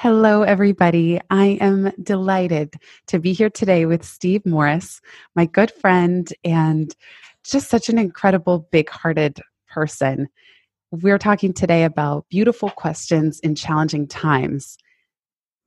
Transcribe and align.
Hello, 0.00 0.42
everybody. 0.42 1.20
I 1.28 1.58
am 1.60 1.90
delighted 2.00 2.74
to 3.08 3.18
be 3.18 3.32
here 3.32 3.50
today 3.50 3.84
with 3.84 4.04
Steve 4.04 4.46
Morris, 4.46 5.00
my 5.34 5.44
good 5.44 5.72
friend 5.72 6.32
and 6.44 6.94
just 7.42 7.68
such 7.68 7.88
an 7.88 7.98
incredible, 7.98 8.68
big 8.70 8.88
hearted 8.88 9.40
person. 9.68 10.28
We're 10.92 11.18
talking 11.18 11.52
today 11.52 11.82
about 11.82 12.28
beautiful 12.28 12.70
questions 12.70 13.40
in 13.40 13.56
challenging 13.56 14.06
times. 14.06 14.78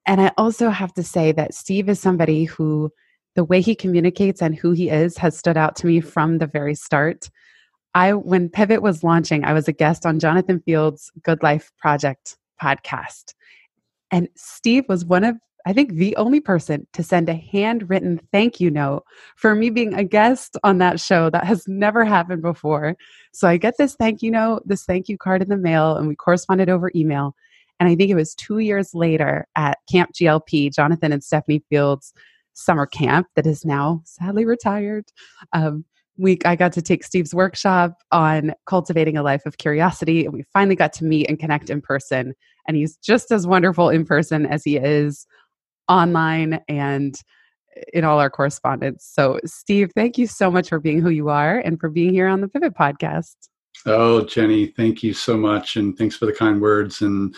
And 0.07 0.21
I 0.21 0.31
also 0.37 0.69
have 0.69 0.93
to 0.93 1.03
say 1.03 1.33
that 1.33 1.53
Steve 1.53 1.89
is 1.89 1.99
somebody 1.99 2.45
who, 2.45 2.89
the 3.35 3.43
way 3.43 3.59
he 3.59 3.75
communicates 3.75 4.41
and 4.41 4.55
who 4.55 4.71
he 4.71 4.89
is, 4.89 5.17
has 5.17 5.37
stood 5.37 5.57
out 5.57 5.75
to 5.75 5.87
me 5.87 5.99
from 5.99 6.37
the 6.37 6.47
very 6.47 6.75
start. 6.75 7.29
I, 7.95 8.13
when 8.13 8.47
Pivot 8.47 8.81
was 8.81 9.03
launching, 9.03 9.43
I 9.43 9.51
was 9.51 9.67
a 9.67 9.73
guest 9.73 10.05
on 10.05 10.19
Jonathan 10.19 10.61
Fields' 10.61 11.11
Good 11.21 11.43
Life 11.43 11.69
Project 11.77 12.37
podcast. 12.63 13.33
And 14.11 14.27
Steve 14.35 14.85
was 14.89 15.05
one 15.05 15.23
of, 15.23 15.37
I 15.65 15.73
think, 15.73 15.93
the 15.93 16.15
only 16.17 16.39
person 16.39 16.87
to 16.93 17.03
send 17.03 17.29
a 17.29 17.33
handwritten 17.33 18.19
thank 18.31 18.59
you 18.59 18.69
note 18.69 19.03
for 19.37 19.55
me 19.55 19.69
being 19.69 19.93
a 19.93 20.03
guest 20.03 20.57
on 20.63 20.79
that 20.79 20.99
show. 20.99 21.29
That 21.29 21.45
has 21.45 21.67
never 21.67 22.03
happened 22.03 22.41
before. 22.41 22.95
So 23.33 23.47
I 23.47 23.57
get 23.57 23.75
this 23.77 23.95
thank 23.95 24.21
you 24.21 24.31
note, 24.31 24.63
this 24.65 24.83
thank 24.83 25.07
you 25.07 25.17
card 25.17 25.41
in 25.41 25.49
the 25.49 25.57
mail, 25.57 25.95
and 25.95 26.07
we 26.07 26.15
corresponded 26.15 26.69
over 26.69 26.91
email. 26.95 27.35
And 27.79 27.89
I 27.89 27.95
think 27.95 28.11
it 28.11 28.15
was 28.15 28.35
two 28.35 28.59
years 28.59 28.93
later 28.93 29.47
at 29.55 29.79
Camp 29.91 30.11
GLP, 30.13 30.73
Jonathan 30.73 31.11
and 31.11 31.23
Stephanie 31.23 31.63
Fields 31.69 32.13
summer 32.53 32.85
camp 32.85 33.27
that 33.35 33.47
is 33.47 33.65
now 33.65 34.01
sadly 34.03 34.45
retired. 34.45 35.05
Um, 35.53 35.85
week 36.17 36.45
I 36.45 36.55
got 36.55 36.73
to 36.73 36.81
take 36.81 37.03
Steve's 37.03 37.33
workshop 37.33 37.95
on 38.11 38.53
cultivating 38.67 39.17
a 39.17 39.23
life 39.23 39.45
of 39.45 39.57
curiosity 39.57 40.25
and 40.25 40.33
we 40.33 40.43
finally 40.53 40.75
got 40.75 40.93
to 40.93 41.05
meet 41.05 41.29
and 41.29 41.39
connect 41.39 41.69
in 41.69 41.81
person 41.81 42.33
and 42.67 42.77
he's 42.77 42.97
just 42.97 43.31
as 43.31 43.47
wonderful 43.47 43.89
in 43.89 44.05
person 44.05 44.45
as 44.45 44.63
he 44.63 44.77
is 44.77 45.25
online 45.87 46.59
and 46.67 47.15
in 47.93 48.03
all 48.03 48.19
our 48.19 48.29
correspondence. 48.29 49.09
So 49.09 49.39
Steve, 49.45 49.91
thank 49.95 50.17
you 50.17 50.27
so 50.27 50.51
much 50.51 50.69
for 50.69 50.79
being 50.79 51.01
who 51.01 51.09
you 51.09 51.29
are 51.29 51.59
and 51.59 51.79
for 51.79 51.89
being 51.89 52.13
here 52.13 52.27
on 52.27 52.41
the 52.41 52.47
Pivot 52.47 52.73
podcast. 52.73 53.35
Oh, 53.87 54.25
Jenny, 54.25 54.67
thank 54.67 55.01
you 55.01 55.11
so 55.11 55.35
much, 55.35 55.75
and 55.75 55.97
thanks 55.97 56.15
for 56.15 56.27
the 56.27 56.33
kind 56.33 56.61
words. 56.61 57.01
And 57.01 57.33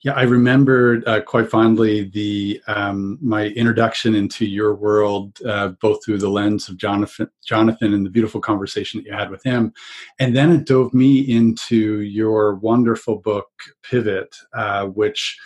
yeah, 0.00 0.14
I 0.14 0.22
remember 0.22 1.00
uh, 1.06 1.20
quite 1.20 1.48
fondly 1.48 2.10
the 2.10 2.60
um, 2.66 3.16
my 3.22 3.46
introduction 3.46 4.16
into 4.16 4.44
your 4.44 4.74
world, 4.74 5.38
uh, 5.46 5.68
both 5.80 6.04
through 6.04 6.18
the 6.18 6.28
lens 6.28 6.68
of 6.68 6.78
Jonathan, 6.78 7.30
Jonathan, 7.46 7.94
and 7.94 8.04
the 8.04 8.10
beautiful 8.10 8.40
conversation 8.40 8.98
that 8.98 9.06
you 9.06 9.16
had 9.16 9.30
with 9.30 9.44
him, 9.44 9.72
and 10.18 10.34
then 10.34 10.50
it 10.50 10.66
dove 10.66 10.92
me 10.94 11.20
into 11.20 12.00
your 12.00 12.56
wonderful 12.56 13.18
book, 13.18 13.48
Pivot, 13.88 14.34
uh, 14.52 14.86
which 14.86 15.38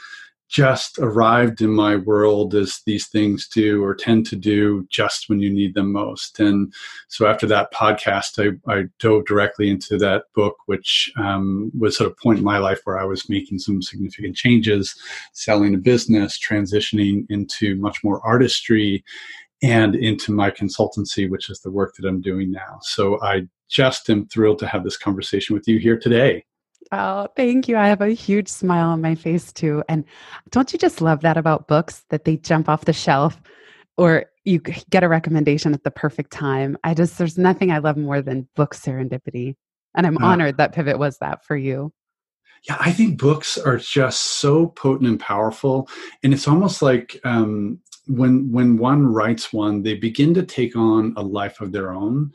just 0.48 0.98
arrived 0.98 1.60
in 1.60 1.70
my 1.70 1.96
world 1.96 2.54
as 2.54 2.80
these 2.86 3.06
things 3.06 3.46
do 3.48 3.84
or 3.84 3.94
tend 3.94 4.27
to 4.27 4.36
do 4.36 4.86
just 4.91 5.28
when 5.28 5.41
you 5.41 5.50
need 5.50 5.74
them 5.74 5.92
most. 5.92 6.41
And 6.41 6.72
so 7.08 7.27
after 7.27 7.46
that 7.46 7.72
podcast, 7.72 8.38
I, 8.38 8.72
I 8.72 8.84
dove 8.98 9.26
directly 9.26 9.69
into 9.69 9.98
that 9.98 10.25
book, 10.34 10.56
which 10.66 11.12
um, 11.19 11.70
was 11.78 11.98
sort 11.98 12.06
of 12.06 12.12
a 12.12 12.22
point 12.22 12.38
in 12.38 12.44
my 12.44 12.58
life 12.58 12.81
where 12.84 12.98
I 12.98 13.04
was 13.04 13.28
making 13.28 13.58
some 13.58 13.82
significant 13.82 14.37
changes, 14.37 14.94
selling 15.34 15.75
a 15.75 15.78
business, 15.78 16.38
transitioning 16.38 17.26
into 17.28 17.76
much 17.76 18.03
more 18.03 18.26
artistry 18.26 19.04
and 19.62 19.94
into 19.94 20.32
my 20.32 20.50
consultancy, 20.50 21.28
which 21.28 21.50
is 21.50 21.60
the 21.60 21.70
work 21.70 21.94
that 21.97 22.08
I'm 22.08 22.20
doing 22.20 22.50
now. 22.50 22.78
So 22.81 23.20
I 23.22 23.42
just 23.69 24.08
am 24.08 24.26
thrilled 24.26 24.60
to 24.60 24.66
have 24.66 24.84
this 24.84 24.97
conversation 24.97 25.54
with 25.54 25.69
you 25.69 25.78
here 25.78 25.98
today. 25.98 26.44
Oh, 26.91 27.28
thank 27.37 27.69
you. 27.69 27.76
I 27.76 27.88
have 27.88 28.00
a 28.00 28.09
huge 28.09 28.49
smile 28.49 28.88
on 28.88 29.03
my 29.03 29.15
face 29.15 29.53
too. 29.53 29.82
And 29.88 30.04
don't 30.50 30.72
you 30.72 30.78
just 30.78 31.00
love 31.00 31.21
that 31.21 31.37
about 31.37 31.69
books 31.69 32.04
that 32.09 32.25
they 32.25 32.37
jump 32.37 32.69
off 32.69 32.87
the 32.87 32.93
shelf 32.93 33.41
or 33.97 34.26
you 34.44 34.60
get 34.60 35.03
a 35.03 35.09
recommendation 35.09 35.75
at 35.75 35.84
the 35.84 35.91
perfect 35.91 36.32
time? 36.32 36.78
I 36.84 36.94
just, 36.94 37.19
there's 37.19 37.37
nothing 37.37 37.71
I 37.71 37.78
love 37.78 37.97
more 37.97 38.22
than 38.22 38.49
book 38.56 38.75
serendipity. 38.75 39.56
And 39.94 40.06
I'm 40.06 40.19
honored 40.19 40.56
that 40.59 40.72
Pivot 40.72 40.99
was 40.99 41.19
that 41.19 41.44
for 41.44 41.56
you. 41.56 41.93
Yeah, 42.69 42.76
I 42.81 42.93
think 42.93 43.19
books 43.19 43.56
are 43.56 43.76
just 43.76 44.22
so 44.22 44.69
potent 44.69 45.09
and 45.09 45.20
powerful. 45.20 45.88
And 46.22 46.32
it's 46.32 46.49
almost 46.49 46.82
like 46.82 47.20
um, 47.25 47.81
when 48.06 48.50
when 48.50 48.78
one 48.78 49.06
writes 49.06 49.53
one, 49.53 49.82
they 49.82 49.94
begin 49.94 50.34
to 50.34 50.43
take 50.43 50.75
on 50.75 51.15
a 51.16 51.22
life 51.22 51.60
of 51.60 51.72
their 51.72 51.93
own 51.93 52.32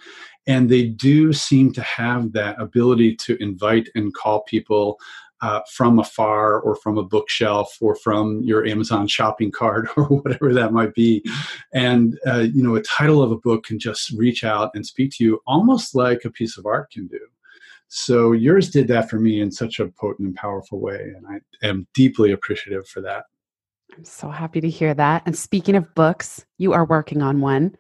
and 0.48 0.70
they 0.70 0.84
do 0.84 1.34
seem 1.34 1.72
to 1.74 1.82
have 1.82 2.34
that 2.34 2.60
ability 2.60 3.16
to 3.16 3.42
invite 3.42 3.90
and 3.96 4.14
call 4.14 4.42
people 4.44 5.00
uh, 5.42 5.60
from 5.70 6.00
afar 6.00 6.60
or 6.62 6.76
from 6.78 6.98
a 6.98 7.04
bookshelf 7.04 7.78
or 7.82 7.96
from 7.96 8.42
your 8.44 8.66
Amazon 8.66 9.08
shopping 9.08 9.52
cart 9.52 9.90
or 9.98 10.06
whatever 10.06 10.54
that 10.54 10.72
might 10.72 10.94
be. 10.94 11.24
And, 11.74 12.18
uh, 12.26 12.46
you 12.54 12.64
know, 12.64 12.76
a 12.76 12.82
title 12.82 13.22
of 13.22 13.32
a 13.32 13.38
book 13.38 13.66
can 13.66 13.78
just 13.78 14.12
reach 14.12 14.46
out 14.46 14.72
and 14.74 14.86
speak 14.86 15.12
to 15.16 15.24
you 15.24 15.42
almost 15.46 15.96
like 15.96 16.24
a 16.24 16.32
piece 16.32 16.58
of 16.58 16.66
art 16.66 16.92
can 16.92 17.08
do. 17.08 17.20
So 17.90 18.32
yours 18.32 18.72
did 18.72 18.88
that 18.88 19.10
for 19.10 19.20
me 19.20 19.42
in 19.42 19.52
such 19.52 19.80
a 19.80 19.88
potent 19.88 20.28
and 20.28 20.36
powerful 20.36 20.80
way. 20.80 21.14
And 21.16 21.28
I 21.28 21.68
am 21.68 21.88
deeply 21.94 22.32
appreciative 22.32 22.88
for 22.88 23.02
that. 23.02 23.26
I'm 23.96 24.06
so 24.06 24.30
happy 24.30 24.62
to 24.62 24.70
hear 24.70 24.94
that. 24.94 25.24
And 25.26 25.38
speaking 25.38 25.76
of 25.76 25.94
books, 25.94 26.46
you 26.58 26.74
are 26.74 26.86
working 26.86 27.22
on 27.22 27.42
one. 27.42 27.76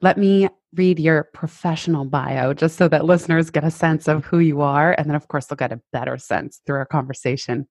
Let 0.00 0.16
me 0.16 0.48
read 0.74 0.98
your 0.98 1.28
professional 1.32 2.04
bio 2.04 2.52
just 2.52 2.76
so 2.76 2.88
that 2.88 3.04
listeners 3.04 3.50
get 3.50 3.64
a 3.64 3.70
sense 3.70 4.06
of 4.08 4.24
who 4.24 4.38
you 4.38 4.60
are. 4.60 4.92
And 4.98 5.08
then, 5.08 5.16
of 5.16 5.28
course, 5.28 5.46
they'll 5.46 5.56
get 5.56 5.72
a 5.72 5.80
better 5.92 6.18
sense 6.18 6.60
through 6.66 6.76
our 6.76 6.86
conversation. 6.86 7.66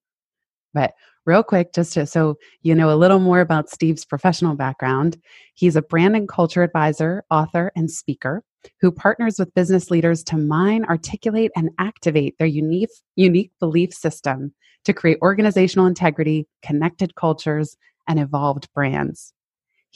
But 0.73 0.93
real 1.25 1.43
quick, 1.43 1.73
just 1.73 1.93
to, 1.93 2.05
so 2.05 2.35
you 2.61 2.75
know 2.75 2.93
a 2.93 2.97
little 2.97 3.19
more 3.19 3.39
about 3.39 3.69
Steve's 3.69 4.05
professional 4.05 4.55
background, 4.55 5.17
he's 5.53 5.75
a 5.75 5.81
brand 5.81 6.15
and 6.15 6.27
culture 6.27 6.63
advisor, 6.63 7.23
author, 7.29 7.71
and 7.75 7.89
speaker 7.89 8.43
who 8.81 8.91
partners 8.91 9.37
with 9.39 9.53
business 9.53 9.89
leaders 9.89 10.23
to 10.25 10.37
mine, 10.37 10.85
articulate, 10.85 11.51
and 11.55 11.69
activate 11.79 12.37
their 12.37 12.47
unique, 12.47 12.89
unique 13.15 13.51
belief 13.59 13.93
system 13.93 14.53
to 14.83 14.93
create 14.93 15.17
organizational 15.21 15.85
integrity, 15.85 16.47
connected 16.61 17.15
cultures, 17.15 17.77
and 18.07 18.19
evolved 18.19 18.67
brands. 18.73 19.33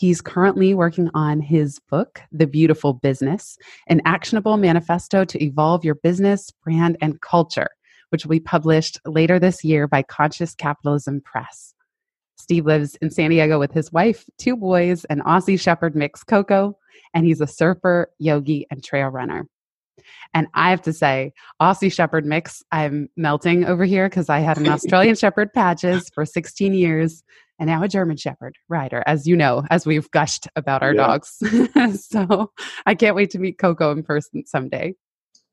He's 0.01 0.19
currently 0.19 0.73
working 0.73 1.11
on 1.13 1.41
his 1.41 1.77
book, 1.77 2.21
The 2.31 2.47
Beautiful 2.47 2.93
Business, 2.93 3.55
an 3.85 4.01
actionable 4.03 4.57
manifesto 4.57 5.25
to 5.25 5.43
evolve 5.43 5.85
your 5.85 5.93
business, 5.93 6.49
brand, 6.63 6.97
and 7.01 7.21
culture, 7.21 7.67
which 8.09 8.25
will 8.25 8.31
be 8.31 8.39
published 8.39 8.99
later 9.05 9.37
this 9.37 9.63
year 9.63 9.87
by 9.87 10.01
Conscious 10.01 10.55
Capitalism 10.55 11.21
Press. 11.21 11.75
Steve 12.35 12.65
lives 12.65 12.95
in 12.95 13.11
San 13.11 13.29
Diego 13.29 13.59
with 13.59 13.73
his 13.73 13.91
wife, 13.91 14.25
two 14.39 14.57
boys, 14.57 15.05
an 15.05 15.21
Aussie 15.21 15.59
Shepherd 15.59 15.95
mix, 15.95 16.23
Coco, 16.23 16.75
and 17.13 17.23
he's 17.23 17.39
a 17.39 17.45
surfer, 17.45 18.09
yogi, 18.17 18.65
and 18.71 18.83
trail 18.83 19.09
runner. 19.09 19.45
And 20.33 20.47
I 20.55 20.71
have 20.71 20.81
to 20.81 20.93
say, 20.93 21.31
Aussie 21.61 21.93
Shepherd 21.93 22.25
mix, 22.25 22.63
I'm 22.71 23.07
melting 23.17 23.65
over 23.65 23.85
here 23.85 24.09
because 24.09 24.29
I 24.29 24.39
had 24.39 24.57
an 24.57 24.67
Australian 24.69 25.13
Shepherd 25.13 25.53
patches 25.53 26.09
for 26.15 26.25
16 26.25 26.73
years 26.73 27.23
and 27.61 27.69
now 27.69 27.83
a 27.83 27.87
German 27.87 28.17
Shepherd 28.17 28.57
Ryder, 28.69 29.03
as 29.05 29.27
you 29.27 29.37
know, 29.37 29.63
as 29.69 29.85
we've 29.85 30.09
gushed 30.09 30.47
about 30.55 30.81
our 30.81 30.95
yeah. 30.95 31.05
dogs. 31.05 31.37
so 32.09 32.51
I 32.87 32.95
can't 32.95 33.15
wait 33.15 33.29
to 33.31 33.39
meet 33.39 33.59
Coco 33.59 33.91
in 33.91 34.01
person 34.01 34.43
someday. 34.47 34.95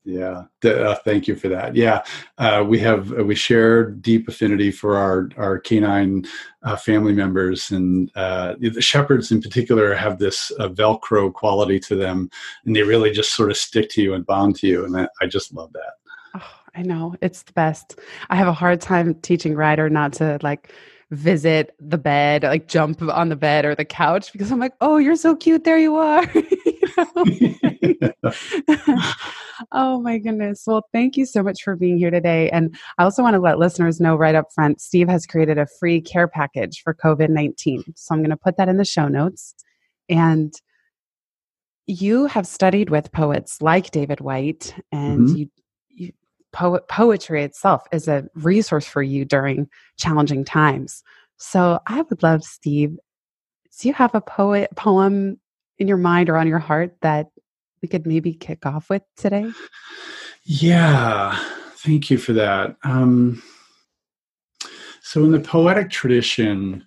Yeah, 0.04 0.44
uh, 0.64 0.94
thank 1.04 1.28
you 1.28 1.36
for 1.36 1.48
that. 1.48 1.76
Yeah, 1.76 2.02
uh, 2.38 2.64
we 2.66 2.78
have 2.78 3.12
uh, 3.12 3.24
we 3.24 3.34
share 3.34 3.90
deep 3.90 4.26
affinity 4.26 4.70
for 4.70 4.96
our 4.96 5.28
our 5.36 5.58
canine 5.58 6.24
uh, 6.62 6.76
family 6.76 7.12
members, 7.12 7.70
and 7.70 8.10
uh, 8.16 8.54
the 8.58 8.80
shepherds 8.80 9.30
in 9.30 9.42
particular 9.42 9.94
have 9.94 10.18
this 10.18 10.50
uh, 10.58 10.68
Velcro 10.70 11.30
quality 11.30 11.78
to 11.80 11.94
them, 11.94 12.30
and 12.64 12.74
they 12.74 12.84
really 12.84 13.10
just 13.10 13.36
sort 13.36 13.50
of 13.50 13.58
stick 13.58 13.90
to 13.90 14.02
you 14.02 14.14
and 14.14 14.24
bond 14.24 14.56
to 14.56 14.66
you, 14.66 14.86
and 14.86 14.96
I, 14.96 15.08
I 15.20 15.26
just 15.26 15.52
love 15.52 15.74
that. 15.74 15.92
Oh, 16.36 16.50
I 16.74 16.80
know 16.80 17.14
it's 17.20 17.42
the 17.42 17.52
best. 17.52 17.98
I 18.30 18.36
have 18.36 18.48
a 18.48 18.52
hard 18.54 18.80
time 18.80 19.14
teaching 19.16 19.54
Ryder 19.54 19.90
not 19.90 20.14
to 20.14 20.38
like 20.42 20.72
visit 21.10 21.74
the 21.80 21.98
bed, 21.98 22.42
like 22.42 22.68
jump 22.68 23.02
on 23.02 23.28
the 23.28 23.36
bed 23.36 23.64
or 23.64 23.74
the 23.74 23.84
couch 23.84 24.32
because 24.32 24.50
I'm 24.50 24.58
like, 24.58 24.74
oh, 24.80 24.98
you're 24.98 25.16
so 25.16 25.34
cute. 25.34 25.64
There 25.64 25.78
you 25.78 25.96
are. 25.96 26.24
oh 29.72 30.00
my 30.00 30.18
goodness. 30.18 30.64
Well, 30.66 30.86
thank 30.92 31.16
you 31.16 31.26
so 31.26 31.42
much 31.42 31.62
for 31.62 31.76
being 31.76 31.98
here 31.98 32.10
today. 32.10 32.50
And 32.50 32.76
I 32.98 33.04
also 33.04 33.22
want 33.22 33.34
to 33.34 33.40
let 33.40 33.58
listeners 33.58 34.00
know 34.00 34.16
right 34.16 34.34
up 34.34 34.52
front 34.52 34.80
Steve 34.80 35.08
has 35.08 35.26
created 35.26 35.58
a 35.58 35.66
free 35.78 36.00
care 36.00 36.28
package 36.28 36.82
for 36.82 36.94
COVID 36.94 37.30
19. 37.30 37.84
So 37.96 38.14
I'm 38.14 38.20
going 38.20 38.30
to 38.30 38.36
put 38.36 38.56
that 38.56 38.68
in 38.68 38.76
the 38.76 38.84
show 38.84 39.08
notes. 39.08 39.54
And 40.08 40.54
you 41.86 42.26
have 42.26 42.46
studied 42.46 42.90
with 42.90 43.12
poets 43.12 43.62
like 43.62 43.90
David 43.90 44.20
Whyte, 44.20 44.74
and 44.92 45.26
mm-hmm. 45.26 45.36
you, 45.36 45.50
you 45.88 46.12
poet, 46.52 46.88
poetry 46.88 47.42
itself 47.42 47.82
is 47.92 48.08
a 48.08 48.28
resource 48.34 48.86
for 48.86 49.02
you 49.02 49.24
during 49.24 49.68
challenging 49.96 50.44
times. 50.44 51.02
So 51.36 51.80
I 51.86 52.02
would 52.02 52.22
love, 52.22 52.42
Steve, 52.44 52.96
do 53.80 53.88
you 53.88 53.94
have 53.94 54.14
a 54.14 54.20
poet 54.20 54.70
poem 54.74 55.38
in 55.78 55.86
your 55.86 55.96
mind 55.96 56.28
or 56.28 56.36
on 56.36 56.48
your 56.48 56.58
heart 56.58 56.96
that 57.02 57.28
we 57.80 57.88
could 57.88 58.06
maybe 58.06 58.32
kick 58.32 58.66
off 58.66 58.90
with 58.90 59.02
today? 59.16 59.46
Yeah, 60.44 61.38
thank 61.76 62.10
you 62.10 62.18
for 62.18 62.32
that. 62.32 62.76
Um, 62.82 63.42
so, 65.02 65.24
in 65.24 65.32
the 65.32 65.40
poetic 65.40 65.90
tradition, 65.90 66.86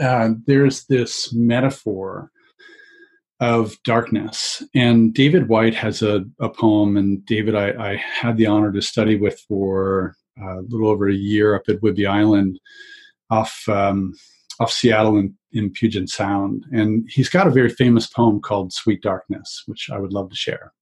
uh, 0.00 0.30
there's 0.46 0.84
this 0.84 1.32
metaphor 1.32 2.30
of 3.40 3.80
darkness. 3.82 4.62
And 4.74 5.12
David 5.12 5.48
Whyte 5.48 5.74
has 5.74 6.02
a, 6.02 6.24
a 6.40 6.48
poem, 6.48 6.96
and 6.96 7.24
David, 7.26 7.54
I, 7.54 7.92
I, 7.92 7.96
had 7.96 8.38
the 8.38 8.46
honor 8.46 8.72
to 8.72 8.80
study 8.80 9.16
with 9.16 9.38
for 9.40 10.16
uh, 10.40 10.60
a 10.60 10.66
little 10.68 10.88
over 10.88 11.08
a 11.08 11.14
year 11.14 11.54
up 11.54 11.62
at 11.68 11.80
Whidbey 11.80 12.08
Island 12.08 12.58
off 13.28 13.68
um, 13.68 14.14
off 14.58 14.72
Seattle 14.72 15.18
in, 15.18 15.34
in 15.52 15.70
Puget 15.70 16.08
Sound. 16.08 16.64
And 16.72 17.08
he's 17.10 17.28
got 17.28 17.46
a 17.46 17.50
very 17.50 17.68
famous 17.68 18.06
poem 18.06 18.40
called 18.40 18.72
Sweet 18.72 19.02
Darkness, 19.02 19.62
which 19.66 19.90
I 19.90 19.98
would 19.98 20.12
love 20.12 20.30
to 20.30 20.36
share. 20.36 20.72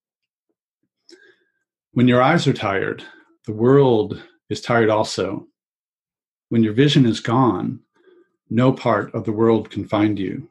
When 1.92 2.08
your 2.08 2.22
eyes 2.22 2.46
are 2.46 2.52
tired, 2.52 3.04
the 3.46 3.52
world 3.52 4.22
is 4.48 4.60
tired 4.60 4.90
also. 4.90 5.46
When 6.50 6.62
your 6.62 6.72
vision 6.72 7.06
is 7.06 7.20
gone, 7.20 7.80
no 8.50 8.72
part 8.72 9.12
of 9.14 9.24
the 9.24 9.32
world 9.32 9.70
can 9.70 9.86
find 9.86 10.18
you. 10.18 10.48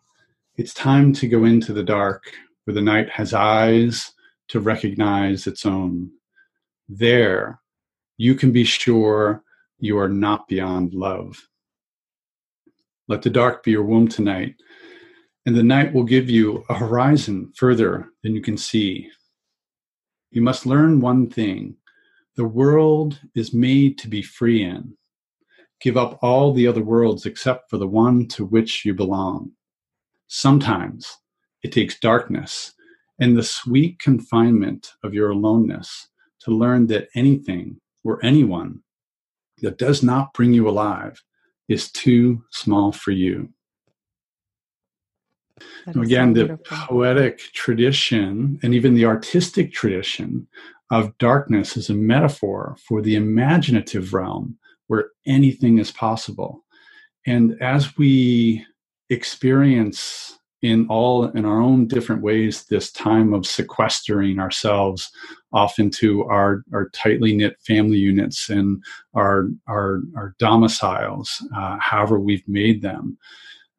It's 0.56 0.74
time 0.76 1.14
to 1.14 1.28
go 1.28 1.46
into 1.46 1.74
the 1.74 1.82
dark 1.82 2.32
where 2.64 2.76
the 2.76 2.82
night 2.82 3.10
has 3.10 3.34
eyes 3.34 4.12
to 4.50 4.60
recognize 4.60 5.48
its 5.48 5.66
own. 5.66 6.12
There, 6.88 7.60
you 8.18 8.36
can 8.36 8.52
be 8.52 8.64
sure 8.64 9.42
you 9.80 9.98
are 9.98 10.10
not 10.10 10.48
beyond 10.48 10.94
love. 10.94 11.48
Let 13.08 13.24
the 13.24 13.32
dark 13.32 13.64
be 13.64 13.72
your 13.72 13.84
womb 13.84 14.08
tonight, 14.08 14.54
and 15.48 15.56
the 15.56 15.64
night 15.64 15.92
will 15.92 16.04
give 16.04 16.30
you 16.30 16.64
a 16.70 16.76
horizon 16.76 17.52
further 17.56 18.10
than 18.22 18.36
you 18.36 18.42
can 18.42 18.56
see. 18.56 19.10
You 20.30 20.44
must 20.44 20.68
learn 20.68 21.00
one 21.00 21.32
thing 21.32 21.78
the 22.36 22.46
world 22.46 23.20
is 23.34 23.56
made 23.56 23.98
to 23.98 24.08
be 24.08 24.22
free 24.22 24.64
in. 24.64 24.96
Give 25.82 25.98
up 25.98 26.20
all 26.22 26.54
the 26.54 26.68
other 26.68 26.84
worlds 26.84 27.26
except 27.26 27.72
for 27.72 27.80
the 27.80 27.88
one 27.88 28.28
to 28.30 28.46
which 28.46 28.86
you 28.86 28.94
belong. 28.94 29.52
Sometimes 30.28 31.18
it 31.64 31.72
takes 31.72 32.00
darkness 32.00 32.74
and 33.20 33.38
the 33.38 33.44
sweet 33.44 34.00
confinement 34.00 34.94
of 35.04 35.14
your 35.14 35.32
aloneness 35.32 36.08
to 36.42 36.52
learn 36.52 36.88
that 36.88 37.10
anything 37.16 37.80
or 38.04 38.24
anyone 38.24 38.80
that 39.62 39.78
does 39.78 40.04
not 40.04 40.34
bring 40.34 40.54
you 40.54 40.68
alive 40.68 41.24
is 41.70 41.92
too 41.92 42.44
small 42.52 42.92
for 42.92 43.12
you. 43.12 43.50
Again, 45.88 46.36
so 46.36 46.48
the 46.48 46.58
poetic 46.58 47.40
tradition 47.54 48.60
and 48.64 48.74
even 48.74 48.94
the 48.94 49.06
artistic 49.06 49.72
tradition 49.72 50.48
of 50.92 51.18
darkness 51.18 51.78
is 51.78 51.90
a 51.90 51.94
metaphor 51.94 52.76
for 52.86 53.02
the 53.02 53.16
imaginative 53.16 54.14
realm 54.14 54.58
where 54.88 55.12
anything 55.26 55.78
is 55.78 55.92
possible. 55.92 56.66
And 57.26 57.62
as 57.62 57.98
we 57.98 58.66
experience 59.10 60.38
in 60.64 60.88
all 60.88 61.26
in 61.26 61.44
our 61.44 61.62
own 61.62 61.86
different 61.88 62.22
ways 62.22 62.64
this 62.64 62.92
time 62.92 63.34
of 63.34 63.46
sequestering 63.46 64.40
ourselves 64.40 65.12
off 65.52 65.78
into 65.78 66.24
our, 66.26 66.64
our 66.74 66.90
tightly 66.90 67.36
knit 67.36 67.58
family 67.68 67.98
units 67.98 68.50
and 68.50 68.82
our 69.14 69.48
our, 69.68 70.02
our 70.16 70.34
domiciles, 70.40 71.46
uh, 71.56 71.78
however 71.80 72.20
we've 72.20 72.48
made 72.48 72.82
them, 72.82 73.18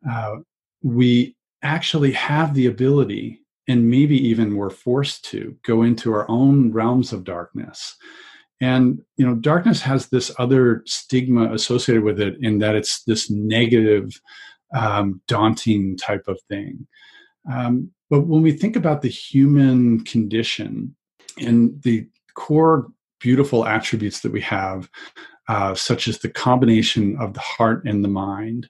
uh, 0.09 0.37
we 0.83 1.35
actually 1.63 2.13
have 2.13 2.53
the 2.53 2.67
ability, 2.67 3.41
and 3.67 3.91
maybe 3.91 4.17
even 4.29 4.55
we're 4.55 4.69
forced 4.69 5.25
to 5.25 5.57
go 5.65 5.83
into 5.83 6.13
our 6.13 6.31
own 6.31 6.71
realms 6.71 7.15
of 7.15 7.25
darkness. 7.25 7.97
And 8.61 9.01
you 9.17 9.27
know, 9.27 9.35
darkness 9.35 9.81
has 9.81 10.09
this 10.09 10.31
other 10.39 10.83
stigma 10.85 11.53
associated 11.55 12.05
with 12.05 12.21
it 12.21 12.37
in 12.43 12.59
that 12.59 12.75
it's 12.77 13.03
this 13.05 13.31
negative 13.31 14.21
um, 14.75 15.21
daunting 15.27 15.97
type 15.97 16.25
of 16.29 16.41
thing. 16.49 16.87
Um, 17.51 17.91
but 18.11 18.23
when 18.23 18.43
we 18.43 18.53
think 18.53 18.77
about 18.77 19.03
the 19.03 19.09
human 19.09 20.05
condition 20.05 20.95
and 21.39 21.81
the 21.83 22.07
core 22.35 22.89
beautiful 23.21 23.67
attributes 23.67 24.21
that 24.21 24.33
we 24.33 24.41
have, 24.41 24.91
uh, 25.49 25.75
such 25.75 26.09
as 26.09 26.19
the 26.19 26.29
combination 26.29 27.17
of 27.19 27.35
the 27.35 27.41
heart 27.41 27.85
and 27.85 28.05
the 28.05 28.09
mind, 28.09 28.69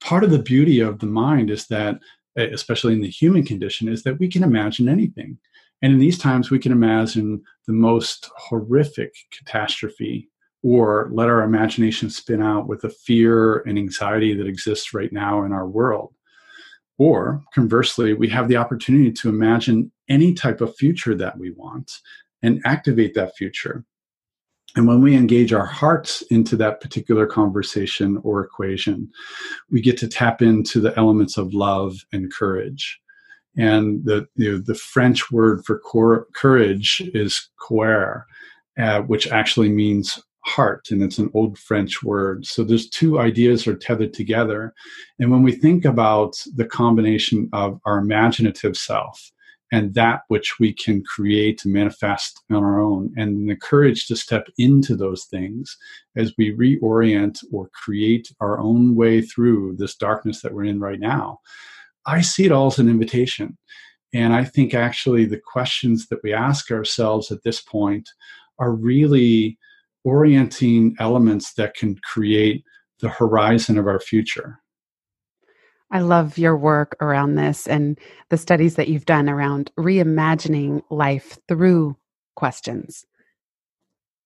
part 0.00 0.24
of 0.24 0.30
the 0.30 0.42
beauty 0.42 0.80
of 0.80 0.98
the 0.98 1.06
mind 1.06 1.50
is 1.50 1.66
that, 1.68 1.98
especially 2.36 2.92
in 2.92 3.00
the 3.00 3.08
human 3.08 3.44
condition, 3.44 3.88
is 3.88 4.02
that 4.02 4.18
we 4.18 4.28
can 4.28 4.42
imagine 4.42 4.88
anything. 4.88 5.38
And 5.82 5.92
in 5.92 5.98
these 5.98 6.18
times, 6.18 6.50
we 6.50 6.58
can 6.58 6.72
imagine 6.72 7.42
the 7.66 7.72
most 7.72 8.30
horrific 8.36 9.14
catastrophe 9.30 10.28
or 10.66 11.08
let 11.12 11.28
our 11.28 11.42
imagination 11.42 12.10
spin 12.10 12.42
out 12.42 12.66
with 12.66 12.80
the 12.80 12.90
fear 12.90 13.58
and 13.68 13.78
anxiety 13.78 14.34
that 14.34 14.48
exists 14.48 14.92
right 14.92 15.12
now 15.12 15.44
in 15.44 15.52
our 15.52 15.68
world. 15.68 16.12
Or 16.98 17.40
conversely, 17.54 18.14
we 18.14 18.28
have 18.30 18.48
the 18.48 18.56
opportunity 18.56 19.12
to 19.12 19.28
imagine 19.28 19.92
any 20.08 20.34
type 20.34 20.60
of 20.60 20.74
future 20.74 21.14
that 21.14 21.38
we 21.38 21.52
want 21.52 21.92
and 22.42 22.60
activate 22.64 23.14
that 23.14 23.36
future. 23.36 23.84
And 24.74 24.88
when 24.88 25.02
we 25.02 25.14
engage 25.14 25.52
our 25.52 25.66
hearts 25.66 26.22
into 26.32 26.56
that 26.56 26.80
particular 26.80 27.28
conversation 27.28 28.18
or 28.24 28.40
equation, 28.40 29.08
we 29.70 29.80
get 29.80 29.96
to 29.98 30.08
tap 30.08 30.42
into 30.42 30.80
the 30.80 30.98
elements 30.98 31.36
of 31.36 31.54
love 31.54 31.94
and 32.12 32.32
courage. 32.32 33.00
And 33.56 34.04
the, 34.04 34.26
you 34.34 34.50
know, 34.50 34.58
the 34.58 34.74
French 34.74 35.30
word 35.30 35.64
for 35.64 35.78
cor- 35.78 36.26
courage 36.34 37.00
is 37.14 37.50
coeur, 37.56 38.26
uh, 38.76 39.02
which 39.02 39.28
actually 39.28 39.68
means 39.68 40.20
heart 40.46 40.88
and 40.90 41.02
it's 41.02 41.18
an 41.18 41.30
old 41.34 41.58
french 41.58 42.02
word. 42.02 42.46
So 42.46 42.62
there's 42.62 42.88
two 42.88 43.18
ideas 43.18 43.66
are 43.66 43.74
tethered 43.74 44.14
together. 44.14 44.72
And 45.18 45.30
when 45.30 45.42
we 45.42 45.52
think 45.52 45.84
about 45.84 46.36
the 46.54 46.64
combination 46.64 47.48
of 47.52 47.80
our 47.84 47.98
imaginative 47.98 48.76
self 48.76 49.32
and 49.72 49.94
that 49.94 50.20
which 50.28 50.60
we 50.60 50.72
can 50.72 51.02
create 51.02 51.64
and 51.64 51.74
manifest 51.74 52.42
on 52.50 52.62
our 52.62 52.80
own 52.80 53.12
and 53.16 53.50
the 53.50 53.56
courage 53.56 54.06
to 54.06 54.16
step 54.16 54.46
into 54.58 54.94
those 54.94 55.24
things 55.24 55.76
as 56.16 56.32
we 56.38 56.54
reorient 56.54 57.42
or 57.52 57.68
create 57.74 58.32
our 58.40 58.60
own 58.60 58.94
way 58.94 59.20
through 59.20 59.74
this 59.76 59.96
darkness 59.96 60.40
that 60.42 60.54
we're 60.54 60.64
in 60.64 60.78
right 60.78 61.00
now 61.00 61.40
i 62.06 62.20
see 62.20 62.44
it 62.44 62.52
all 62.52 62.68
as 62.68 62.78
an 62.78 62.88
invitation. 62.88 63.58
And 64.14 64.32
i 64.32 64.44
think 64.44 64.72
actually 64.72 65.24
the 65.24 65.40
questions 65.40 66.06
that 66.08 66.22
we 66.22 66.32
ask 66.32 66.70
ourselves 66.70 67.32
at 67.32 67.42
this 67.42 67.60
point 67.60 68.08
are 68.60 68.72
really 68.72 69.58
orienting 70.06 70.94
elements 71.00 71.52
that 71.54 71.74
can 71.74 71.96
create 71.96 72.62
the 73.00 73.08
horizon 73.08 73.76
of 73.76 73.88
our 73.88 73.98
future. 73.98 74.60
I 75.90 76.00
love 76.00 76.38
your 76.38 76.56
work 76.56 76.96
around 77.00 77.34
this 77.34 77.66
and 77.66 77.98
the 78.30 78.36
studies 78.36 78.76
that 78.76 78.88
you've 78.88 79.04
done 79.04 79.28
around 79.28 79.72
reimagining 79.78 80.82
life 80.90 81.38
through 81.48 81.96
questions. 82.36 83.04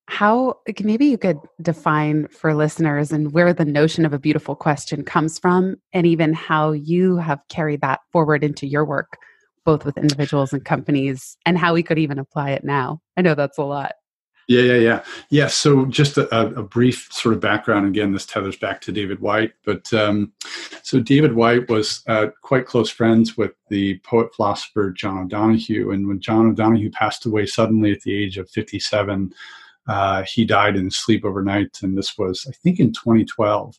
How 0.07 0.59
maybe 0.83 1.07
you 1.07 1.17
could 1.17 1.39
define 1.63 2.29
for 2.29 2.55
listeners 2.55 3.11
and 3.11 3.33
where 3.33 3.53
the 3.55 3.65
notion 3.65 4.05
of 4.05 4.13
a 4.13 4.19
beautiful 4.19 4.55
question 4.55 5.03
comes 5.03 5.39
from, 5.39 5.77
and 5.93 6.07
even 6.07 6.35
how 6.35 6.73
you 6.73 7.17
have 7.17 7.41
carried 7.49 7.81
that 7.81 8.01
forward 8.13 8.45
into 8.45 8.67
your 8.67 8.85
work, 8.85 9.17
both 9.65 9.85
with 9.85 9.97
individuals 9.97 10.53
and 10.53 10.65
companies, 10.65 11.37
and 11.47 11.57
how 11.57 11.73
we 11.73 11.83
could 11.83 11.99
even 11.99 12.19
apply 12.19 12.51
it 12.51 12.65
now. 12.65 13.01
I 13.17 13.23
know 13.23 13.35
that's 13.35 13.59
a 13.59 13.63
lot. 13.63 13.93
Yeah, 14.51 14.63
yeah, 14.63 14.79
yeah, 14.79 15.05
yeah. 15.31 15.47
So, 15.47 15.87
just 15.87 16.19
a, 16.19 16.29
a, 16.35 16.65
brief 16.65 17.07
sort 17.13 17.37
of 17.37 17.41
background. 17.41 17.87
Again, 17.87 18.13
this 18.13 18.27
tethers 18.27 18.57
back 18.57 18.81
to 18.81 18.91
David 18.91 19.21
Whyte. 19.21 19.53
but 19.65 19.95
um, 19.95 20.33
so 20.83 20.99
David 20.99 21.37
Whyte 21.37 21.69
was 21.69 22.03
uh, 22.09 22.31
quite 22.43 22.67
close 22.67 22.91
friends 22.91 23.37
with 23.37 23.53
the 23.69 24.01
poet 24.01 24.35
philosopher 24.35 24.91
John 24.91 25.19
O'Donohue, 25.19 25.93
and 25.93 26.09
when 26.09 26.19
John 26.19 26.49
O'Donohue 26.49 26.91
passed 26.91 27.27
away 27.27 27.47
suddenly 27.47 27.93
at 27.93 28.01
the 28.01 28.13
age 28.13 28.39
of 28.39 28.51
fifty-seven, 28.51 29.33
uh, 29.87 30.25
he 30.25 30.45
died 30.45 30.75
in 30.75 30.91
sleep 30.91 31.25
overnight, 31.25 31.79
and 31.85 31.97
this 31.97 32.19
was, 32.19 32.45
I 32.49 32.53
think, 32.65 32.81
in 32.81 32.93
2012. 32.93 33.79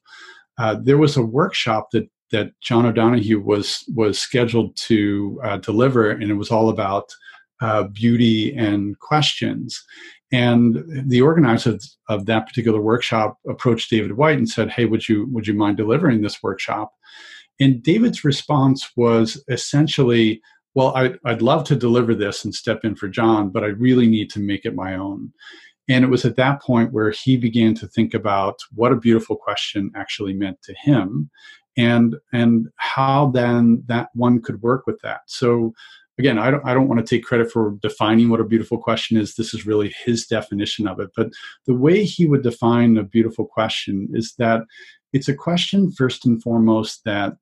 Uh, 0.58 0.78
there 0.82 0.98
was 0.98 1.18
a 1.18 1.22
workshop 1.22 1.90
that 1.92 2.10
that 2.32 2.58
John 2.62 2.86
O'Donohue 2.86 3.42
was 3.42 3.84
was 3.94 4.20
scheduled 4.20 4.78
to 4.88 5.38
uh, 5.44 5.58
deliver, 5.58 6.12
and 6.12 6.32
it 6.32 6.36
was 6.36 6.50
all 6.50 6.70
about 6.70 7.14
uh, 7.62 7.84
beauty 7.84 8.56
and 8.56 8.98
questions. 9.00 9.84
And 10.32 10.84
the 11.10 11.22
organizers 11.22 11.98
of 12.08 12.26
that 12.26 12.48
particular 12.48 12.82
workshop 12.82 13.38
approached 13.50 13.90
David 13.90 14.14
Whyte 14.14 14.38
and 14.38 14.50
said, 14.50 14.70
"Hey, 14.70 14.86
would 14.86 15.10
you 15.10 15.28
would 15.32 15.48
you 15.48 15.54
mind 15.54 15.78
delivering 15.78 16.22
this 16.22 16.42
workshop?" 16.42 16.94
And 17.60 17.84
David's 17.84 18.24
response 18.24 18.90
was 18.96 19.44
essentially, 19.50 20.42
"Well, 20.74 20.96
I, 20.96 21.16
I'd 21.26 21.42
love 21.42 21.66
to 21.66 21.76
deliver 21.76 22.16
this 22.16 22.46
and 22.46 22.56
step 22.56 22.86
in 22.86 22.96
for 22.96 23.10
John, 23.10 23.50
but 23.50 23.64
I 23.64 23.68
really 23.68 24.08
need 24.08 24.30
to 24.32 24.40
make 24.40 24.66
it 24.66 24.76
my 24.76 24.96
own." 24.96 25.34
And 25.90 26.06
it 26.06 26.10
was 26.10 26.24
at 26.24 26.38
that 26.38 26.62
point 26.62 26.94
where 26.94 27.12
he 27.12 27.36
began 27.36 27.74
to 27.76 27.88
think 27.88 28.14
about 28.14 28.60
what 28.74 28.94
a 28.94 28.98
beautiful 28.98 29.36
question 29.36 29.92
actually 29.96 30.34
meant 30.34 30.62
to 30.64 30.74
him 30.74 31.30
and 31.78 32.16
and 32.32 32.68
how 32.78 33.32
then 33.32 33.84
that 33.88 34.10
one 34.14 34.42
could 34.42 34.62
work 34.62 34.86
with 34.86 35.00
that. 35.02 35.22
So 35.28 35.74
again, 36.20 36.38
I 36.38 36.52
don't, 36.52 36.66
I 36.66 36.74
don't 36.74 36.88
want 36.88 37.06
to 37.06 37.16
take 37.16 37.24
credit 37.24 37.52
for 37.52 37.78
defining 37.82 38.30
what 38.30 38.42
a 38.42 38.46
beautiful 38.46 38.78
question 38.78 39.18
is. 39.18 39.36
This 39.36 39.54
is 39.54 39.66
really 39.66 39.94
his 40.06 40.28
definition 40.28 40.88
of 40.88 41.00
it. 41.00 41.10
But 41.16 41.30
the 41.66 41.74
way 41.74 42.04
he 42.04 42.26
would 42.26 42.44
define 42.44 42.98
a 42.98 43.04
beautiful 43.04 43.46
question 43.46 44.10
is 44.14 44.34
that 44.38 44.62
it's 45.14 45.28
a 45.28 45.36
question, 45.36 45.92
first 45.92 46.26
and 46.26 46.42
foremost, 46.42 47.04
that 47.06 47.34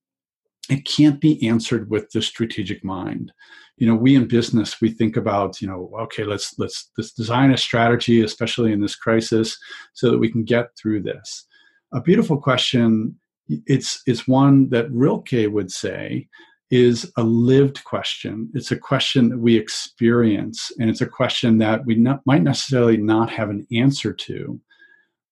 it 0.69 0.85
can't 0.85 1.19
be 1.19 1.45
answered 1.47 1.89
with 1.89 2.11
the 2.11 2.21
strategic 2.21 2.83
mind 2.83 3.31
you 3.79 3.87
know 3.87 3.95
we 3.95 4.15
in 4.15 4.27
business 4.27 4.79
we 4.79 4.91
think 4.91 5.17
about 5.17 5.61
you 5.61 5.67
know 5.67 5.91
okay 5.99 6.23
let's 6.23 6.53
let's 6.59 6.91
let's 6.97 7.11
design 7.11 7.51
a 7.51 7.57
strategy 7.57 8.21
especially 8.21 8.71
in 8.71 8.81
this 8.81 8.95
crisis 8.95 9.57
so 9.93 10.11
that 10.11 10.19
we 10.19 10.31
can 10.31 10.43
get 10.43 10.67
through 10.77 11.01
this 11.01 11.47
a 11.93 12.01
beautiful 12.01 12.37
question 12.37 13.15
it's 13.47 14.01
it's 14.05 14.27
one 14.27 14.69
that 14.69 14.91
rilke 14.91 15.47
would 15.51 15.71
say 15.71 16.27
is 16.71 17.11
a 17.17 17.23
lived 17.23 17.83
question 17.83 18.49
it's 18.53 18.71
a 18.71 18.77
question 18.77 19.29
that 19.29 19.39
we 19.39 19.55
experience 19.55 20.71
and 20.79 20.89
it's 20.89 21.01
a 21.01 21.07
question 21.07 21.57
that 21.57 21.85
we 21.85 21.95
not, 21.95 22.21
might 22.25 22.43
necessarily 22.43 22.97
not 22.97 23.29
have 23.29 23.49
an 23.49 23.65
answer 23.71 24.13
to 24.13 24.59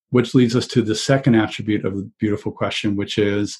which 0.09 0.33
leads 0.33 0.55
us 0.55 0.67
to 0.67 0.81
the 0.81 0.95
second 0.95 1.35
attribute 1.35 1.85
of 1.85 1.95
the 1.95 2.09
beautiful 2.19 2.51
question 2.51 2.95
which 2.95 3.17
is 3.17 3.59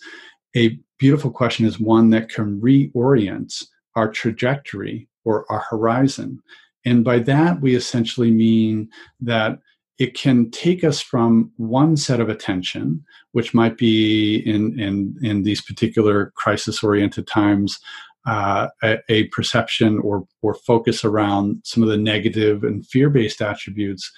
a 0.55 0.79
beautiful 0.98 1.29
question 1.31 1.65
is 1.65 1.79
one 1.79 2.10
that 2.10 2.29
can 2.29 2.60
reorient 2.60 3.63
our 3.96 4.10
trajectory 4.10 5.07
or 5.25 5.51
our 5.51 5.65
horizon. 5.69 6.41
And 6.86 7.03
by 7.03 7.19
that, 7.19 7.62
we 7.62 7.75
essentially 7.75 8.31
mean 8.31 8.89
that 9.19 9.60
it 10.00 10.13
can 10.13 10.51
take 10.51 10.84
us 10.84 11.01
from 11.01 11.51
one 11.58 11.98
set 11.98 12.20
of 12.20 12.30
attention, 12.30 13.04
which 13.32 13.54
might 13.54 13.77
be 13.77 14.38
in, 14.46 14.80
in, 14.80 15.18
in 15.24 15.44
these 15.44 15.62
particular 15.62 16.32
crisis 16.36 16.84
oriented 16.84 17.25
times, 17.25 17.80
uh, 18.27 18.68
a, 18.84 18.98
a, 19.10 19.24
perception 19.27 20.00
or, 20.00 20.27
or 20.42 20.54
focus 20.54 21.06
around 21.06 21.62
some 21.63 21.82
of 21.82 21.89
the 21.89 21.98
negative 21.98 22.63
and 22.63 22.86
fear 22.86 23.10
based 23.10 23.42
attributes 23.42 24.12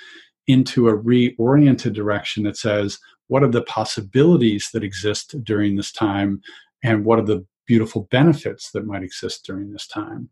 into 0.47 0.89
a 0.89 0.97
reoriented 0.97 1.93
direction 1.93 2.43
that 2.43 2.57
says, 2.57 2.97
what 3.27 3.43
are 3.43 3.51
the 3.51 3.61
possibilities 3.61 4.69
that 4.73 4.83
exist 4.83 5.35
during 5.43 5.75
this 5.75 5.91
time? 5.91 6.41
And 6.83 7.05
what 7.05 7.19
are 7.19 7.25
the 7.25 7.45
beautiful 7.67 8.07
benefits 8.09 8.71
that 8.71 8.87
might 8.87 9.03
exist 9.03 9.45
during 9.45 9.71
this 9.71 9.85
time? 9.85 10.29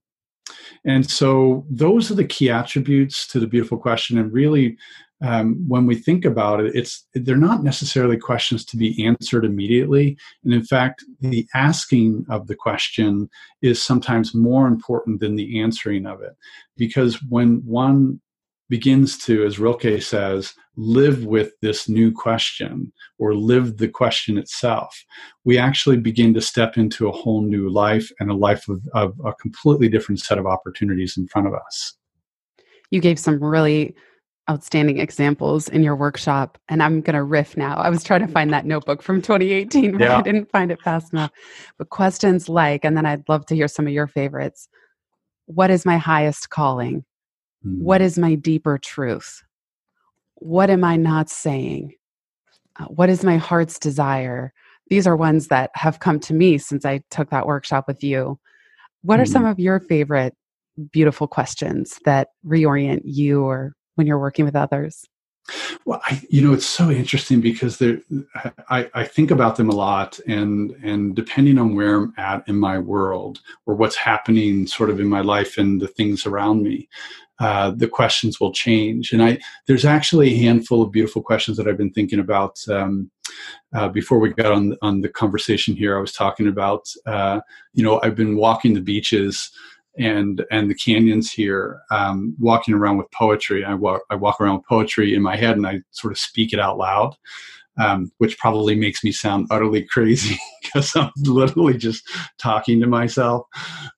And 0.84 1.10
so 1.10 1.66
those 1.70 2.10
are 2.10 2.16
the 2.16 2.26
key 2.26 2.50
attributes 2.50 3.28
to 3.28 3.40
the 3.40 3.48
beautiful 3.48 3.78
question. 3.78 4.18
And 4.18 4.34
really 4.34 4.78
um, 5.22 5.64
when 5.68 5.86
we 5.86 5.96
think 5.96 6.26
about 6.26 6.60
it 6.60 6.76
it's 6.76 7.06
they're 7.14 7.36
not 7.36 7.64
necessarily 7.64 8.18
questions 8.18 8.64
to 8.66 8.78
be 8.78 9.06
answered 9.06 9.46
immediately 9.46 10.18
and 10.44 10.54
in 10.54 10.64
fact 10.64 11.04
the 11.22 11.48
asking 11.56 12.26
of 12.30 12.48
the 12.48 12.56
question 12.56 13.30
is 13.62 13.82
sometimes 13.82 14.36
more 14.36 14.68
important 14.68 15.20
than 15.20 15.36
the 15.36 15.60
answering 15.60 16.06
of 16.06 16.22
it 16.22 16.36
because 16.76 17.22
when 17.30 17.58
one 17.66 18.20
begins 18.70 19.18
to, 19.18 19.46
as 19.46 19.60
Rilke 19.60 20.02
says, 20.02 20.54
live 20.76 21.26
with 21.26 21.54
this 21.62 21.88
new 21.88 22.12
question 22.12 22.92
or 23.18 23.34
live 23.34 23.78
the 23.78 23.88
question 23.88 24.38
itself, 24.38 25.04
we 25.46 25.58
actually 25.58 25.98
begin 25.98 26.34
to 26.34 26.42
step 26.42 26.78
into 26.78 27.08
a 27.08 27.12
whole 27.12 27.42
new 27.42 27.70
life 27.70 28.12
and 28.20 28.30
a 28.30 28.36
life 28.36 28.68
of, 28.68 28.82
of 28.94 29.14
a 29.26 29.34
completely 29.34 29.90
different 29.90 30.20
set 30.20 30.38
of 30.38 30.46
opportunities 30.46 31.18
in 31.18 31.28
front 31.28 31.48
of 31.48 31.54
us. 31.54 31.94
You 32.92 33.02
gave 33.02 33.20
some 33.20 33.44
really 33.44 33.96
outstanding 34.50 35.00
examples 35.00 35.68
in 35.68 35.84
your 35.84 35.96
workshop 35.96 36.58
and 36.70 36.82
i'm 36.82 37.02
going 37.02 37.16
to 37.16 37.24
riff 37.24 37.58
now 37.58 37.76
i 37.78 37.90
was 37.90 38.04
trying 38.04 38.26
to 38.26 38.32
find 38.32 38.54
that 38.54 38.66
notebook 38.66 39.02
from 39.02 39.22
2018 39.22 39.92
but 39.94 40.02
yeah. 40.02 40.18
i 40.18 40.22
didn't 40.22 40.50
find 40.50 40.72
it 40.72 40.82
fast 40.82 41.12
enough 41.12 41.32
but 41.78 41.90
questions 41.90 42.48
like 42.48 42.86
and 42.86 42.96
then 42.96 43.06
i'd 43.06 43.28
love 43.28 43.46
to 43.46 43.56
hear 43.56 43.68
some 43.68 43.86
of 43.86 43.94
your 43.94 44.08
favorites 44.08 44.70
what 45.48 45.70
is 45.70 45.86
my 45.86 45.98
highest 45.98 46.50
calling 46.50 47.04
what 47.64 48.02
mm. 48.02 48.06
is 48.06 48.18
my 48.18 48.36
deeper 48.36 48.78
truth? 48.78 49.44
What 50.36 50.70
am 50.70 50.84
I 50.84 50.96
not 50.96 51.30
saying? 51.30 51.94
Uh, 52.80 52.86
what 52.86 53.10
is 53.10 53.24
my 53.24 53.38
heart's 53.38 53.80
desire? 53.80 54.54
These 54.90 55.08
are 55.08 55.18
ones 55.18 55.48
that 55.48 55.72
have 55.74 56.00
come 56.00 56.20
to 56.22 56.34
me 56.34 56.58
since 56.58 56.86
I 56.86 57.02
took 57.10 57.30
that 57.32 57.48
workshop 57.48 57.86
with 57.88 58.04
you. 58.04 58.40
What 59.02 59.20
are 59.20 59.26
some 59.26 59.44
mm. 59.44 59.52
of 59.52 59.60
your 59.60 59.80
favorite 59.80 60.36
beautiful 60.92 61.28
questions 61.28 62.00
that 62.06 62.30
reorient 62.46 63.02
you 63.04 63.44
or 63.44 63.74
when 63.98 64.08
you're 64.08 64.20
working 64.20 64.46
with 64.46 64.56
others? 64.56 65.06
Well, 65.86 66.02
I, 66.06 66.22
you 66.30 66.46
know, 66.46 66.54
it's 66.54 66.66
so 66.66 66.92
interesting 66.92 67.40
because 67.40 67.78
there, 67.78 68.00
I, 68.70 68.90
I 68.94 69.04
think 69.06 69.32
about 69.32 69.56
them 69.56 69.70
a 69.70 69.76
lot, 69.76 70.20
and 70.28 70.72
and 70.84 71.16
depending 71.16 71.58
on 71.58 71.76
where 71.76 71.96
I'm 71.96 72.14
at 72.18 72.44
in 72.50 72.58
my 72.58 72.78
world 72.78 73.40
or 73.66 73.76
what's 73.76 73.96
happening, 73.96 74.68
sort 74.68 74.90
of 74.90 75.00
in 75.00 75.08
my 75.08 75.22
life 75.22 75.58
and 75.58 75.80
the 75.80 75.88
things 75.88 76.26
around 76.26 76.64
me, 76.64 76.90
uh, 77.40 77.72
the 77.72 77.88
questions 77.88 78.40
will 78.40 78.52
change. 78.52 79.14
And 79.14 79.24
I, 79.24 79.40
there's 79.68 79.86
actually 79.86 80.34
a 80.34 80.38
handful 80.38 80.82
of 80.82 80.92
beautiful 80.92 81.22
questions 81.22 81.56
that 81.58 81.68
I've 81.68 81.78
been 81.78 81.94
thinking 81.94 82.20
about. 82.20 82.60
Um, 82.68 83.10
uh, 83.74 83.88
before 83.90 84.20
we 84.20 84.34
got 84.34 84.52
on 84.52 84.76
on 84.82 85.02
the 85.02 85.10
conversation 85.10 85.76
here, 85.76 85.98
I 85.98 86.02
was 86.02 86.14
talking 86.14 86.48
about, 86.48 86.90
uh, 87.06 87.40
you 87.74 87.84
know, 87.84 88.02
I've 88.04 88.16
been 88.16 88.36
walking 88.36 88.74
the 88.74 88.82
beaches 88.82 89.52
and 89.98 90.46
and 90.52 90.70
the 90.70 90.76
canyons 90.76 91.32
here, 91.32 91.82
um, 91.92 92.36
walking 92.40 92.74
around 92.74 92.98
with 92.98 93.12
poetry. 93.12 93.64
I 93.64 93.74
walk 93.74 94.02
I 94.10 94.16
walk 94.16 94.40
around 94.40 94.58
with 94.58 94.68
poetry 94.68 95.14
in 95.14 95.22
my 95.22 95.36
head, 95.36 95.58
and 95.58 95.68
I 95.68 95.82
sort 95.92 96.14
of 96.14 96.20
speak 96.20 96.54
it 96.54 96.60
out 96.60 96.78
loud 96.78 97.16
um, 97.78 98.12
which 98.18 98.38
probably 98.38 98.76
makes 98.76 99.04
me 99.04 99.12
sound 99.12 99.48
utterly 99.52 99.84
crazy 99.84 100.38
because 100.62 100.96
I'm 100.96 101.12
literally 101.24 101.78
just 101.78 102.08
talking 102.38 102.80
to 102.82 102.88
myself, 102.88 103.46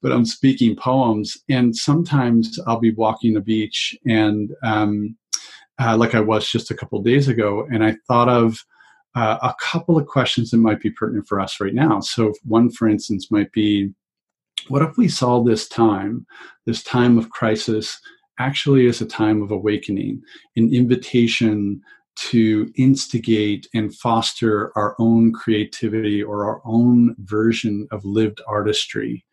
but 0.02 0.12
I'm 0.12 0.26
speaking 0.26 0.76
poems. 0.76 1.38
And 1.50 1.76
sometimes 1.76 2.60
I'll 2.68 2.80
be 2.80 2.94
walking 2.94 3.34
the 3.34 3.42
beach 3.42 3.98
and, 4.06 4.52
um, 4.64 5.16
uh, 5.82 5.96
like 5.96 6.14
I 6.14 6.20
was 6.20 6.50
just 6.50 6.72
a 6.72 6.76
couple 6.76 7.02
days 7.02 7.30
ago, 7.30 7.66
and 7.72 7.86
I 7.86 7.96
thought 8.06 8.28
of 8.28 8.58
uh, 9.16 9.38
a 9.42 9.56
couple 9.62 9.98
of 9.98 10.08
questions 10.08 10.52
that 10.52 10.58
might 10.58 10.82
be 10.82 10.92
pertinent 10.92 11.26
for 11.26 11.40
us 11.40 11.62
right 11.62 11.74
now. 11.74 12.02
So, 12.02 12.34
one, 12.44 12.70
for 12.70 12.90
instance, 12.90 13.32
might 13.32 13.50
be 13.54 13.94
what 14.68 14.82
if 14.82 14.98
we 14.98 15.08
saw 15.08 15.42
this 15.42 15.68
time, 15.68 16.26
this 16.66 16.84
time 16.84 17.18
of 17.18 17.30
crisis, 17.30 18.00
actually 18.40 18.88
as 18.88 19.02
a 19.02 19.06
time 19.06 19.42
of 19.42 19.52
awakening, 19.52 20.22
an 20.56 20.74
invitation 20.74 21.82
to 22.16 22.72
instigate 22.76 23.68
and 23.74 23.96
foster 23.96 24.78
our 24.78 24.96
own 25.00 25.32
creativity 25.32 26.22
or 26.22 26.46
our 26.46 26.62
own 26.66 27.16
version 27.20 27.88
of 27.92 28.04
lived 28.04 28.42
artistry. 28.48 29.26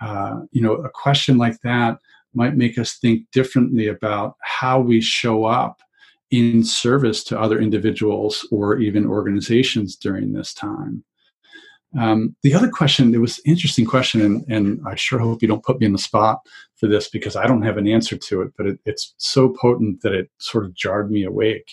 Uh, 0.00 0.40
you 0.52 0.62
know, 0.62 0.74
a 0.74 0.90
question 0.90 1.36
like 1.36 1.60
that 1.62 1.98
might 2.34 2.56
make 2.56 2.78
us 2.78 2.98
think 2.98 3.28
differently 3.32 3.88
about 3.88 4.36
how 4.42 4.80
we 4.80 5.00
show 5.00 5.44
up 5.44 5.80
in 6.30 6.64
service 6.64 7.22
to 7.24 7.38
other 7.38 7.60
individuals 7.60 8.46
or 8.50 8.78
even 8.78 9.06
organizations 9.06 9.96
during 9.96 10.32
this 10.32 10.54
time. 10.54 11.04
Um, 11.98 12.34
the 12.42 12.54
other 12.54 12.70
question, 12.70 13.14
it 13.14 13.18
was 13.18 13.38
an 13.38 13.44
interesting 13.46 13.84
question, 13.84 14.22
and, 14.22 14.44
and, 14.48 14.80
I 14.86 14.94
sure 14.94 15.18
hope 15.18 15.42
you 15.42 15.48
don't 15.48 15.64
put 15.64 15.78
me 15.78 15.86
in 15.86 15.92
the 15.92 15.98
spot 15.98 16.38
for 16.76 16.86
this 16.86 17.08
because 17.10 17.36
I 17.36 17.46
don't 17.46 17.62
have 17.62 17.76
an 17.76 17.86
answer 17.86 18.16
to 18.16 18.42
it, 18.42 18.52
but 18.56 18.66
it, 18.66 18.78
it's 18.86 19.14
so 19.18 19.50
potent 19.50 20.00
that 20.02 20.14
it 20.14 20.30
sort 20.38 20.64
of 20.64 20.74
jarred 20.74 21.10
me 21.10 21.24
awake, 21.24 21.70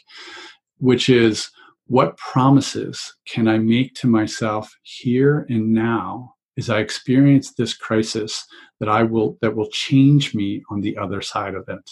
which 0.79 1.07
is 1.07 1.49
what 1.87 2.17
promises 2.17 3.15
can 3.25 3.47
I 3.47 3.57
make 3.57 3.95
to 3.95 4.07
myself 4.07 4.71
here 4.83 5.45
and 5.49 5.73
now 5.73 6.35
as 6.57 6.69
I 6.69 6.79
experience 6.79 7.53
this 7.53 7.73
crisis 7.73 8.45
that 8.79 8.89
I 8.89 9.03
will 9.03 9.37
that 9.41 9.55
will 9.55 9.69
change 9.69 10.35
me 10.35 10.61
on 10.69 10.81
the 10.81 10.97
other 10.97 11.21
side 11.21 11.55
of 11.55 11.67
it. 11.67 11.89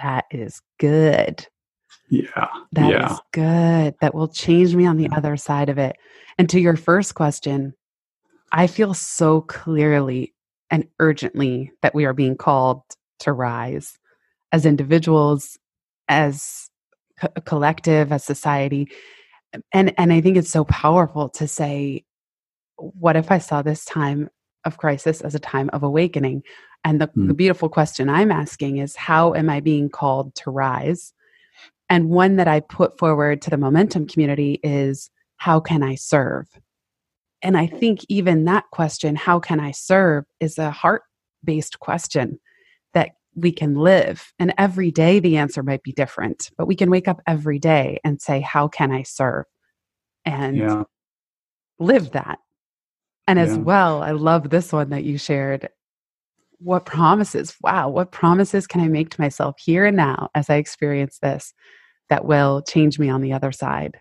That 0.00 0.24
is 0.30 0.62
good. 0.78 1.46
Yeah. 2.08 2.46
that 2.72 2.90
yeah. 2.90 3.12
is 3.12 3.20
good. 3.32 3.94
That 4.00 4.14
will 4.14 4.28
change 4.28 4.74
me 4.74 4.86
on 4.86 4.96
the 4.96 5.10
other 5.10 5.36
side 5.36 5.68
of 5.68 5.78
it. 5.78 5.96
And 6.38 6.48
to 6.50 6.60
your 6.60 6.76
first 6.76 7.14
question, 7.14 7.74
I 8.52 8.66
feel 8.66 8.94
so 8.94 9.40
clearly 9.42 10.34
and 10.70 10.86
urgently 10.98 11.72
that 11.82 11.94
we 11.94 12.04
are 12.04 12.12
being 12.12 12.36
called 12.36 12.82
to 13.20 13.32
rise 13.32 13.98
as 14.52 14.66
individuals, 14.66 15.58
as 16.08 16.70
a 17.22 17.40
collective, 17.40 18.12
as 18.12 18.24
society. 18.24 18.88
and 19.72 19.92
and 19.96 20.12
i 20.12 20.20
think 20.20 20.36
it's 20.36 20.50
so 20.50 20.64
powerful 20.64 21.28
to 21.28 21.48
say 21.48 22.04
what 22.76 23.16
if 23.16 23.30
i 23.30 23.38
saw 23.38 23.62
this 23.62 23.84
time 23.84 24.28
of 24.64 24.76
crisis 24.76 25.20
as 25.20 25.34
a 25.34 25.38
time 25.38 25.70
of 25.72 25.82
awakening 25.82 26.42
and 26.84 27.00
the, 27.00 27.08
mm. 27.08 27.28
the 27.28 27.34
beautiful 27.34 27.68
question 27.68 28.08
i'm 28.10 28.30
asking 28.30 28.78
is 28.78 28.96
how 28.96 29.34
am 29.34 29.48
i 29.48 29.60
being 29.60 29.88
called 29.88 30.34
to 30.34 30.50
rise 30.50 31.12
and 31.88 32.10
one 32.10 32.36
that 32.36 32.48
i 32.48 32.60
put 32.60 32.98
forward 32.98 33.42
to 33.42 33.50
the 33.50 33.56
momentum 33.56 34.06
community 34.06 34.60
is 34.62 35.10
how 35.36 35.60
can 35.60 35.82
i 35.82 35.94
serve 35.94 36.46
and 37.42 37.56
i 37.56 37.66
think 37.66 38.00
even 38.08 38.44
that 38.44 38.64
question 38.72 39.16
how 39.16 39.38
can 39.38 39.60
i 39.60 39.70
serve 39.70 40.24
is 40.40 40.58
a 40.58 40.70
heart 40.70 41.02
based 41.44 41.78
question 41.78 42.38
that 42.94 43.10
we 43.36 43.52
can 43.52 43.74
live. 43.74 44.32
And 44.38 44.52
every 44.58 44.90
day 44.90 45.20
the 45.20 45.36
answer 45.36 45.62
might 45.62 45.82
be 45.82 45.92
different, 45.92 46.50
but 46.56 46.66
we 46.66 46.74
can 46.74 46.90
wake 46.90 47.06
up 47.06 47.20
every 47.26 47.58
day 47.58 48.00
and 48.02 48.20
say, 48.20 48.40
How 48.40 48.66
can 48.66 48.90
I 48.90 49.02
serve? 49.02 49.44
And 50.24 50.56
yeah. 50.56 50.82
live 51.78 52.12
that. 52.12 52.38
And 53.28 53.38
as 53.38 53.58
well, 53.58 54.02
I 54.02 54.12
love 54.12 54.50
this 54.50 54.72
one 54.72 54.90
that 54.90 55.02
you 55.02 55.18
shared. 55.18 55.68
What 56.58 56.86
promises, 56.86 57.54
wow, 57.62 57.88
what 57.88 58.12
promises 58.12 58.66
can 58.66 58.80
I 58.80 58.88
make 58.88 59.10
to 59.10 59.20
myself 59.20 59.56
here 59.58 59.84
and 59.84 59.96
now 59.96 60.30
as 60.34 60.48
I 60.48 60.56
experience 60.56 61.18
this 61.18 61.52
that 62.08 62.24
will 62.24 62.62
change 62.62 62.98
me 62.98 63.08
on 63.08 63.20
the 63.20 63.32
other 63.32 63.52
side? 63.52 63.98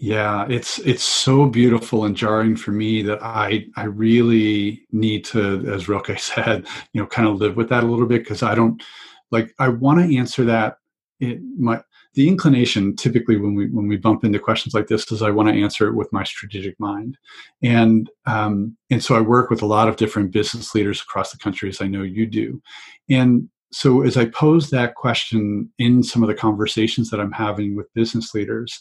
Yeah, 0.00 0.46
it's 0.48 0.78
it's 0.80 1.02
so 1.02 1.46
beautiful 1.46 2.04
and 2.04 2.16
jarring 2.16 2.54
for 2.54 2.70
me 2.70 3.02
that 3.02 3.20
I 3.20 3.66
I 3.76 3.84
really 3.84 4.86
need 4.92 5.24
to, 5.26 5.68
as 5.72 5.88
Rilke 5.88 6.18
said, 6.18 6.66
you 6.92 7.00
know, 7.00 7.06
kind 7.08 7.26
of 7.26 7.36
live 7.36 7.56
with 7.56 7.68
that 7.70 7.82
a 7.82 7.86
little 7.86 8.06
bit 8.06 8.22
because 8.22 8.44
I 8.44 8.54
don't 8.54 8.80
like 9.32 9.52
I 9.58 9.68
want 9.68 9.98
to 10.00 10.16
answer 10.16 10.44
that. 10.44 10.76
It 11.18 11.40
my 11.58 11.82
the 12.14 12.28
inclination 12.28 12.96
typically 12.96 13.36
when 13.36 13.54
we 13.54 13.68
when 13.68 13.88
we 13.88 13.96
bump 13.96 14.24
into 14.24 14.38
questions 14.38 14.74
like 14.74 14.88
this 14.88 15.10
is 15.12 15.22
I 15.22 15.30
want 15.30 15.48
to 15.48 15.60
answer 15.60 15.88
it 15.88 15.94
with 15.94 16.12
my 16.12 16.24
strategic 16.24 16.78
mind, 16.80 17.16
and 17.62 18.10
um, 18.26 18.76
and 18.90 19.02
so 19.02 19.14
I 19.14 19.20
work 19.20 19.50
with 19.50 19.62
a 19.62 19.66
lot 19.66 19.88
of 19.88 19.96
different 19.96 20.32
business 20.32 20.74
leaders 20.74 21.00
across 21.00 21.32
the 21.32 21.38
country 21.38 21.68
as 21.68 21.80
I 21.80 21.86
know 21.86 22.02
you 22.02 22.26
do, 22.26 22.60
and 23.08 23.48
so 23.70 24.02
as 24.02 24.16
I 24.16 24.26
pose 24.26 24.70
that 24.70 24.94
question 24.94 25.70
in 25.78 26.02
some 26.02 26.22
of 26.22 26.28
the 26.28 26.34
conversations 26.34 27.10
that 27.10 27.20
I'm 27.20 27.32
having 27.32 27.76
with 27.76 27.92
business 27.94 28.34
leaders 28.34 28.80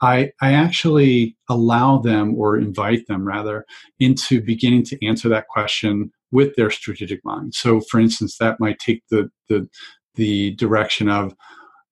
I, 0.00 0.32
I 0.42 0.52
actually 0.52 1.36
allow 1.48 1.98
them 1.98 2.34
or 2.36 2.58
invite 2.58 3.06
them 3.06 3.26
rather 3.26 3.64
into 4.00 4.42
beginning 4.42 4.84
to 4.84 5.06
answer 5.06 5.28
that 5.30 5.48
question 5.48 6.12
with 6.30 6.54
their 6.56 6.70
strategic 6.70 7.24
mind. 7.24 7.54
So, 7.54 7.80
for 7.80 8.00
instance, 8.00 8.36
that 8.38 8.60
might 8.60 8.78
take 8.78 9.02
the 9.10 9.30
the 9.48 9.68
the 10.16 10.52
direction 10.52 11.08
of, 11.08 11.34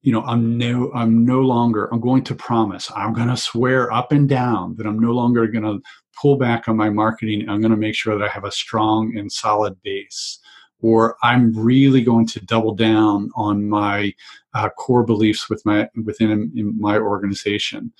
you 0.03 0.13
know, 0.13 0.23
I'm 0.23 0.59
no 0.59 0.91
I'm 0.95 1.25
no 1.25 1.41
longer 1.41 1.89
I'm 1.93 2.01
going 2.01 2.25
to 2.25 2.35
promise 2.35 2.91
I'm 2.95 3.13
going 3.13 3.29
to 3.29 3.37
swear 3.37 3.93
up 3.93 4.13
and 4.13 4.29
down 4.29 4.77
that 4.77 4.87
I'm 4.87 4.99
no 4.99 5.13
longer 5.13 5.47
going 5.47 5.65
to 5.65 5.81
pull 6.21 6.37
back 6.37 6.69
on 6.69 6.77
my 6.77 6.91
marketing. 6.91 7.49
I'm 7.49 7.61
going 7.61 7.71
to 7.71 7.77
make 7.77 7.95
sure 7.95 8.19
that 8.19 8.25
I 8.25 8.29
have 8.29 8.45
a 8.45 8.53
strong 8.53 9.17
and 9.17 9.31
solid 9.31 9.81
base 9.83 10.39
or 10.81 11.17
I'm 11.23 11.53
really 11.53 12.03
going 12.03 12.27
to 12.27 12.45
double 12.45 12.75
down 12.75 13.31
on 13.37 13.69
my 13.69 14.13
uh, 14.55 14.69
core 14.71 15.05
beliefs 15.05 15.49
with 15.49 15.65
my 15.65 15.89
within 16.05 16.51
my 16.79 16.99
organization. 16.99 17.93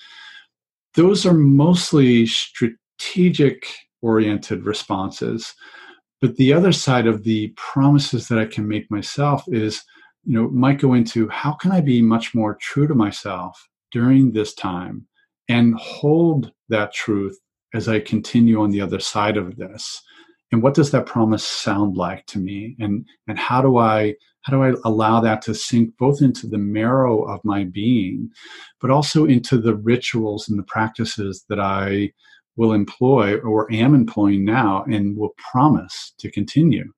Those 0.93 1.25
are 1.25 1.33
mostly 1.33 2.27
strategic 2.27 3.65
oriented 4.01 4.65
responses. 4.65 5.55
But 6.21 6.35
the 6.35 6.53
other 6.53 6.71
side 6.71 7.07
of 7.07 7.23
the 7.23 7.53
promises 7.55 8.27
that 8.27 8.39
I 8.39 8.45
can 8.45 8.67
make 8.67 8.89
myself 8.91 9.43
is, 9.47 9.83
you 10.25 10.33
know, 10.39 10.49
might 10.49 10.79
go 10.79 10.93
into 10.93 11.27
how 11.29 11.53
can 11.53 11.71
I 11.71 11.81
be 11.81 12.01
much 12.01 12.33
more 12.33 12.57
true 12.61 12.87
to 12.87 12.95
myself 12.95 13.67
during 13.91 14.31
this 14.31 14.53
time 14.53 15.07
and 15.49 15.75
hold 15.75 16.51
that 16.69 16.93
truth 16.93 17.37
as 17.73 17.87
I 17.87 17.99
continue 17.99 18.61
on 18.61 18.71
the 18.71 18.81
other 18.81 18.99
side 18.99 19.37
of 19.37 19.57
this? 19.57 20.01
And 20.51 20.61
what 20.61 20.75
does 20.75 20.91
that 20.91 21.07
promise 21.07 21.43
sound 21.43 21.97
like 21.97 22.25
to 22.27 22.39
me? 22.39 22.75
And 22.79 23.05
and 23.27 23.39
how 23.39 23.61
do 23.61 23.77
i 23.77 24.15
how 24.43 24.51
do 24.51 24.63
i 24.63 24.73
allow 24.85 25.19
that 25.19 25.41
to 25.41 25.55
sink 25.55 25.93
both 25.97 26.21
into 26.21 26.47
the 26.47 26.57
marrow 26.57 27.23
of 27.23 27.43
my 27.43 27.63
being 27.63 28.29
but 28.79 28.91
also 28.91 29.25
into 29.25 29.57
the 29.57 29.75
rituals 29.75 30.47
and 30.47 30.59
the 30.59 30.63
practices 30.63 31.45
that 31.49 31.59
i 31.59 32.11
will 32.55 32.73
employ 32.73 33.37
or 33.39 33.71
am 33.73 33.95
employing 33.95 34.45
now 34.45 34.83
and 34.83 35.17
will 35.17 35.33
promise 35.51 36.13
to 36.19 36.29
continue 36.31 36.91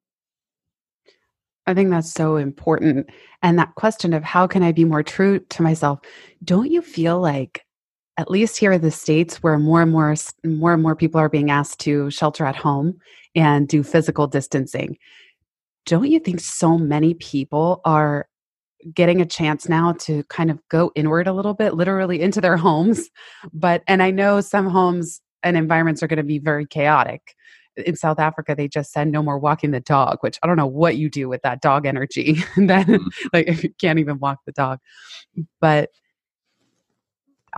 I 1.68 1.74
think 1.74 1.90
that's 1.90 2.12
so 2.12 2.38
important. 2.38 3.10
And 3.42 3.58
that 3.58 3.76
question 3.76 4.14
of 4.14 4.24
how 4.24 4.48
can 4.48 4.64
I 4.64 4.72
be 4.72 4.86
more 4.86 5.04
true 5.04 5.40
to 5.40 5.64
myself? 5.64 6.00
Don't 6.44 6.72
you 6.72 6.82
feel 6.82 7.20
like 7.20 7.66
at 8.18 8.32
least 8.32 8.58
here 8.58 8.72
in 8.72 8.82
the 8.82 8.92
states 8.92 9.38
where 9.44 9.58
more 9.58 9.82
and 9.82 9.92
more 9.92 10.16
more 10.46 10.74
and 10.74 10.84
more 10.84 10.96
people 10.96 11.20
are 11.20 11.30
being 11.30 11.52
asked 11.52 11.80
to 11.82 12.10
shelter 12.10 12.46
at 12.46 12.56
home 12.56 12.98
and 13.36 13.68
do 13.68 13.84
physical 13.84 14.28
distancing 14.28 14.98
don't 15.86 16.10
you 16.10 16.20
think 16.20 16.40
so 16.40 16.78
many 16.78 17.14
people 17.16 17.82
are 17.86 18.28
getting 18.94 19.22
a 19.22 19.26
chance 19.26 19.68
now 19.68 19.94
to 19.94 20.24
kind 20.26 20.50
of 20.50 20.60
go 20.70 20.92
inward 20.96 21.28
a 21.28 21.34
little 21.34 21.54
bit 21.54 21.74
literally 21.74 22.22
into 22.22 22.42
their 22.42 22.58
homes 22.68 23.10
but 23.54 23.84
and 23.88 24.02
i 24.02 24.12
know 24.12 24.42
some 24.42 24.68
homes 24.68 25.22
and 25.44 25.58
environments 25.58 26.02
are 26.02 26.08
going 26.08 26.18
to 26.18 26.24
be 26.24 26.40
very 26.40 26.66
chaotic 26.66 27.36
in 27.78 27.96
South 27.96 28.20
Africa, 28.20 28.56
they 28.56 28.68
just 28.68 28.92
said 28.92 29.08
no 29.08 29.22
more 29.22 29.38
walking 29.38 29.72
the 29.72 29.80
dog, 29.80 30.18
which 30.22 30.40
I 30.42 30.48
don't 30.48 30.58
know 30.58 30.68
what 30.68 30.98
you 30.98 31.10
do 31.10 31.28
with 31.28 31.42
that 31.44 31.62
dog 31.62 31.86
energy. 31.86 32.34
then, 32.58 32.86
mm. 32.86 33.08
like, 33.34 33.48
if 33.48 33.64
you 33.64 33.74
can't 33.80 34.00
even 34.00 34.20
walk 34.20 34.40
the 34.46 34.52
dog, 34.52 34.80
but 35.60 35.90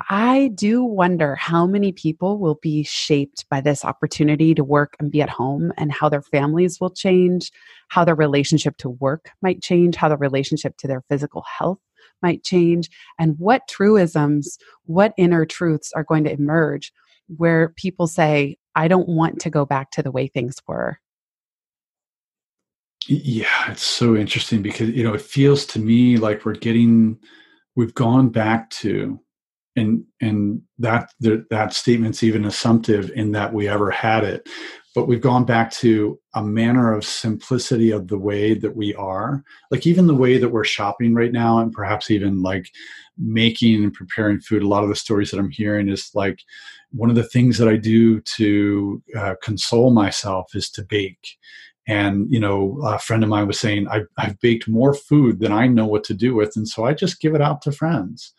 I 0.09 0.51
do 0.53 0.83
wonder 0.83 1.35
how 1.35 1.65
many 1.65 1.91
people 1.91 2.37
will 2.37 2.59
be 2.61 2.83
shaped 2.83 3.49
by 3.49 3.61
this 3.61 3.83
opportunity 3.83 4.53
to 4.53 4.63
work 4.63 4.95
and 4.99 5.11
be 5.11 5.23
at 5.23 5.29
home 5.29 5.73
and 5.75 5.91
how 5.91 6.07
their 6.07 6.21
families 6.21 6.79
will 6.79 6.91
change, 6.91 7.51
how 7.87 8.05
their 8.05 8.15
relationship 8.15 8.77
to 8.77 8.89
work 8.89 9.31
might 9.41 9.63
change, 9.63 9.95
how 9.95 10.07
the 10.07 10.17
relationship 10.17 10.77
to 10.77 10.87
their 10.87 11.01
physical 11.09 11.43
health 11.57 11.79
might 12.21 12.43
change, 12.43 12.89
and 13.19 13.39
what 13.39 13.67
truisms, 13.67 14.59
what 14.85 15.13
inner 15.17 15.45
truths 15.45 15.91
are 15.95 16.03
going 16.03 16.23
to 16.25 16.31
emerge 16.31 16.91
where 17.27 17.69
people 17.69 18.07
say, 18.07 18.57
I 18.77 18.87
don't 18.87 19.09
want 19.09 19.39
to 19.41 19.49
go 19.49 19.65
back 19.65 19.89
to 19.91 20.03
the 20.03 20.11
way 20.11 20.27
things 20.27 20.61
were. 20.67 20.99
Yeah, 23.07 23.71
it's 23.71 23.83
so 23.83 24.15
interesting 24.15 24.61
because, 24.61 24.89
you 24.89 25.03
know, 25.03 25.15
it 25.15 25.21
feels 25.21 25.65
to 25.67 25.79
me 25.79 26.17
like 26.17 26.45
we're 26.45 26.53
getting, 26.53 27.17
we've 27.75 27.95
gone 27.95 28.29
back 28.29 28.69
to 28.71 29.19
and 29.77 30.03
and 30.19 30.61
that 30.79 31.11
that 31.21 31.73
statement's 31.73 32.23
even 32.23 32.43
assumptive 32.43 33.11
in 33.15 33.31
that 33.31 33.53
we 33.53 33.69
ever 33.69 33.89
had 33.91 34.23
it 34.23 34.49
but 34.95 35.07
we've 35.07 35.21
gone 35.21 35.45
back 35.45 35.69
to 35.69 36.19
a 36.33 36.43
manner 36.43 36.91
of 36.91 37.05
simplicity 37.05 37.91
of 37.91 38.07
the 38.07 38.17
way 38.17 38.55
that 38.55 38.75
we 38.75 38.95
are 38.95 39.43
like 39.69 39.85
even 39.85 40.07
the 40.07 40.15
way 40.15 40.39
that 40.39 40.49
we're 40.49 40.63
shopping 40.63 41.13
right 41.13 41.31
now 41.31 41.59
and 41.59 41.71
perhaps 41.71 42.09
even 42.09 42.41
like 42.41 42.71
making 43.17 43.83
and 43.83 43.93
preparing 43.93 44.39
food 44.39 44.63
a 44.63 44.67
lot 44.67 44.83
of 44.83 44.89
the 44.89 44.95
stories 44.95 45.29
that 45.31 45.39
i'm 45.39 45.51
hearing 45.51 45.87
is 45.87 46.09
like 46.15 46.39
one 46.97 47.09
of 47.09 47.15
the 47.15 47.23
things 47.23 47.57
that 47.57 47.67
i 47.67 47.75
do 47.75 48.19
to 48.21 49.01
uh, 49.17 49.35
console 49.41 49.91
myself 49.91 50.55
is 50.55 50.69
to 50.71 50.83
bake. 50.83 51.37
And 51.87 52.29
you 52.29 52.39
know 52.39 52.81
a 52.85 52.99
friend 52.99 53.23
of 53.23 53.29
mine 53.29 53.47
was 53.47 53.59
saying 53.59 53.87
I've, 53.87 54.07
I've 54.17 54.39
baked 54.41 54.67
more 54.67 54.93
food 54.93 55.39
than 55.39 55.51
i 55.51 55.67
know 55.67 55.85
what 55.85 56.03
to 56.05 56.13
do 56.13 56.35
with 56.35 56.57
and 56.57 56.67
so 56.67 56.83
i 56.85 56.93
just 56.93 57.21
give 57.21 57.35
it 57.35 57.41
out 57.41 57.61
to 57.63 57.71
friends. 57.71 58.33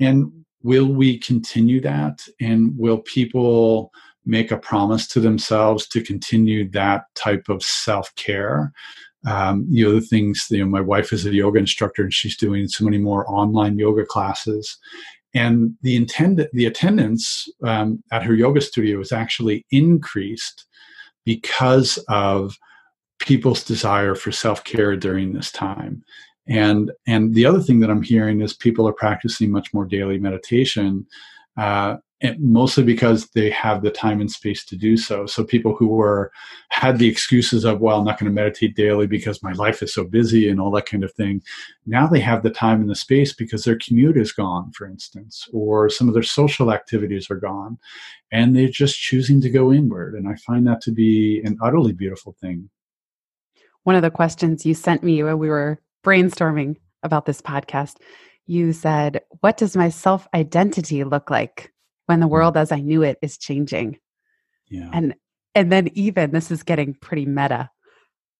And 0.00 0.44
will 0.62 0.86
we 0.86 1.18
continue 1.18 1.80
that? 1.80 2.20
And 2.40 2.72
will 2.76 2.98
people 2.98 3.92
make 4.24 4.50
a 4.50 4.56
promise 4.56 5.08
to 5.08 5.20
themselves 5.20 5.86
to 5.88 6.02
continue 6.02 6.70
that 6.70 7.04
type 7.14 7.48
of 7.48 7.62
self-care? 7.62 8.72
Um, 9.24 9.66
you 9.70 9.84
know 9.84 9.94
the 9.94 10.00
things 10.00 10.46
you 10.50 10.58
know 10.58 10.66
my 10.66 10.80
wife 10.80 11.12
is 11.12 11.24
a 11.24 11.32
yoga 11.32 11.60
instructor 11.60 12.02
and 12.02 12.12
she's 12.12 12.36
doing 12.36 12.66
so 12.66 12.84
many 12.84 12.98
more 12.98 13.24
online 13.30 13.78
yoga 13.78 14.04
classes 14.04 14.76
and 15.34 15.74
the 15.82 15.96
intend 15.96 16.46
the 16.52 16.66
attendance 16.66 17.48
um, 17.64 18.02
at 18.12 18.22
her 18.22 18.34
yoga 18.34 18.60
studio 18.60 19.00
is 19.00 19.12
actually 19.12 19.64
increased 19.70 20.66
because 21.24 21.98
of 22.08 22.56
people's 23.18 23.64
desire 23.64 24.14
for 24.14 24.32
self-care 24.32 24.96
during 24.96 25.32
this 25.32 25.52
time. 25.52 26.02
And 26.48 26.90
and 27.06 27.34
the 27.34 27.46
other 27.46 27.60
thing 27.60 27.78
that 27.80 27.90
i'm 27.90 28.02
hearing 28.02 28.40
is 28.40 28.52
people 28.52 28.88
are 28.88 28.92
practicing 28.92 29.50
much 29.50 29.72
more 29.72 29.84
daily 29.84 30.18
meditation 30.18 31.06
uh, 31.56 31.96
mostly 32.38 32.84
because 32.84 33.28
they 33.30 33.50
have 33.50 33.82
the 33.82 33.90
time 33.90 34.20
and 34.20 34.30
space 34.30 34.64
to 34.66 34.76
do 34.76 34.96
so. 34.96 35.26
So 35.26 35.44
people 35.44 35.74
who 35.74 35.88
were 35.88 36.30
had 36.72 36.98
the 36.98 37.06
excuses 37.06 37.64
of 37.64 37.80
well 37.80 37.98
i'm 37.98 38.04
not 38.04 38.18
going 38.18 38.28
to 38.28 38.34
meditate 38.34 38.74
daily 38.74 39.06
because 39.06 39.42
my 39.42 39.52
life 39.52 39.82
is 39.82 39.92
so 39.92 40.04
busy 40.04 40.48
and 40.48 40.60
all 40.60 40.70
that 40.70 40.86
kind 40.86 41.04
of 41.04 41.12
thing 41.12 41.40
now 41.86 42.06
they 42.06 42.18
have 42.18 42.42
the 42.42 42.50
time 42.50 42.80
and 42.80 42.88
the 42.88 42.94
space 42.94 43.32
because 43.32 43.64
their 43.64 43.78
commute 43.78 44.16
is 44.16 44.32
gone 44.32 44.72
for 44.72 44.86
instance 44.86 45.46
or 45.52 45.90
some 45.90 46.08
of 46.08 46.14
their 46.14 46.22
social 46.22 46.72
activities 46.72 47.30
are 47.30 47.36
gone 47.36 47.78
and 48.32 48.56
they're 48.56 48.68
just 48.68 48.98
choosing 48.98 49.40
to 49.40 49.50
go 49.50 49.72
inward 49.72 50.14
and 50.14 50.26
i 50.28 50.34
find 50.34 50.66
that 50.66 50.80
to 50.80 50.90
be 50.90 51.40
an 51.44 51.56
utterly 51.62 51.92
beautiful 51.92 52.34
thing. 52.40 52.68
One 53.84 53.96
of 53.96 54.02
the 54.02 54.10
questions 54.10 54.64
you 54.64 54.74
sent 54.74 55.02
me 55.02 55.22
when 55.22 55.38
we 55.38 55.48
were 55.48 55.80
brainstorming 56.04 56.76
about 57.02 57.26
this 57.26 57.40
podcast 57.40 57.96
you 58.46 58.72
said, 58.72 59.20
What 59.40 59.56
does 59.56 59.76
my 59.76 59.88
self 59.88 60.26
identity 60.34 61.04
look 61.04 61.30
like 61.30 61.71
when 62.06 62.20
the 62.20 62.28
world 62.28 62.54
mm. 62.54 62.60
as 62.60 62.72
I 62.72 62.80
knew 62.80 63.02
it 63.02 63.18
is 63.22 63.38
changing? 63.38 63.98
Yeah. 64.68 64.90
And 64.92 65.14
and 65.54 65.70
then 65.70 65.88
even 65.94 66.30
this 66.30 66.50
is 66.50 66.62
getting 66.62 66.94
pretty 66.94 67.26
meta. 67.26 67.70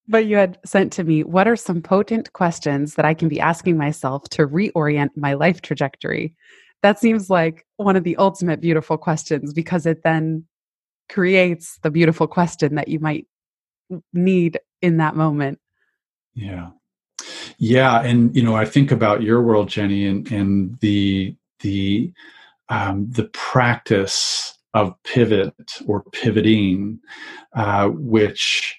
But 0.09 0.27
you 0.27 0.37
had 0.37 0.59
sent 0.65 0.93
to 0.95 1.05
me, 1.05 1.23
what 1.23 1.47
are 1.47 1.57
some 1.57 1.81
potent 1.81 2.33
questions 2.33 2.95
that 2.95 3.05
I 3.05 3.15
can 3.15 3.29
be 3.29 3.39
asking 3.39 3.77
myself 3.77 4.25
to 4.31 4.47
reorient 4.47 5.11
my 5.17 5.35
life 5.35 5.63
trajectory? 5.63 6.35
That 6.83 6.99
seems 6.99 7.31
like 7.31 7.65
one 7.77 7.95
of 7.95 8.03
the 8.03 8.17
ultimate 8.17 8.61
beautiful 8.61 8.99
questions 8.99 9.53
because 9.53 9.87
it 9.87 10.03
then 10.03 10.45
creates 11.09 11.79
the 11.83 11.91
beautiful 11.91 12.27
question 12.27 12.75
that 12.75 12.89
you 12.89 12.99
might 12.99 13.27
need 14.13 14.59
in 14.81 14.97
that 14.97 15.15
moment. 15.15 15.61
Yeah. 16.35 16.71
Yeah, 17.59 18.03
and 18.03 18.35
you 18.35 18.43
know, 18.43 18.57
I 18.57 18.65
think 18.65 18.91
about 18.91 19.23
your 19.23 19.41
world, 19.43 19.69
Jenny, 19.69 20.07
and 20.07 20.31
and 20.33 20.79
the 20.81 21.37
the 21.61 22.13
um, 22.73 23.07
the 23.11 23.25
practice 23.35 24.59
of 24.73 24.95
pivot 25.05 25.55
or 25.87 26.03
pivoting, 26.13 26.99
uh, 27.55 27.89
which 27.89 28.79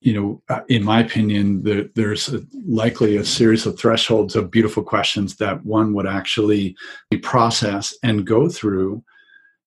you 0.00 0.12
know, 0.12 0.42
uh, 0.50 0.60
in 0.68 0.84
my 0.84 1.00
opinion, 1.00 1.62
the, 1.62 1.90
there's 1.94 2.28
a, 2.28 2.42
likely 2.66 3.16
a 3.16 3.24
series 3.24 3.64
of 3.64 3.78
thresholds 3.78 4.36
of 4.36 4.50
beautiful 4.50 4.82
questions 4.82 5.36
that 5.36 5.64
one 5.64 5.94
would 5.94 6.06
actually 6.06 6.76
process 7.22 7.94
and 8.02 8.26
go 8.26 8.48
through 8.48 9.02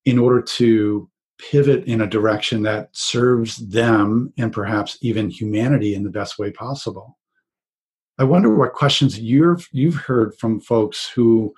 in 0.05 0.19
order 0.19 0.39
to 0.41 1.09
pivot 1.39 1.83
in 1.85 2.01
a 2.01 2.07
direction 2.07 2.61
that 2.61 2.89
serves 2.91 3.57
them 3.69 4.31
and 4.37 4.53
perhaps 4.53 4.97
even 5.01 5.27
humanity 5.29 5.95
in 5.95 6.03
the 6.03 6.11
best 6.11 6.37
way 6.37 6.51
possible. 6.51 7.17
I 8.19 8.23
wonder 8.23 8.53
what 8.53 8.73
questions 8.73 9.19
you've 9.19 9.67
you've 9.71 9.95
heard 9.95 10.35
from 10.35 10.61
folks 10.61 11.09
who 11.09 11.53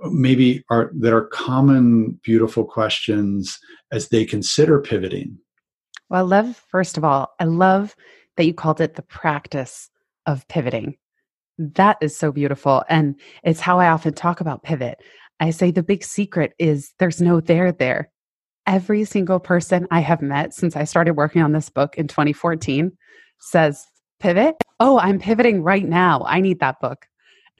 maybe 0.00 0.64
are 0.70 0.90
that 0.98 1.12
are 1.12 1.26
common 1.26 2.18
beautiful 2.22 2.64
questions 2.64 3.58
as 3.92 4.08
they 4.08 4.24
consider 4.24 4.80
pivoting. 4.80 5.38
Well, 6.08 6.20
I 6.20 6.22
love 6.22 6.56
first 6.68 6.96
of 6.96 7.04
all, 7.04 7.34
I 7.40 7.44
love 7.44 7.96
that 8.36 8.44
you 8.44 8.54
called 8.54 8.80
it 8.80 8.94
the 8.94 9.02
practice 9.02 9.90
of 10.26 10.46
pivoting. 10.48 10.96
That 11.58 11.98
is 12.00 12.16
so 12.16 12.30
beautiful 12.30 12.84
and 12.88 13.16
it's 13.42 13.60
how 13.60 13.80
I 13.80 13.88
often 13.88 14.14
talk 14.14 14.40
about 14.40 14.62
pivot. 14.62 15.00
I 15.40 15.50
say 15.50 15.70
the 15.70 15.82
big 15.82 16.04
secret 16.04 16.54
is 16.58 16.92
there's 16.98 17.20
no 17.20 17.40
there 17.40 17.72
there. 17.72 18.10
Every 18.66 19.04
single 19.04 19.40
person 19.40 19.86
I 19.90 20.00
have 20.00 20.22
met 20.22 20.54
since 20.54 20.76
I 20.76 20.84
started 20.84 21.14
working 21.14 21.42
on 21.42 21.52
this 21.52 21.70
book 21.70 21.96
in 21.96 22.06
2014 22.06 22.92
says 23.40 23.86
pivot. 24.20 24.56
Oh, 24.80 24.98
I'm 24.98 25.18
pivoting 25.18 25.62
right 25.62 25.84
now. 25.84 26.24
I 26.26 26.40
need 26.40 26.60
that 26.60 26.80
book. 26.80 27.06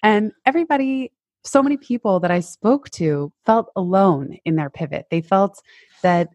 And 0.03 0.33
everybody, 0.47 1.13
so 1.45 1.63
many 1.63 1.77
people 1.77 2.21
that 2.21 2.31
I 2.31 2.41
spoke 2.41 2.91
to 2.91 3.33
felt 3.47 3.71
alone 3.77 4.39
in 4.45 4.57
their 4.57 4.71
pivot. 4.71 5.07
They 5.11 5.21
felt 5.21 5.61
that 6.03 6.29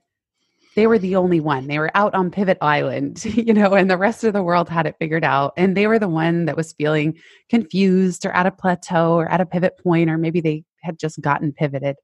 they 0.75 0.87
were 0.87 0.97
the 0.97 1.15
only 1.15 1.39
one. 1.39 1.67
They 1.67 1.77
were 1.77 1.91
out 1.95 2.15
on 2.15 2.31
Pivot 2.31 2.57
Island, 2.61 3.23
you 3.25 3.53
know, 3.53 3.73
and 3.73 3.89
the 3.89 3.97
rest 3.97 4.23
of 4.23 4.33
the 4.33 4.43
world 4.43 4.69
had 4.69 4.87
it 4.87 4.95
figured 4.99 5.23
out. 5.23 5.53
And 5.55 5.77
they 5.77 5.87
were 5.87 5.99
the 5.99 6.09
one 6.09 6.45
that 6.45 6.57
was 6.57 6.73
feeling 6.73 7.17
confused 7.49 8.25
or 8.25 8.31
at 8.31 8.47
a 8.47 8.51
plateau 8.51 9.13
or 9.13 9.27
at 9.27 9.41
a 9.41 9.45
pivot 9.45 9.77
point, 9.77 10.09
or 10.09 10.17
maybe 10.17 10.41
they 10.41 10.63
had 10.81 10.97
just 10.97 11.21
gotten 11.21 11.53
pivoted. 11.53 11.95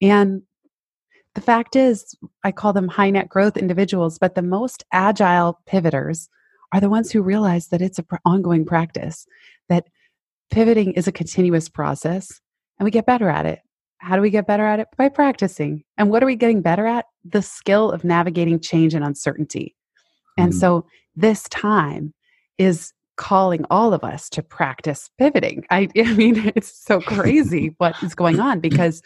And 0.00 0.42
the 1.34 1.40
fact 1.40 1.76
is, 1.76 2.14
I 2.44 2.52
call 2.52 2.72
them 2.72 2.88
high 2.88 3.10
net 3.10 3.28
growth 3.28 3.56
individuals, 3.56 4.18
but 4.18 4.34
the 4.34 4.42
most 4.42 4.84
agile 4.92 5.60
pivoters 5.66 6.28
are 6.72 6.80
the 6.80 6.90
ones 6.90 7.10
who 7.10 7.22
realize 7.22 7.68
that 7.68 7.82
it's 7.82 7.98
an 7.98 8.06
pr- 8.06 8.16
ongoing 8.24 8.64
practice, 8.64 9.26
that 9.68 9.86
pivoting 10.52 10.92
is 10.92 11.08
a 11.08 11.12
continuous 11.12 11.68
process, 11.68 12.40
and 12.78 12.84
we 12.84 12.90
get 12.90 13.06
better 13.06 13.28
at 13.28 13.46
it. 13.46 13.60
How 13.98 14.16
do 14.16 14.22
we 14.22 14.30
get 14.30 14.46
better 14.46 14.64
at 14.64 14.80
it? 14.80 14.88
By 14.96 15.08
practicing. 15.08 15.82
And 15.96 16.10
what 16.10 16.22
are 16.22 16.26
we 16.26 16.36
getting 16.36 16.60
better 16.60 16.86
at? 16.86 17.06
The 17.24 17.42
skill 17.42 17.90
of 17.90 18.04
navigating 18.04 18.60
change 18.60 18.94
and 18.94 19.04
uncertainty. 19.04 19.74
And 20.36 20.50
mm-hmm. 20.50 20.58
so 20.58 20.86
this 21.16 21.48
time 21.48 22.12
is 22.58 22.92
calling 23.16 23.64
all 23.70 23.94
of 23.94 24.04
us 24.04 24.28
to 24.30 24.42
practice 24.42 25.08
pivoting. 25.18 25.64
I, 25.70 25.88
I 25.96 26.12
mean, 26.14 26.52
it's 26.54 26.76
so 26.84 27.00
crazy 27.00 27.74
what 27.78 28.00
is 28.02 28.14
going 28.14 28.38
on 28.38 28.60
because 28.60 29.02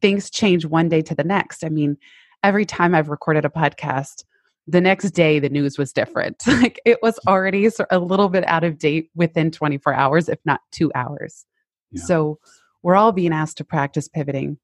things 0.00 0.30
change 0.30 0.64
one 0.64 0.88
day 0.88 1.02
to 1.02 1.14
the 1.14 1.24
next. 1.24 1.64
I 1.64 1.68
mean, 1.68 1.98
every 2.42 2.64
time 2.64 2.94
I've 2.94 3.08
recorded 3.08 3.44
a 3.44 3.50
podcast, 3.50 4.24
the 4.66 4.80
next 4.80 5.10
day 5.10 5.38
the 5.38 5.48
news 5.48 5.78
was 5.78 5.92
different 5.92 6.42
like 6.46 6.80
it 6.84 6.98
was 7.02 7.18
already 7.26 7.68
a 7.90 7.98
little 7.98 8.28
bit 8.28 8.46
out 8.46 8.64
of 8.64 8.78
date 8.78 9.10
within 9.14 9.50
24 9.50 9.94
hours 9.94 10.28
if 10.28 10.38
not 10.44 10.60
two 10.72 10.90
hours 10.94 11.46
yeah. 11.92 12.02
so 12.02 12.38
we're 12.82 12.96
all 12.96 13.12
being 13.12 13.32
asked 13.32 13.56
to 13.58 13.64
practice 13.64 14.08
pivoting 14.08 14.58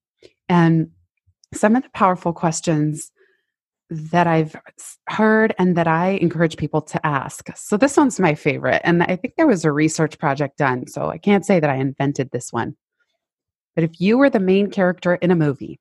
and 0.48 0.90
some 1.54 1.76
of 1.76 1.82
the 1.82 1.90
powerful 1.90 2.32
questions 2.32 3.12
that 3.90 4.26
I've 4.26 4.56
heard 5.08 5.54
and 5.58 5.76
that 5.76 5.86
I 5.86 6.12
encourage 6.12 6.56
people 6.56 6.80
to 6.82 7.06
ask. 7.06 7.54
So, 7.56 7.76
this 7.76 7.96
one's 7.96 8.18
my 8.18 8.34
favorite. 8.34 8.80
And 8.84 9.02
I 9.02 9.16
think 9.16 9.34
there 9.36 9.46
was 9.46 9.64
a 9.64 9.72
research 9.72 10.18
project 10.18 10.56
done. 10.56 10.86
So, 10.86 11.10
I 11.10 11.18
can't 11.18 11.44
say 11.44 11.60
that 11.60 11.68
I 11.68 11.76
invented 11.76 12.30
this 12.30 12.52
one. 12.52 12.74
But 13.74 13.84
if 13.84 14.00
you 14.00 14.18
were 14.18 14.30
the 14.30 14.40
main 14.40 14.70
character 14.70 15.16
in 15.16 15.30
a 15.30 15.36
movie 15.36 15.78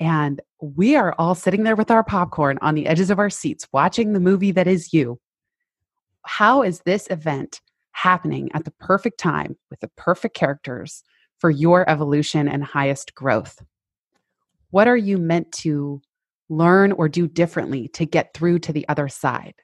and 0.00 0.40
we 0.60 0.96
are 0.96 1.14
all 1.18 1.34
sitting 1.34 1.64
there 1.64 1.76
with 1.76 1.90
our 1.90 2.04
popcorn 2.04 2.58
on 2.60 2.74
the 2.74 2.86
edges 2.86 3.10
of 3.10 3.18
our 3.18 3.30
seats 3.30 3.66
watching 3.72 4.12
the 4.12 4.20
movie 4.20 4.52
that 4.52 4.66
is 4.66 4.92
you. 4.92 5.20
How 6.24 6.62
is 6.62 6.80
this 6.80 7.08
event 7.10 7.60
happening 7.92 8.50
at 8.54 8.64
the 8.64 8.70
perfect 8.72 9.18
time 9.18 9.56
with 9.70 9.80
the 9.80 9.88
perfect 9.96 10.36
characters 10.36 11.02
for 11.38 11.50
your 11.50 11.88
evolution 11.88 12.48
and 12.48 12.62
highest 12.62 13.14
growth? 13.14 13.62
What 14.70 14.86
are 14.86 14.96
you 14.96 15.18
meant 15.18 15.50
to 15.52 16.02
learn 16.48 16.92
or 16.92 17.08
do 17.08 17.26
differently 17.26 17.88
to 17.88 18.06
get 18.06 18.34
through 18.34 18.60
to 18.60 18.72
the 18.72 18.86
other 18.88 19.08
side? 19.08 19.54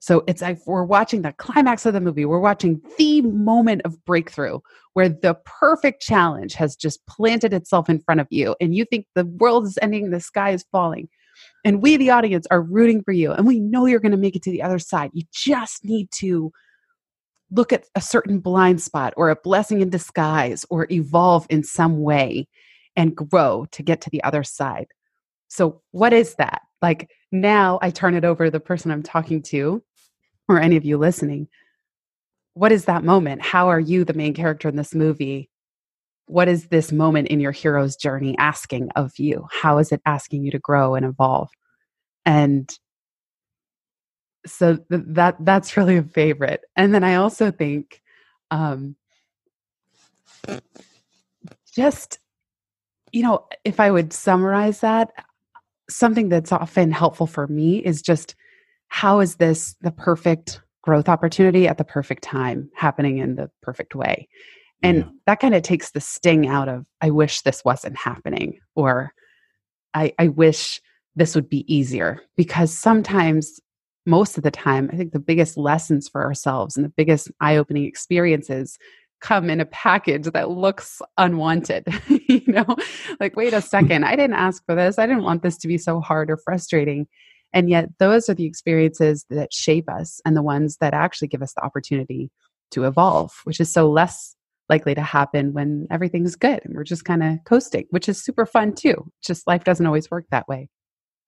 So 0.00 0.24
it's 0.26 0.40
like 0.40 0.58
we're 0.66 0.82
watching 0.82 1.22
the 1.22 1.32
climax 1.34 1.84
of 1.84 1.92
the 1.92 2.00
movie. 2.00 2.24
We're 2.24 2.40
watching 2.40 2.80
the 2.96 3.20
moment 3.20 3.82
of 3.84 4.02
breakthrough 4.06 4.58
where 4.94 5.10
the 5.10 5.36
perfect 5.44 6.02
challenge 6.02 6.54
has 6.54 6.74
just 6.74 7.06
planted 7.06 7.52
itself 7.52 7.88
in 7.88 8.00
front 8.00 8.20
of 8.20 8.26
you. 8.30 8.56
And 8.60 8.74
you 8.74 8.86
think 8.86 9.06
the 9.14 9.26
world 9.26 9.66
is 9.66 9.78
ending, 9.82 10.10
the 10.10 10.20
sky 10.20 10.50
is 10.50 10.64
falling. 10.72 11.08
And 11.64 11.82
we, 11.82 11.98
the 11.98 12.10
audience, 12.10 12.46
are 12.50 12.62
rooting 12.62 13.02
for 13.02 13.12
you. 13.12 13.32
And 13.32 13.46
we 13.46 13.60
know 13.60 13.84
you're 13.84 14.00
going 14.00 14.12
to 14.12 14.18
make 14.18 14.34
it 14.34 14.42
to 14.44 14.50
the 14.50 14.62
other 14.62 14.78
side. 14.78 15.10
You 15.12 15.24
just 15.32 15.84
need 15.84 16.08
to 16.16 16.50
look 17.50 17.72
at 17.72 17.84
a 17.94 18.00
certain 18.00 18.40
blind 18.40 18.80
spot 18.80 19.12
or 19.16 19.28
a 19.28 19.36
blessing 19.36 19.82
in 19.82 19.90
disguise 19.90 20.64
or 20.70 20.86
evolve 20.90 21.46
in 21.50 21.62
some 21.62 22.00
way 22.00 22.48
and 22.96 23.14
grow 23.14 23.66
to 23.72 23.82
get 23.82 24.00
to 24.02 24.10
the 24.10 24.22
other 24.24 24.44
side. 24.44 24.86
So, 25.48 25.82
what 25.90 26.12
is 26.12 26.36
that? 26.36 26.62
Like 26.80 27.10
now 27.32 27.78
I 27.82 27.90
turn 27.90 28.14
it 28.14 28.24
over 28.24 28.46
to 28.46 28.50
the 28.50 28.60
person 28.60 28.90
I'm 28.90 29.02
talking 29.02 29.42
to 29.44 29.82
or 30.48 30.60
any 30.60 30.76
of 30.76 30.84
you 30.84 30.98
listening, 30.98 31.48
what 32.54 32.72
is 32.72 32.86
that 32.86 33.04
moment? 33.04 33.42
How 33.42 33.68
are 33.68 33.80
you 33.80 34.04
the 34.04 34.14
main 34.14 34.34
character 34.34 34.68
in 34.68 34.76
this 34.76 34.94
movie? 34.94 35.48
What 36.26 36.48
is 36.48 36.68
this 36.68 36.92
moment 36.92 37.28
in 37.28 37.40
your 37.40 37.52
hero's 37.52 37.96
journey 37.96 38.36
asking 38.38 38.90
of 38.96 39.18
you? 39.18 39.46
How 39.50 39.78
is 39.78 39.92
it 39.92 40.00
asking 40.06 40.44
you 40.44 40.50
to 40.52 40.58
grow 40.58 40.94
and 40.94 41.06
evolve? 41.06 41.50
And 42.24 42.70
so 44.46 44.76
th- 44.76 45.02
that 45.08 45.36
that's 45.40 45.76
really 45.76 45.96
a 45.96 46.02
favorite. 46.02 46.62
And 46.76 46.94
then 46.94 47.04
I 47.04 47.16
also 47.16 47.50
think 47.50 48.02
um, 48.50 48.96
just 51.74 52.18
you 53.12 53.22
know, 53.22 53.46
if 53.64 53.80
I 53.80 53.90
would 53.90 54.12
summarize 54.12 54.80
that, 54.80 55.10
something 55.88 56.28
that's 56.28 56.52
often 56.52 56.92
helpful 56.92 57.26
for 57.26 57.46
me 57.48 57.78
is 57.78 58.02
just 58.02 58.36
how 58.90 59.20
is 59.20 59.36
this 59.36 59.74
the 59.80 59.92
perfect 59.92 60.60
growth 60.82 61.08
opportunity 61.08 61.66
at 61.66 61.78
the 61.78 61.84
perfect 61.84 62.22
time 62.22 62.68
happening 62.74 63.18
in 63.18 63.36
the 63.36 63.50
perfect 63.62 63.94
way? 63.94 64.28
And 64.82 64.98
yeah. 64.98 65.04
that 65.26 65.40
kind 65.40 65.54
of 65.54 65.62
takes 65.62 65.92
the 65.92 66.00
sting 66.00 66.46
out 66.46 66.68
of 66.68 66.84
i 67.00 67.10
wish 67.10 67.40
this 67.42 67.64
wasn't 67.64 67.96
happening 67.96 68.58
or 68.74 69.12
I, 69.92 70.12
I 70.18 70.28
wish 70.28 70.80
this 71.16 71.34
would 71.34 71.48
be 71.48 71.64
easier. 71.72 72.20
Because 72.36 72.72
sometimes 72.72 73.58
most 74.06 74.36
of 74.36 74.44
the 74.44 74.50
time 74.50 74.90
i 74.92 74.96
think 74.96 75.12
the 75.12 75.18
biggest 75.18 75.56
lessons 75.56 76.08
for 76.08 76.24
ourselves 76.24 76.76
and 76.76 76.84
the 76.84 76.92
biggest 76.96 77.30
eye-opening 77.40 77.84
experiences 77.84 78.78
come 79.20 79.50
in 79.50 79.60
a 79.60 79.66
package 79.66 80.24
that 80.24 80.48
looks 80.48 81.02
unwanted 81.18 81.86
you 82.08 82.42
know? 82.46 82.76
Like 83.20 83.36
wait 83.36 83.52
a 83.52 83.60
second 83.74 84.04
i 84.04 84.16
didn't 84.16 84.34
ask 84.34 84.64
for 84.66 84.74
this. 84.74 84.98
I 84.98 85.06
didn't 85.06 85.24
want 85.24 85.42
this 85.42 85.58
to 85.58 85.68
be 85.68 85.78
so 85.78 86.00
hard 86.00 86.30
or 86.30 86.38
frustrating 86.38 87.06
and 87.52 87.68
yet, 87.68 87.88
those 87.98 88.28
are 88.28 88.34
the 88.34 88.46
experiences 88.46 89.26
that 89.30 89.52
shape 89.52 89.88
us 89.88 90.20
and 90.24 90.36
the 90.36 90.42
ones 90.42 90.76
that 90.80 90.94
actually 90.94 91.28
give 91.28 91.42
us 91.42 91.52
the 91.54 91.64
opportunity 91.64 92.30
to 92.70 92.84
evolve, 92.84 93.32
which 93.44 93.60
is 93.60 93.72
so 93.72 93.90
less 93.90 94.36
likely 94.68 94.94
to 94.94 95.02
happen 95.02 95.52
when 95.52 95.86
everything's 95.90 96.36
good 96.36 96.60
and 96.64 96.74
we're 96.74 96.84
just 96.84 97.04
kind 97.04 97.22
of 97.22 97.38
coasting, 97.44 97.86
which 97.90 98.08
is 98.08 98.22
super 98.22 98.46
fun 98.46 98.72
too. 98.72 99.10
Just 99.20 99.46
life 99.46 99.64
doesn't 99.64 99.84
always 99.84 100.10
work 100.10 100.26
that 100.30 100.46
way. 100.46 100.68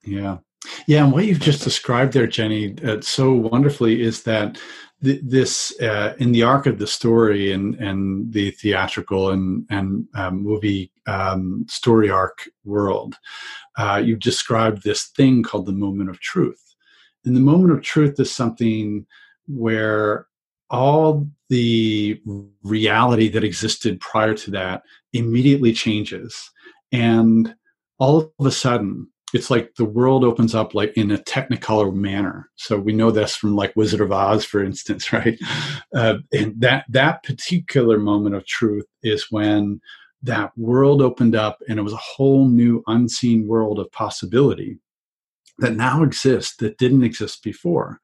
Yeah. 0.05 0.39
Yeah. 0.87 1.03
And 1.03 1.13
what 1.13 1.25
you've 1.25 1.41
just 1.41 1.65
described 1.65 2.13
there, 2.13 2.29
Jenny, 2.29 2.77
uh, 2.85 3.01
so 3.01 3.33
wonderfully 3.33 4.01
is 4.01 4.23
that 4.23 4.61
th- 5.03 5.21
this 5.25 5.79
uh, 5.81 6.15
in 6.19 6.31
the 6.31 6.45
arc 6.45 6.67
of 6.67 6.79
the 6.79 6.87
story 6.87 7.51
and 7.51 7.75
and 7.77 8.33
the 8.33 8.53
theatrical 8.53 9.31
and 9.31 9.67
and 9.71 10.07
um, 10.15 10.41
movie 10.41 10.92
um, 11.07 11.67
story 11.69 12.11
arc 12.11 12.49
world, 12.65 13.17
uh, 13.77 14.01
you've 14.05 14.21
described 14.21 14.83
this 14.83 15.05
thing 15.17 15.43
called 15.43 15.67
the 15.67 15.73
moment 15.73 16.11
of 16.11 16.21
truth. 16.21 16.75
And 17.25 17.37
the 17.37 17.41
moment 17.41 17.73
of 17.73 17.83
truth 17.83 18.19
is 18.19 18.33
something 18.33 19.07
where 19.47 20.27
all 20.71 21.29
the 21.51 22.21
reality 22.63 23.29
that 23.29 23.45
existed 23.45 24.01
prior 24.01 24.35
to 24.35 24.51
that 24.51 24.83
immediately 25.13 25.73
changes. 25.73 26.51
And 26.91 27.55
all 27.99 28.33
of 28.39 28.47
a 28.47 28.51
sudden, 28.51 29.09
it's 29.35 29.51
like 29.51 29.75
the 29.77 29.85
world 29.85 30.25
opens 30.25 30.55
up 30.55 30.75
like 30.75 30.93
in 30.97 31.11
a 31.11 31.19
technicolor 31.19 31.93
manner. 31.93 32.51
So 32.57 32.79
we 32.79 32.93
know 32.93 33.11
this 33.11 33.35
from 33.35 33.57
like 33.57 33.75
Wizard 33.77 34.01
of 34.01 34.13
Oz, 34.13 34.45
for 34.45 34.63
instance, 34.63 35.13
right? 35.13 35.39
Uh, 35.95 36.19
and 36.33 36.61
that 36.61 36.85
that 36.89 37.23
particular 37.23 37.99
moment 37.99 38.35
of 38.35 38.47
truth 38.47 38.87
is 39.03 39.27
when 39.31 39.81
that 40.23 40.57
world 40.57 41.03
opened 41.03 41.35
up 41.35 41.61
and 41.69 41.79
it 41.79 41.83
was 41.83 41.93
a 41.93 41.97
whole 41.97 42.49
new 42.49 42.83
unseen 42.87 43.47
world 43.47 43.79
of 43.79 43.91
possibility 43.93 44.79
that 45.59 45.77
now 45.77 46.03
exists 46.03 46.57
that 46.57 46.79
didn't 46.79 47.05
exist 47.05 47.43
before. 47.43 48.01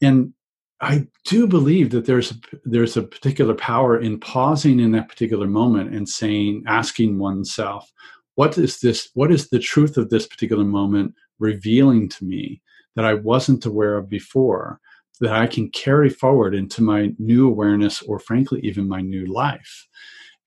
And 0.00 0.32
I 0.80 1.06
do 1.24 1.46
believe 1.46 1.90
that 1.90 2.04
there's 2.04 2.32
a, 2.32 2.34
there's 2.64 2.96
a 2.96 3.02
particular 3.02 3.54
power 3.54 3.98
in 3.98 4.20
pausing 4.20 4.78
in 4.78 4.92
that 4.92 5.08
particular 5.08 5.46
moment 5.46 5.94
and 5.94 6.08
saying, 6.08 6.64
asking 6.66 7.18
oneself, 7.18 7.90
what 8.34 8.58
is 8.58 8.80
this? 8.80 9.08
What 9.14 9.32
is 9.32 9.48
the 9.48 9.58
truth 9.58 9.96
of 9.96 10.10
this 10.10 10.26
particular 10.26 10.64
moment 10.64 11.14
revealing 11.38 12.10
to 12.10 12.24
me 12.24 12.60
that 12.94 13.06
I 13.06 13.14
wasn't 13.14 13.64
aware 13.64 13.96
of 13.96 14.10
before? 14.10 14.78
That 15.20 15.32
I 15.32 15.46
can 15.46 15.70
carry 15.70 16.10
forward 16.10 16.54
into 16.54 16.82
my 16.82 17.14
new 17.18 17.48
awareness, 17.48 18.02
or 18.02 18.18
frankly, 18.18 18.60
even 18.60 18.86
my 18.86 19.00
new 19.00 19.24
life. 19.24 19.88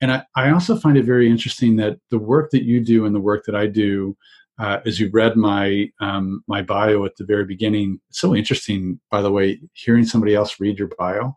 And 0.02 0.12
I, 0.12 0.24
I 0.36 0.52
also 0.52 0.78
find 0.78 0.98
it 0.98 1.04
very 1.04 1.30
interesting 1.30 1.76
that 1.78 2.00
the 2.10 2.20
work 2.20 2.52
that 2.52 2.64
you 2.64 2.80
do 2.80 3.06
and 3.06 3.14
the 3.14 3.20
work 3.20 3.46
that 3.46 3.56
I 3.56 3.68
do 3.68 4.16
uh, 4.60 4.82
as 4.86 5.00
you 5.00 5.10
read 5.12 5.38
my 5.38 5.90
um, 6.02 6.44
my 6.48 6.62
bio 6.62 7.06
at 7.06 7.16
the 7.16 7.24
very 7.24 7.46
beginning, 7.46 8.00
it's 8.10 8.20
so 8.20 8.36
interesting. 8.36 9.00
By 9.10 9.22
the 9.22 9.32
way, 9.32 9.62
hearing 9.74 10.06
somebody 10.06 10.36
else 10.36 10.60
read 10.60 10.78
your 10.78 10.90
bio. 11.00 11.34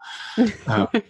Uh, 0.67 0.87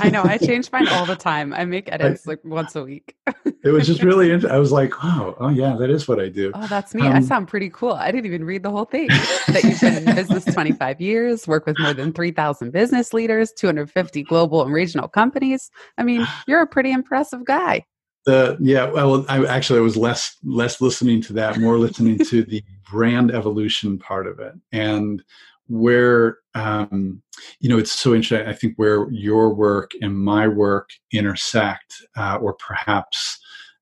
I 0.00 0.10
know. 0.10 0.22
I 0.24 0.36
change 0.36 0.70
mine 0.72 0.88
all 0.88 1.06
the 1.06 1.14
time. 1.14 1.54
I 1.54 1.64
make 1.64 1.90
edits 1.92 2.26
I, 2.26 2.32
like 2.32 2.44
once 2.44 2.74
a 2.74 2.82
week. 2.82 3.16
it 3.62 3.70
was 3.70 3.86
just 3.86 4.02
really. 4.02 4.32
Int- 4.32 4.46
I 4.46 4.58
was 4.58 4.72
like, 4.72 4.92
oh, 5.04 5.36
oh 5.38 5.48
yeah, 5.48 5.76
that 5.76 5.90
is 5.90 6.08
what 6.08 6.18
I 6.18 6.28
do. 6.28 6.50
Oh, 6.54 6.66
that's 6.66 6.92
me. 6.92 7.06
Um, 7.06 7.12
I 7.12 7.20
sound 7.20 7.46
pretty 7.46 7.70
cool. 7.70 7.92
I 7.92 8.10
didn't 8.10 8.26
even 8.26 8.44
read 8.44 8.64
the 8.64 8.70
whole 8.70 8.86
thing. 8.86 9.06
that 9.48 9.62
you've 9.62 9.80
been 9.80 10.08
in 10.08 10.14
business 10.14 10.44
25 10.44 11.00
years, 11.00 11.46
work 11.46 11.66
with 11.66 11.78
more 11.78 11.94
than 11.94 12.12
3,000 12.12 12.72
business 12.72 13.12
leaders, 13.12 13.52
250 13.52 14.24
global 14.24 14.62
and 14.62 14.72
regional 14.72 15.06
companies. 15.06 15.70
I 15.98 16.02
mean, 16.02 16.26
you're 16.48 16.62
a 16.62 16.66
pretty 16.66 16.90
impressive 16.90 17.44
guy 17.44 17.84
the 18.26 18.56
yeah 18.60 18.90
well 18.90 19.24
i 19.28 19.44
actually 19.46 19.78
I 19.78 19.82
was 19.82 19.96
less 19.96 20.36
less 20.44 20.80
listening 20.80 21.20
to 21.22 21.32
that 21.34 21.58
more 21.58 21.78
listening 21.78 22.18
to 22.18 22.42
the 22.42 22.62
brand 22.90 23.32
evolution 23.32 23.98
part 23.98 24.26
of 24.26 24.38
it. 24.38 24.54
And 24.72 25.22
where 25.68 26.38
um, 26.54 27.22
you 27.60 27.68
know 27.68 27.78
it's 27.78 27.92
so 27.92 28.14
interesting 28.14 28.46
i 28.48 28.52
think 28.52 28.74
where 28.76 29.10
your 29.10 29.54
work 29.54 29.92
and 30.02 30.18
my 30.18 30.46
work 30.46 30.90
intersect 31.12 31.94
uh, 32.16 32.38
or 32.40 32.54
perhaps 32.54 33.38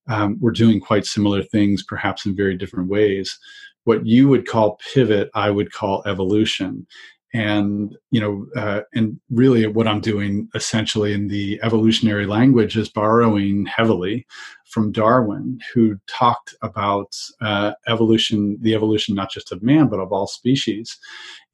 um, 0.09 0.37
we're 0.41 0.53
doing 0.53 0.81
quite 0.81 1.05
similar 1.05 1.43
things 1.43 1.83
perhaps 1.83 2.25
in 2.25 2.37
very 2.37 2.57
different 2.57 2.89
ways 2.89 3.39
what 3.85 4.07
you 4.07 4.29
would 4.29 4.47
call 4.47 4.79
pivot 4.95 5.29
i 5.35 5.51
would 5.51 5.73
call 5.73 6.03
evolution 6.07 6.87
and 7.35 7.97
you 8.11 8.21
know 8.21 8.47
uh, 8.57 8.81
and 8.95 9.19
really 9.31 9.67
what 9.67 9.89
i'm 9.89 10.01
doing 10.01 10.49
essentially 10.55 11.13
in 11.13 11.29
the 11.29 11.59
evolutionary 11.63 12.27
language 12.27 12.77
is 12.77 12.89
borrowing 12.89 13.67
heavily 13.67 14.27
from 14.67 14.91
darwin 14.91 15.59
who 15.73 15.97
talked 16.07 16.55
about 16.63 17.15
uh, 17.41 17.73
evolution 17.89 18.59
the 18.63 18.75
evolution 18.75 19.15
not 19.15 19.31
just 19.31 19.53
of 19.53 19.63
man 19.63 19.89
but 19.89 20.01
of 20.01 20.13
all 20.13 20.27
species. 20.27 20.99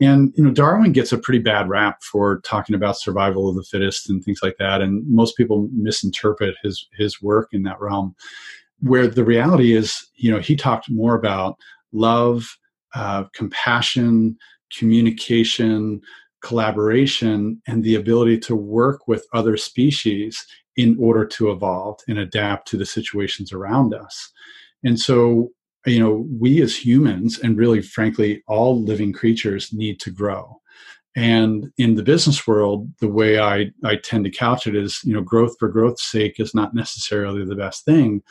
And 0.00 0.32
you 0.36 0.44
know 0.44 0.52
darwin 0.52 0.92
gets 0.92 1.12
a 1.12 1.18
pretty 1.18 1.40
bad 1.40 1.68
rap 1.68 2.02
for 2.02 2.40
talking 2.40 2.74
about 2.74 2.98
survival 2.98 3.48
of 3.48 3.56
the 3.56 3.64
fittest 3.64 4.08
and 4.08 4.24
things 4.24 4.40
like 4.42 4.56
that. 4.58 4.80
And 4.80 5.04
most 5.08 5.36
people 5.36 5.68
misinterpret 5.72 6.54
his 6.62 6.86
his 6.96 7.20
work 7.20 7.48
in 7.52 7.62
that 7.64 7.80
realm 7.80 8.14
where 8.80 9.08
the 9.08 9.24
reality 9.24 9.74
is 9.74 10.06
you 10.14 10.30
know 10.30 10.38
he 10.38 10.54
talked 10.56 10.90
more 10.90 11.14
about 11.14 11.56
love 11.92 12.56
uh, 12.94 13.24
compassion 13.34 14.36
communication, 14.76 16.00
collaboration, 16.42 17.60
and 17.66 17.82
the 17.82 17.94
ability 17.94 18.38
to 18.38 18.54
work 18.54 19.08
with 19.08 19.26
other 19.32 19.56
species 19.56 20.46
in 20.76 20.96
order 21.00 21.26
to 21.26 21.50
evolve 21.50 21.98
and 22.08 22.18
adapt 22.18 22.68
to 22.68 22.76
the 22.76 22.86
situations 22.86 23.52
around 23.52 23.92
us. 23.92 24.30
And 24.84 24.98
so, 24.98 25.50
you 25.86 25.98
know, 25.98 26.26
we 26.38 26.62
as 26.62 26.76
humans, 26.76 27.38
and 27.38 27.58
really, 27.58 27.82
frankly, 27.82 28.42
all 28.46 28.80
living 28.80 29.12
creatures 29.12 29.72
need 29.72 29.98
to 30.00 30.10
grow. 30.10 30.60
And 31.16 31.72
in 31.78 31.96
the 31.96 32.04
business 32.04 32.46
world, 32.46 32.88
the 33.00 33.08
way 33.08 33.40
I, 33.40 33.72
I 33.84 33.96
tend 33.96 34.24
to 34.24 34.30
couch 34.30 34.68
it 34.68 34.76
is, 34.76 35.00
you 35.02 35.12
know, 35.12 35.22
growth 35.22 35.56
for 35.58 35.68
growth's 35.68 36.04
sake 36.04 36.38
is 36.38 36.54
not 36.54 36.74
necessarily 36.74 37.44
the 37.44 37.56
best 37.56 37.84
thing, 37.84 38.22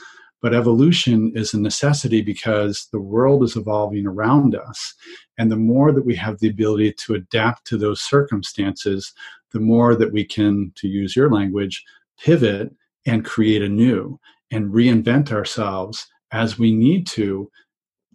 but 0.42 0.54
evolution 0.54 1.32
is 1.36 1.54
a 1.54 1.60
necessity 1.60 2.22
because 2.22 2.88
the 2.92 3.00
world 3.00 3.44
is 3.44 3.56
evolving 3.56 4.06
around 4.06 4.56
us. 4.56 4.94
And 5.38 5.52
the 5.52 5.58
more 5.58 5.92
that 5.92 6.06
we 6.06 6.16
have 6.16 6.40
the 6.40 6.50
ability 6.50 6.94
to 7.06 7.16
adapt 7.16 7.66
to 7.68 7.78
those 7.78 8.02
circumstances, 8.02 9.14
the 9.52 9.60
more 9.60 9.96
that 9.96 10.14
we 10.14 10.24
can, 10.24 10.72
to 10.76 10.88
use 10.88 11.16
your 11.16 11.32
language, 11.32 11.84
pivot 12.20 12.74
and 13.06 13.26
create 13.26 13.62
anew 13.62 14.20
and 14.52 14.74
reinvent 14.74 15.32
ourselves 15.32 16.08
as 16.32 16.60
we 16.60 16.72
need 16.72 17.08
to 17.08 17.50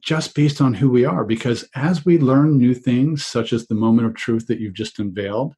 just 0.01 0.35
based 0.35 0.61
on 0.61 0.75
who 0.75 0.91
we 0.91 1.05
are. 1.05 1.25
Because 1.25 1.65
as 1.75 2.05
we 2.05 2.19
learn 2.19 2.59
new 2.59 2.75
things, 2.75 3.25
such 3.25 3.53
as 3.53 3.67
the 3.67 3.75
moment 3.75 4.07
of 4.07 4.15
truth 4.15 4.47
that 4.49 4.59
you've 4.61 4.75
just 4.75 4.99
unveiled, 4.99 5.55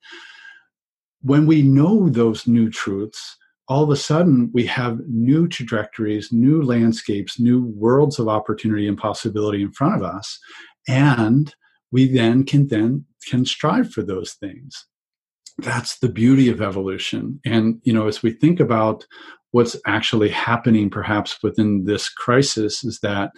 when 1.22 1.46
we 1.46 1.62
know 1.62 2.09
those 2.09 2.46
new 2.46 2.70
truths, 2.70 3.37
all 3.68 3.83
of 3.83 3.90
a 3.90 3.96
sudden 3.96 4.50
we 4.53 4.66
have 4.66 5.00
new 5.09 5.48
trajectories, 5.48 6.31
new 6.33 6.62
landscapes, 6.62 7.40
new 7.40 7.64
worlds 7.77 8.18
of 8.18 8.29
opportunity 8.29 8.87
and 8.87 8.98
possibility 8.98 9.62
in 9.62 9.72
front 9.72 9.94
of 9.94 10.03
us. 10.03 10.38
And 10.87 11.55
we 11.90 12.07
then 12.09 12.44
can 12.44 12.68
then 12.68 13.05
can 13.29 13.46
strive 13.46 13.90
for 13.90 14.03
those 14.03 14.35
things. 14.35 14.87
That's 15.59 15.98
the 15.98 16.09
beauty 16.09 16.48
of 16.48 16.61
evolution. 16.61 17.40
And 17.44 17.81
you 17.85 17.92
know, 17.92 18.07
as 18.07 18.22
we 18.22 18.33
think 18.33 18.61
about 18.61 19.07
what's 19.55 19.77
actually 19.87 20.31
happening 20.31 20.90
perhaps 20.90 21.40
within 21.40 21.85
this 21.85 22.09
crisis 22.09 22.83
is 22.83 22.98
that 23.00 23.31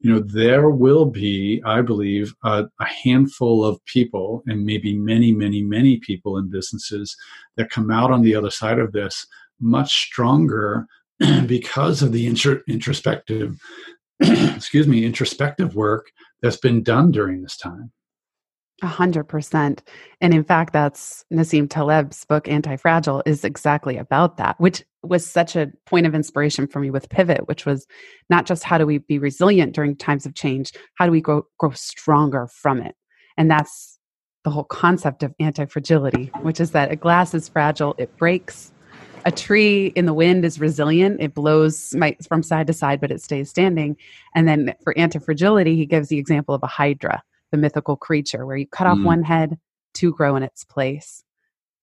you 0.00 0.10
know 0.10 0.18
there 0.20 0.70
will 0.70 1.04
be 1.04 1.62
i 1.66 1.82
believe 1.82 2.34
a, 2.42 2.64
a, 2.80 2.84
handful 2.86 3.62
of 3.62 3.84
people 3.84 4.42
and 4.46 4.64
maybe 4.64 4.96
many 4.96 5.30
many 5.30 5.62
many 5.62 5.98
people 5.98 6.38
in 6.38 6.48
businesses 6.48 7.14
that 7.58 7.68
come 7.68 7.90
out 7.90 8.10
on 8.10 8.22
the 8.22 8.34
other 8.34 8.50
side 8.50 8.78
of 8.78 8.92
this 8.92 9.26
much 9.60 9.92
stronger 10.06 10.86
because 11.46 12.02
of 12.02 12.12
the 12.12 12.26
intro- 12.26 12.62
introspective 12.68 13.58
excuse 14.20 14.86
me 14.86 15.04
introspective 15.04 15.74
work 15.74 16.06
that's 16.42 16.56
been 16.56 16.82
done 16.82 17.10
during 17.10 17.42
this 17.42 17.56
time 17.56 17.90
a 18.82 18.86
hundred 18.86 19.24
percent. 19.24 19.82
And 20.20 20.32
in 20.32 20.44
fact, 20.44 20.72
that's 20.72 21.24
Nassim 21.32 21.68
Taleb's 21.68 22.24
book, 22.24 22.46
Anti-Fragile, 22.46 23.22
is 23.26 23.44
exactly 23.44 23.96
about 23.96 24.36
that, 24.36 24.58
which 24.60 24.84
was 25.02 25.26
such 25.26 25.56
a 25.56 25.72
point 25.86 26.06
of 26.06 26.14
inspiration 26.14 26.68
for 26.68 26.78
me 26.78 26.90
with 26.90 27.08
Pivot, 27.08 27.48
which 27.48 27.66
was 27.66 27.86
not 28.30 28.46
just 28.46 28.62
how 28.62 28.78
do 28.78 28.86
we 28.86 28.98
be 28.98 29.18
resilient 29.18 29.74
during 29.74 29.96
times 29.96 30.26
of 30.26 30.34
change, 30.34 30.72
how 30.94 31.06
do 31.06 31.12
we 31.12 31.20
grow, 31.20 31.42
grow 31.58 31.70
stronger 31.72 32.46
from 32.46 32.80
it? 32.80 32.94
And 33.36 33.50
that's 33.50 33.98
the 34.44 34.50
whole 34.50 34.64
concept 34.64 35.22
of 35.22 35.34
anti-fragility, 35.40 36.30
which 36.42 36.60
is 36.60 36.70
that 36.70 36.92
a 36.92 36.96
glass 36.96 37.34
is 37.34 37.48
fragile, 37.48 37.94
it 37.98 38.16
breaks, 38.16 38.72
a 39.24 39.32
tree 39.32 39.86
in 39.88 40.06
the 40.06 40.14
wind 40.14 40.44
is 40.44 40.60
resilient. 40.60 41.20
It 41.20 41.34
blows 41.34 41.94
from 42.26 42.42
side 42.42 42.66
to 42.68 42.72
side, 42.72 43.00
but 43.00 43.10
it 43.10 43.20
stays 43.20 43.50
standing. 43.50 43.96
And 44.34 44.48
then 44.48 44.74
for 44.82 44.96
anti-fragility, 44.96 45.76
he 45.76 45.86
gives 45.86 46.08
the 46.08 46.18
example 46.18 46.54
of 46.54 46.62
a 46.62 46.68
hydra, 46.68 47.22
the 47.50 47.58
mythical 47.58 47.96
creature, 47.96 48.46
where 48.46 48.56
you 48.56 48.66
cut 48.66 48.86
off 48.86 48.98
mm. 48.98 49.04
one 49.04 49.22
head, 49.22 49.58
two 49.94 50.12
grow 50.12 50.36
in 50.36 50.42
its 50.42 50.64
place. 50.64 51.22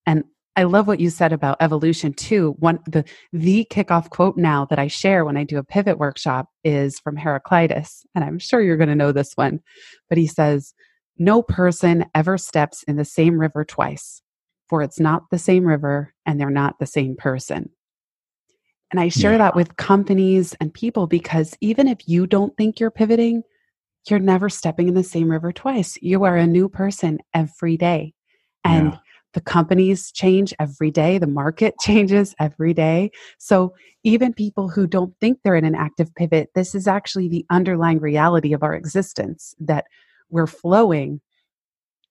And 0.06 0.24
I 0.56 0.64
love 0.64 0.88
what 0.88 1.00
you 1.02 1.10
said 1.10 1.34
about 1.34 1.58
evolution 1.60 2.14
too. 2.14 2.56
One 2.60 2.80
the 2.86 3.04
the 3.34 3.68
kickoff 3.70 4.10
quote 4.10 4.38
now 4.38 4.66
that 4.66 4.80
I 4.80 4.88
share 4.88 5.26
when 5.26 5.36
I 5.36 5.44
do 5.44 5.58
a 5.58 5.64
pivot 5.64 5.98
workshop 5.98 6.48
is 6.64 7.00
from 7.00 7.18
Heraclitus, 7.18 8.06
and 8.16 8.24
I'm 8.24 8.40
sure 8.40 8.62
you're 8.62 8.78
going 8.78 8.90
to 8.90 8.96
know 8.96 9.12
this 9.12 9.34
one. 9.36 9.60
But 10.08 10.18
he 10.18 10.28
says, 10.28 10.74
"No 11.18 11.42
person 11.42 12.06
ever 12.16 12.38
steps 12.38 12.84
in 12.84 12.96
the 12.96 13.04
same 13.04 13.38
river 13.38 13.66
twice 13.66 14.22
for 14.68 14.82
it's 14.82 15.00
not 15.00 15.30
the 15.30 15.38
same 15.38 15.66
river 15.66 16.14
and 16.26 16.40
they're 16.40 16.50
not 16.50 16.80
the 16.80 16.86
same 16.86 17.16
person. 17.16 17.70
And 18.92 19.00
I 19.00 19.10
share 19.10 19.34
yeah. 19.34 19.40
that 19.40 19.56
with 19.56 19.76
companies 19.78 20.56
and 20.60 20.74
people 20.74 21.08
because 21.08 21.58
even 21.60 21.88
if 21.88 22.08
you 22.08 22.28
don't 22.28 22.56
think 22.56 22.80
you're 22.80 22.92
pivoting, 22.92 23.44
you're 24.10 24.20
never 24.20 24.50
stepping 24.50 24.88
in 24.88 24.94
the 24.94 25.04
same 25.04 25.30
river 25.30 25.52
twice. 25.52 25.98
You 26.02 26.24
are 26.24 26.38
a 26.38 26.48
new 26.48 26.70
person 26.70 27.20
every 27.34 27.78
day. 27.78 28.14
And 28.64 28.94
yeah. 28.94 29.00
the 29.34 29.42
companies 29.42 30.12
change 30.12 30.54
every 30.60 30.92
day, 30.92 31.18
the 31.18 31.28
market 31.28 31.76
changes 31.82 32.36
every 32.40 32.74
day. 32.74 33.12
So, 33.38 33.74
even 34.04 34.34
people 34.34 34.70
who 34.70 34.86
don't 34.86 35.16
think 35.20 35.40
they're 35.44 35.56
in 35.56 35.66
an 35.66 35.74
active 35.74 36.14
pivot, 36.14 36.50
this 36.54 36.76
is 36.76 36.88
actually 36.88 37.28
the 37.28 37.44
underlying 37.50 38.00
reality 38.00 38.54
of 38.54 38.62
our 38.62 38.76
existence 38.76 39.56
that 39.60 39.86
we're 40.30 40.46
flowing 40.46 41.22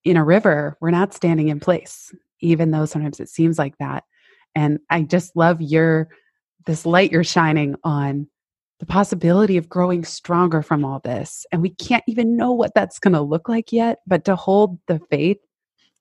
in 0.03 0.17
a 0.17 0.25
river, 0.25 0.77
we're 0.81 0.91
not 0.91 1.15
standing 1.15 1.49
in 1.49 1.61
place, 1.61 2.13
even 2.41 2.71
though 2.71 2.87
sometimes 2.87 3.21
it 3.21 3.29
seems 3.29 3.59
like 3.59 3.77
that. 3.79 4.05
And 4.55 4.79
I 4.91 5.03
just 5.03 5.35
love 5.37 5.61
your 5.61 6.09
this 6.67 6.87
light 6.87 7.13
you're 7.13 7.25
shining 7.25 7.75
on 7.85 8.27
the 8.81 8.87
possibility 8.87 9.57
of 9.57 9.69
growing 9.69 10.05
stronger 10.05 10.63
from 10.63 10.85
all 10.85 11.01
this. 11.01 11.47
And 11.53 11.63
we 11.63 11.71
can't 11.71 12.05
even 12.07 12.37
know 12.37 12.53
what 12.53 12.73
that's 12.75 12.99
going 12.99 13.15
to 13.15 13.21
look 13.21 13.49
like 13.49 13.73
yet, 13.73 13.99
but 14.07 14.25
to 14.25 14.37
hold 14.37 14.79
the 14.89 15.01
faith 15.11 15.39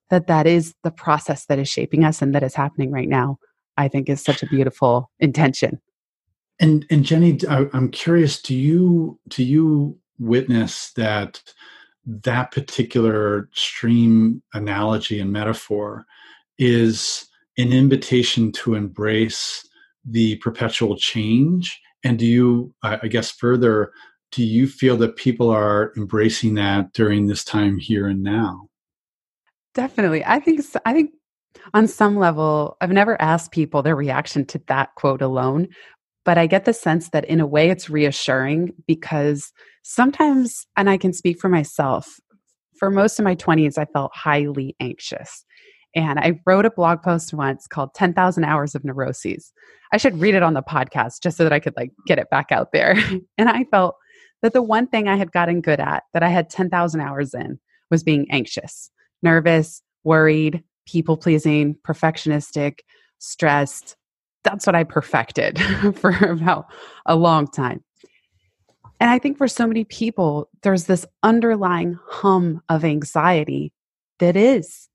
that 0.09 0.27
that 0.27 0.47
is 0.47 0.73
the 0.83 0.91
process 0.91 1.45
that 1.45 1.59
is 1.59 1.69
shaping 1.69 2.03
us 2.03 2.21
and 2.21 2.33
that 2.35 2.43
is 2.43 2.55
happening 2.55 2.91
right 2.91 3.09
now, 3.09 3.37
I 3.77 3.87
think 3.87 4.09
is 4.09 4.21
such 4.21 4.43
a 4.43 4.47
beautiful 4.47 5.09
intention. 5.19 5.81
And 6.59 6.85
and 6.89 7.03
Jenny, 7.03 7.39
I'm 7.47 7.89
curious. 7.89 8.41
Do 8.41 8.55
you 8.55 9.19
do 9.27 9.43
you 9.43 9.97
witness 10.19 10.91
that 10.93 11.41
that 12.05 12.51
particular 12.51 13.49
stream 13.53 14.43
analogy 14.53 15.19
and 15.19 15.31
metaphor 15.31 16.05
is 16.63 17.27
an 17.57 17.73
invitation 17.73 18.51
to 18.53 18.75
embrace 18.75 19.67
the 20.05 20.37
perpetual 20.37 20.95
change. 20.95 21.79
And 22.03 22.17
do 22.17 22.25
you 22.25 22.73
i 22.83 23.07
guess 23.07 23.31
further 23.31 23.91
do 24.31 24.43
you 24.43 24.67
feel 24.67 24.97
that 24.97 25.15
people 25.15 25.49
are 25.49 25.93
embracing 25.95 26.55
that 26.55 26.91
during 26.93 27.27
this 27.27 27.43
time 27.43 27.77
here 27.77 28.07
and 28.07 28.23
now? 28.23 28.67
Definitely. 29.75 30.23
I 30.25 30.39
think 30.39 30.61
i 30.85 30.93
think 30.93 31.11
on 31.73 31.87
some 31.87 32.17
level 32.17 32.77
i've 32.81 32.91
never 32.91 33.21
asked 33.21 33.51
people 33.51 33.81
their 33.81 33.95
reaction 33.95 34.43
to 34.45 34.61
that 34.67 34.89
quote 34.95 35.21
alone 35.21 35.67
but 36.25 36.35
i 36.35 36.47
get 36.47 36.65
the 36.65 36.73
sense 36.73 37.09
that 37.09 37.25
in 37.25 37.39
a 37.39 37.45
way 37.45 37.69
it's 37.69 37.91
reassuring 37.91 38.73
because 38.87 39.53
sometimes 39.83 40.65
and 40.77 40.89
i 40.89 40.97
can 40.97 41.13
speak 41.13 41.39
for 41.39 41.49
myself 41.49 42.19
for 42.79 42.89
most 42.89 43.19
of 43.19 43.23
my 43.23 43.35
20s 43.35 43.77
i 43.77 43.85
felt 43.85 44.11
highly 44.15 44.75
anxious 44.79 45.45
and 45.95 46.19
I 46.19 46.39
wrote 46.45 46.65
a 46.65 46.71
blog 46.71 47.01
post 47.01 47.33
once 47.33 47.67
called 47.67 47.93
10,000 47.93 48.43
Hours 48.43 48.75
of 48.75 48.83
Neuroses. 48.83 49.51
I 49.91 49.97
should 49.97 50.19
read 50.19 50.35
it 50.35 50.43
on 50.43 50.53
the 50.53 50.63
podcast 50.63 51.21
just 51.21 51.37
so 51.37 51.43
that 51.43 51.53
I 51.53 51.59
could 51.59 51.75
like 51.77 51.91
get 52.07 52.17
it 52.17 52.29
back 52.29 52.51
out 52.51 52.71
there. 52.71 52.95
and 53.37 53.49
I 53.49 53.65
felt 53.65 53.95
that 54.41 54.53
the 54.53 54.61
one 54.61 54.87
thing 54.87 55.07
I 55.07 55.15
had 55.15 55.31
gotten 55.31 55.61
good 55.61 55.79
at 55.79 56.03
that 56.13 56.23
I 56.23 56.29
had 56.29 56.49
10,000 56.49 56.99
hours 56.99 57.33
in 57.33 57.59
was 57.91 58.03
being 58.03 58.25
anxious, 58.29 58.89
nervous, 59.21 59.81
worried, 60.03 60.63
people 60.85 61.15
pleasing, 61.15 61.75
perfectionistic, 61.85 62.79
stressed. 63.19 63.95
That's 64.43 64.65
what 64.65 64.75
I 64.75 64.83
perfected 64.83 65.59
for 65.95 66.11
about 66.11 66.65
a 67.05 67.15
long 67.15 67.47
time. 67.47 67.83
And 68.99 69.09
I 69.09 69.19
think 69.19 69.37
for 69.37 69.47
so 69.47 69.67
many 69.67 69.83
people, 69.83 70.49
there's 70.61 70.85
this 70.85 71.05
underlying 71.23 71.97
hum 72.07 72.61
of 72.69 72.83
anxiety 72.83 73.73
that 74.19 74.35
is 74.35 74.87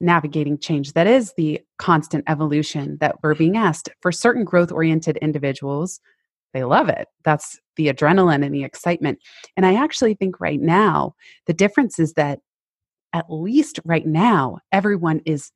navigating 0.00 0.58
change 0.58 0.92
that 0.92 1.06
is 1.06 1.32
the 1.36 1.60
constant 1.78 2.24
evolution 2.28 2.96
that 3.00 3.16
we're 3.22 3.34
being 3.34 3.56
asked 3.56 3.88
for 4.00 4.12
certain 4.12 4.44
growth 4.44 4.70
oriented 4.70 5.16
individuals. 5.18 6.00
They 6.54 6.64
love 6.64 6.88
it. 6.88 7.08
That's 7.24 7.58
the 7.76 7.88
adrenaline 7.88 8.44
and 8.44 8.54
the 8.54 8.64
excitement. 8.64 9.18
And 9.56 9.66
i 9.66 9.74
actually 9.74 10.14
think 10.14 10.40
right 10.40 10.60
now 10.60 11.14
the 11.46 11.52
difference 11.52 11.98
is 11.98 12.14
that 12.14 12.40
at 13.12 13.26
least 13.28 13.80
right 13.84 14.06
now 14.06 14.58
everyone 14.72 15.20
is 15.24 15.50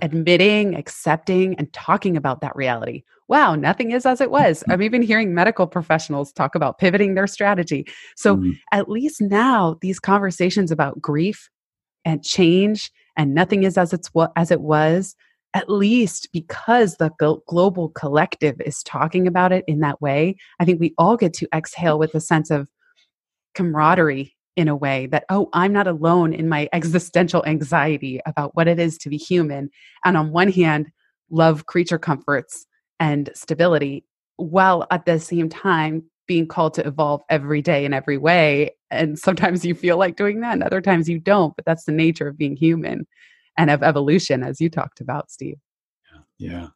admitting 0.00 0.74
accepting 0.74 1.54
and 1.56 1.72
talking 1.72 2.16
about 2.16 2.40
that 2.40 2.56
reality. 2.56 3.02
Wow 3.28 3.54
nothing 3.54 3.92
is 3.92 4.06
as 4.06 4.20
it 4.20 4.30
was. 4.30 4.64
I'm 4.70 4.82
even 4.82 5.02
hearing 5.02 5.34
medical 5.34 5.66
professionals 5.66 6.32
talk 6.32 6.54
about 6.54 6.78
pivoting 6.78 7.14
their 7.14 7.26
strategy. 7.26 7.86
So 8.16 8.36
mm. 8.36 8.52
at 8.72 8.88
least 8.88 9.20
now 9.20 9.76
these 9.82 10.00
conversations 10.00 10.70
about 10.70 11.00
grief 11.00 11.48
and 12.04 12.24
change 12.24 12.90
and 13.16 13.34
nothing 13.34 13.64
is 13.64 13.78
as 13.78 13.92
it's 13.92 14.10
as 14.36 14.50
it 14.50 14.60
was 14.60 15.14
at 15.54 15.68
least 15.68 16.28
because 16.32 16.96
the 16.96 17.10
global 17.46 17.90
collective 17.90 18.58
is 18.62 18.82
talking 18.82 19.26
about 19.26 19.52
it 19.52 19.64
in 19.66 19.80
that 19.80 20.00
way 20.00 20.36
i 20.60 20.64
think 20.64 20.80
we 20.80 20.94
all 20.98 21.16
get 21.16 21.32
to 21.32 21.48
exhale 21.54 21.98
with 21.98 22.14
a 22.14 22.20
sense 22.20 22.50
of 22.50 22.68
camaraderie 23.54 24.34
in 24.56 24.68
a 24.68 24.76
way 24.76 25.06
that 25.06 25.24
oh 25.28 25.48
i'm 25.52 25.72
not 25.72 25.86
alone 25.86 26.32
in 26.32 26.48
my 26.48 26.68
existential 26.72 27.44
anxiety 27.46 28.20
about 28.26 28.54
what 28.54 28.68
it 28.68 28.78
is 28.78 28.98
to 28.98 29.08
be 29.08 29.16
human. 29.16 29.70
And 30.04 30.16
on 30.16 30.32
one 30.32 30.50
hand 30.50 30.88
love 31.30 31.66
creature 31.66 31.98
comforts 31.98 32.66
and 33.00 33.30
stability 33.34 34.04
while 34.36 34.86
at 34.90 35.06
the 35.06 35.18
same 35.18 35.48
time 35.48 36.04
being 36.26 36.46
called 36.46 36.74
to 36.74 36.86
evolve 36.86 37.22
every 37.28 37.62
day 37.62 37.84
in 37.84 37.92
every 37.92 38.18
way. 38.18 38.70
And 38.90 39.18
sometimes 39.18 39.64
you 39.64 39.74
feel 39.74 39.96
like 39.96 40.16
doing 40.16 40.40
that, 40.40 40.54
and 40.54 40.62
other 40.62 40.80
times 40.80 41.08
you 41.08 41.18
don't. 41.18 41.54
But 41.56 41.64
that's 41.64 41.84
the 41.84 41.92
nature 41.92 42.28
of 42.28 42.38
being 42.38 42.56
human 42.56 43.06
and 43.56 43.70
of 43.70 43.82
evolution, 43.82 44.42
as 44.42 44.60
you 44.60 44.70
talked 44.70 45.00
about, 45.00 45.30
Steve. 45.30 45.56
Yeah. 46.12 46.18
Yeah. 46.38 46.68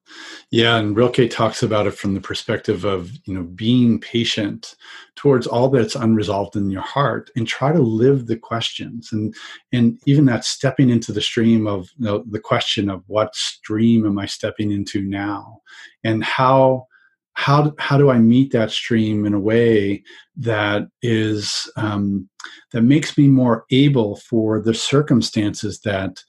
Yeah. 0.51 0.77
And 0.77 0.97
Rilke 0.97 1.31
talks 1.31 1.63
about 1.63 1.87
it 1.87 1.93
from 1.93 2.15
the 2.15 2.21
perspective 2.21 2.85
of, 2.85 3.11
you 3.25 3.35
know, 3.35 3.43
being 3.43 3.99
patient 3.99 4.77
towards 5.17 5.47
all 5.47 5.69
that's 5.69 5.97
unresolved 5.97 6.57
in 6.57 6.71
your 6.71 6.83
heart 6.83 7.31
and 7.35 7.49
try 7.49 7.73
to 7.73 7.81
live 7.81 8.27
the 8.27 8.37
questions. 8.37 9.11
And 9.13 9.35
and 9.73 9.99
even 10.07 10.27
that 10.27 10.45
stepping 10.45 10.91
into 10.91 11.13
the 11.13 11.21
stream 11.21 11.67
of 11.67 11.89
you 11.99 12.07
know, 12.07 12.25
the 12.31 12.41
question 12.41 12.89
of 12.89 13.03
what 13.07 13.35
stream 13.35 14.07
am 14.07 14.19
I 14.19 14.27
stepping 14.27 14.71
into 14.71 15.03
now? 15.03 15.61
And 16.05 16.23
how 16.23 16.87
how 17.37 17.75
how 17.79 17.99
do 17.99 18.11
I 18.11 18.19
meet 18.19 18.51
that 18.53 18.71
stream 18.71 19.27
in 19.27 19.35
a 19.35 19.41
way 19.41 20.03
that 20.37 20.89
is 21.03 21.71
um, 21.77 22.29
that 22.73 22.81
makes 22.81 23.17
me 23.17 23.29
more 23.29 23.67
able 23.71 24.17
for 24.17 24.61
the 24.61 24.73
circumstances 24.73 25.81
that 25.81 26.23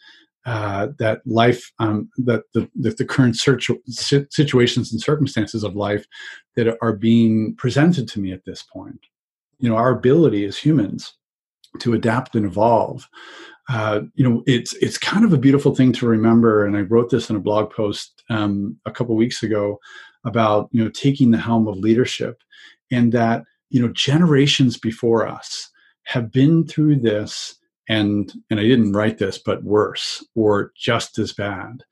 uh, 0.46 0.90
that 1.00 1.22
life 1.26 1.72
um, 1.80 2.10
that 2.18 2.44
the, 2.54 2.70
the, 2.76 3.06
current 3.06 3.38
search, 3.38 3.70
situations 4.30 4.92
and 4.92 5.02
circumstances 5.02 5.64
of 5.64 5.76
life 5.76 6.06
that 6.56 6.78
are 6.82 6.94
being 6.94 7.56
presented 7.58 8.08
to 8.08 8.20
me 8.20 8.32
at 8.32 8.46
this 8.46 8.64
point. 8.64 9.00
You 9.60 9.70
know, 9.70 9.76
our 9.76 9.92
ability 9.92 10.46
as 10.46 10.58
humans 10.58 11.14
to 11.80 11.94
adapt 11.94 12.36
and 12.36 12.46
evolve. 12.46 13.08
Uh, 13.70 14.02
you 14.16 14.28
know, 14.28 14.44
it's 14.46 14.74
it's 14.76 14.98
kind 14.98 15.24
of 15.24 15.32
a 15.32 15.38
beautiful 15.38 15.74
thing 15.74 15.94
to 15.94 16.08
remember. 16.08 16.66
And 16.66 16.76
I 16.76 16.82
wrote 16.82 17.10
this 17.10 17.30
in 17.30 17.38
a 17.38 17.42
blog 17.42 17.72
post 17.72 18.24
um, 18.30 18.78
a 18.86 18.92
couple 18.92 19.16
weeks 19.16 19.42
ago 19.44 19.80
about 20.28 20.70
you 20.72 20.84
know 20.84 20.92
taking 20.92 21.32
the 21.32 21.40
helm 21.40 21.68
of 21.68 21.78
leadership 21.78 22.44
and 22.92 23.12
that 23.14 23.44
you 23.70 23.82
know 23.82 23.92
generations 23.94 24.78
before 24.78 25.28
us 25.28 25.72
have 26.04 26.32
been 26.32 26.68
through 26.68 26.98
this 26.98 27.56
and 27.90 28.32
and 28.50 28.60
I 28.60 28.64
didn't 28.64 28.94
write 28.94 29.18
this 29.18 29.40
but 29.40 29.64
worse 29.64 30.24
or 30.36 30.72
just 30.76 31.18
as 31.18 31.34
bad. 31.34 31.84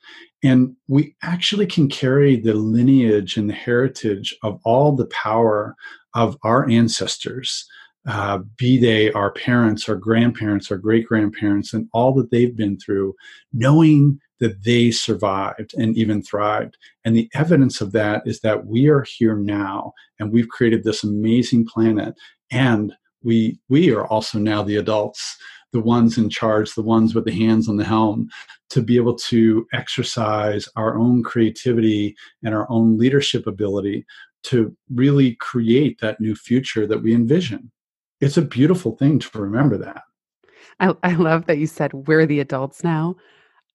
And 0.44 0.76
we 0.88 1.16
actually 1.24 1.66
can 1.66 1.90
carry 1.90 2.36
the 2.36 2.54
lineage 2.54 3.38
and 3.38 3.50
the 3.50 3.56
heritage 3.56 4.36
of 4.44 4.60
all 4.64 4.92
the 4.92 5.08
power 5.08 5.76
of 6.14 6.38
our 6.44 6.70
ancestors 6.70 7.66
uh, 8.08 8.40
be 8.58 8.78
they 8.78 9.12
our 9.14 9.32
parents, 9.32 9.90
our 9.90 9.96
grandparents, 9.96 10.70
our 10.70 10.78
great 10.78 11.08
grandparents, 11.08 11.74
and 11.74 11.88
all 11.92 12.14
that 12.14 12.30
they've 12.30 12.56
been 12.56 12.78
through, 12.78 13.16
knowing 13.52 14.20
that 14.40 14.64
they 14.64 14.92
survived 14.92 15.74
and 15.76 15.98
even 15.98 16.22
thrived. 16.22 16.78
And 17.04 17.16
the 17.16 17.30
evidence 17.34 17.82
of 17.82 17.92
that 17.94 18.24
is 18.26 18.42
that 18.42 18.66
we 18.66 18.88
are 18.88 19.06
here 19.18 19.36
now 19.36 19.94
and 20.20 20.32
we've 20.32 20.50
created 20.50 20.84
this 20.84 21.04
amazing 21.04 21.66
planet. 21.66 22.16
And 22.52 22.94
we, 23.24 23.60
we 23.70 23.92
are 23.94 24.06
also 24.06 24.38
now 24.38 24.62
the 24.62 24.76
adults, 24.76 25.38
the 25.72 25.80
ones 25.80 26.18
in 26.18 26.30
charge, 26.30 26.74
the 26.74 26.82
ones 26.82 27.16
with 27.16 27.26
the 27.26 27.32
hands 27.32 27.68
on 27.68 27.78
the 27.78 27.86
helm, 27.86 28.30
to 28.70 28.82
be 28.82 28.98
able 28.98 29.16
to 29.16 29.66
exercise 29.74 30.68
our 30.76 30.98
own 30.98 31.24
creativity 31.24 32.16
and 32.44 32.54
our 32.54 32.70
own 32.70 32.98
leadership 32.98 33.48
ability 33.48 34.06
to 34.44 34.76
really 34.94 35.36
create 35.36 36.00
that 36.02 36.20
new 36.20 36.36
future 36.36 36.86
that 36.86 37.02
we 37.02 37.16
envision. 37.16 37.72
It's 38.22 38.38
a 38.38 38.42
beautiful 38.42 38.96
thing 38.96 39.20
to 39.20 39.40
remember 39.40 39.78
that. 39.80 40.04
I, 40.80 40.94
I 41.04 41.14
love 41.16 41.46
that 41.46 41.58
you 41.58 41.68
said 41.68 41.94
we're 41.94 42.26
the 42.26 42.40
adults 42.40 42.84
now 42.84 43.16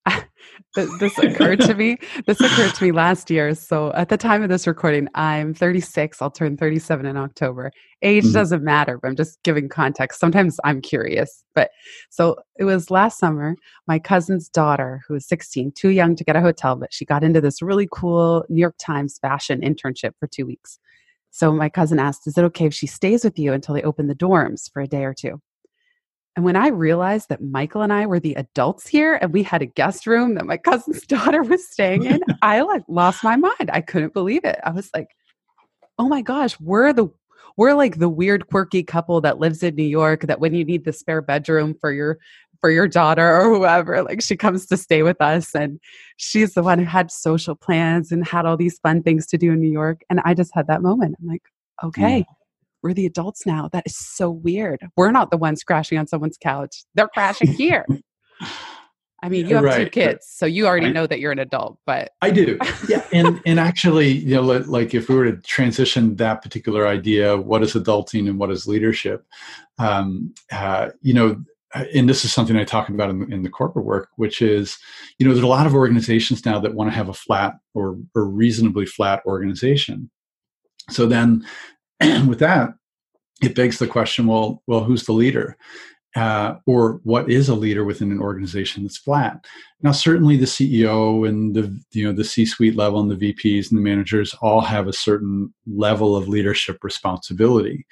this 0.74 1.18
occurred 1.18 1.60
to 1.60 1.74
me. 1.74 1.96
This 2.26 2.40
occurred 2.40 2.74
to 2.74 2.84
me 2.84 2.92
last 2.92 3.30
year. 3.30 3.54
So 3.54 3.92
at 3.94 4.08
the 4.08 4.16
time 4.16 4.42
of 4.42 4.48
this 4.48 4.66
recording, 4.66 5.08
I'm 5.14 5.54
36. 5.54 6.20
I'll 6.22 6.30
turn 6.30 6.56
37 6.56 7.06
in 7.06 7.16
October. 7.16 7.72
Age 8.02 8.24
mm-hmm. 8.24 8.32
doesn't 8.32 8.62
matter, 8.62 8.98
but 8.98 9.08
I'm 9.08 9.16
just 9.16 9.42
giving 9.42 9.68
context. 9.68 10.20
Sometimes 10.20 10.58
I'm 10.64 10.80
curious. 10.80 11.44
But 11.54 11.70
so 12.10 12.36
it 12.58 12.64
was 12.64 12.90
last 12.90 13.18
summer. 13.18 13.56
My 13.86 13.98
cousin's 13.98 14.48
daughter, 14.48 15.02
who 15.06 15.14
was 15.14 15.26
16, 15.26 15.72
too 15.72 15.90
young 15.90 16.16
to 16.16 16.24
get 16.24 16.36
a 16.36 16.40
hotel, 16.40 16.76
but 16.76 16.92
she 16.92 17.04
got 17.04 17.24
into 17.24 17.40
this 17.40 17.62
really 17.62 17.88
cool 17.92 18.44
New 18.48 18.60
York 18.60 18.76
Times 18.78 19.18
fashion 19.20 19.60
internship 19.60 20.12
for 20.18 20.26
two 20.26 20.46
weeks. 20.46 20.78
So 21.32 21.52
my 21.52 21.68
cousin 21.68 22.00
asked, 22.00 22.26
"Is 22.26 22.36
it 22.36 22.44
okay 22.44 22.66
if 22.66 22.74
she 22.74 22.88
stays 22.88 23.22
with 23.22 23.38
you 23.38 23.52
until 23.52 23.74
they 23.74 23.82
open 23.82 24.08
the 24.08 24.16
dorms 24.16 24.70
for 24.72 24.82
a 24.82 24.88
day 24.88 25.04
or 25.04 25.14
two? 25.14 25.40
And 26.40 26.46
when 26.46 26.56
I 26.56 26.68
realized 26.68 27.28
that 27.28 27.42
Michael 27.42 27.82
and 27.82 27.92
I 27.92 28.06
were 28.06 28.18
the 28.18 28.32
adults 28.32 28.88
here 28.88 29.18
and 29.20 29.30
we 29.30 29.42
had 29.42 29.60
a 29.60 29.66
guest 29.66 30.06
room 30.06 30.36
that 30.36 30.46
my 30.46 30.56
cousin's 30.70 31.02
daughter 31.02 31.42
was 31.42 31.68
staying 31.68 32.04
in, 32.04 32.22
I 32.42 32.62
like 32.62 32.82
lost 32.88 33.22
my 33.22 33.36
mind. 33.36 33.68
I 33.70 33.82
couldn't 33.82 34.14
believe 34.14 34.46
it. 34.46 34.58
I 34.64 34.70
was 34.70 34.88
like, 34.94 35.08
oh 35.98 36.08
my 36.08 36.22
gosh, 36.22 36.58
we're 36.58 36.94
the 36.94 37.08
we're 37.58 37.74
like 37.74 37.98
the 37.98 38.08
weird 38.08 38.46
quirky 38.46 38.82
couple 38.82 39.20
that 39.20 39.38
lives 39.38 39.62
in 39.62 39.74
New 39.74 39.82
York 39.82 40.22
that 40.22 40.40
when 40.40 40.54
you 40.54 40.64
need 40.64 40.86
the 40.86 40.94
spare 40.94 41.20
bedroom 41.20 41.74
for 41.78 41.92
your 41.92 42.18
for 42.62 42.70
your 42.70 42.88
daughter 42.88 43.36
or 43.36 43.54
whoever 43.54 44.02
like 44.02 44.22
she 44.22 44.34
comes 44.34 44.64
to 44.64 44.78
stay 44.78 45.02
with 45.02 45.20
us 45.20 45.54
and 45.54 45.78
she's 46.16 46.54
the 46.54 46.62
one 46.62 46.78
who 46.78 46.86
had 46.86 47.10
social 47.10 47.54
plans 47.54 48.12
and 48.12 48.26
had 48.26 48.46
all 48.46 48.56
these 48.56 48.78
fun 48.78 49.02
things 49.02 49.26
to 49.26 49.36
do 49.36 49.52
in 49.52 49.60
New 49.60 49.70
York 49.70 50.00
and 50.08 50.20
I 50.24 50.32
just 50.32 50.52
had 50.54 50.68
that 50.68 50.80
moment 50.80 51.16
I'm 51.20 51.28
like 51.28 51.42
okay 51.82 52.20
mm. 52.20 52.26
We're 52.82 52.94
the 52.94 53.06
adults 53.06 53.46
now 53.46 53.68
that 53.72 53.84
is 53.86 53.96
so 53.96 54.30
weird 54.30 54.80
we're 54.96 55.10
not 55.10 55.30
the 55.30 55.36
ones 55.36 55.62
crashing 55.62 55.98
on 55.98 56.06
someone's 56.06 56.38
couch 56.42 56.84
they're 56.94 57.08
crashing 57.08 57.52
here 57.52 57.84
I 59.22 59.28
mean, 59.28 59.46
you 59.46 59.56
have 59.56 59.64
right. 59.64 59.84
two 59.84 59.90
kids, 59.90 60.26
so 60.26 60.46
you 60.46 60.66
already 60.66 60.86
I, 60.86 60.92
know 60.92 61.06
that 61.06 61.20
you're 61.20 61.32
an 61.32 61.38
adult. 61.38 61.78
But 61.84 62.12
I 62.22 62.30
do, 62.30 62.58
yeah. 62.88 63.04
And 63.12 63.40
and 63.46 63.60
actually, 63.60 64.12
you 64.12 64.36
know, 64.36 64.42
like 64.42 64.94
if 64.94 65.08
we 65.08 65.14
were 65.14 65.30
to 65.30 65.36
transition 65.42 66.16
that 66.16 66.42
particular 66.42 66.86
idea, 66.86 67.36
what 67.36 67.62
is 67.62 67.74
adulting 67.74 68.28
and 68.28 68.38
what 68.38 68.50
is 68.50 68.66
leadership? 68.66 69.26
Um, 69.78 70.34
uh, 70.50 70.90
you 71.02 71.12
know, 71.12 71.42
and 71.74 72.08
this 72.08 72.24
is 72.24 72.32
something 72.32 72.56
I 72.56 72.64
talk 72.64 72.88
about 72.88 73.10
in, 73.10 73.32
in, 73.32 73.42
the 73.42 73.48
corporate 73.48 73.84
work, 73.84 74.08
which 74.16 74.42
is, 74.42 74.76
you 75.18 75.26
know, 75.26 75.32
there's 75.32 75.44
a 75.44 75.48
lot 75.48 75.66
of 75.66 75.74
organizations 75.74 76.44
now 76.44 76.58
that 76.58 76.74
want 76.74 76.90
to 76.90 76.96
have 76.96 77.08
a 77.08 77.14
flat 77.14 77.54
or, 77.74 77.96
or 78.14 78.24
reasonably 78.24 78.86
flat 78.86 79.22
organization. 79.24 80.10
So 80.88 81.06
then, 81.06 81.46
with 82.26 82.38
that, 82.40 82.70
it 83.42 83.54
begs 83.54 83.78
the 83.78 83.86
question: 83.86 84.26
Well, 84.26 84.62
well, 84.66 84.84
who's 84.84 85.04
the 85.04 85.12
leader? 85.12 85.56
uh, 86.16 86.54
or 86.66 87.00
what 87.04 87.30
is 87.30 87.48
a 87.48 87.54
leader 87.54 87.84
within 87.84 88.10
an 88.10 88.20
organization 88.20 88.82
that's 88.82 88.98
flat. 88.98 89.44
Now, 89.82 89.92
certainly 89.92 90.36
the 90.36 90.46
CEO 90.46 91.28
and 91.28 91.54
the 91.54 91.78
you 91.92 92.04
know 92.04 92.12
the 92.12 92.24
C-suite 92.24 92.76
level 92.76 93.00
and 93.00 93.10
the 93.10 93.32
VPs 93.32 93.70
and 93.70 93.78
the 93.78 93.82
managers 93.82 94.34
all 94.42 94.60
have 94.60 94.88
a 94.88 94.92
certain 94.92 95.54
level 95.66 96.16
of 96.16 96.28
leadership 96.28 96.78
responsibility. 96.82 97.86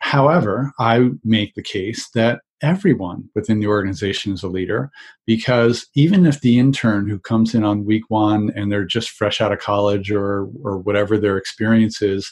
However, 0.00 0.72
I 0.78 1.10
make 1.24 1.54
the 1.54 1.62
case 1.62 2.08
that 2.14 2.40
everyone 2.60 3.28
within 3.34 3.60
the 3.60 3.66
organization 3.66 4.32
is 4.32 4.42
a 4.42 4.48
leader 4.48 4.90
because 5.26 5.86
even 5.94 6.26
if 6.26 6.40
the 6.40 6.58
intern 6.58 7.08
who 7.08 7.18
comes 7.18 7.54
in 7.54 7.64
on 7.64 7.84
week 7.84 8.02
one 8.08 8.50
and 8.56 8.70
they're 8.70 8.84
just 8.84 9.10
fresh 9.10 9.40
out 9.40 9.52
of 9.52 9.60
college 9.60 10.10
or 10.10 10.48
or 10.62 10.78
whatever 10.78 11.16
their 11.16 11.38
experience 11.38 12.02
is, 12.02 12.30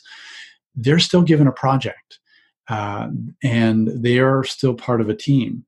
they're 0.77 0.99
still 0.99 1.23
given 1.23 1.47
a 1.47 1.53
project 1.53 2.19
uh, 2.69 3.09
and 3.43 3.89
they 3.89 4.19
are 4.19 4.45
still 4.45 4.75
part 4.75 5.01
of 5.01 5.09
a 5.09 5.17
team. 5.17 5.65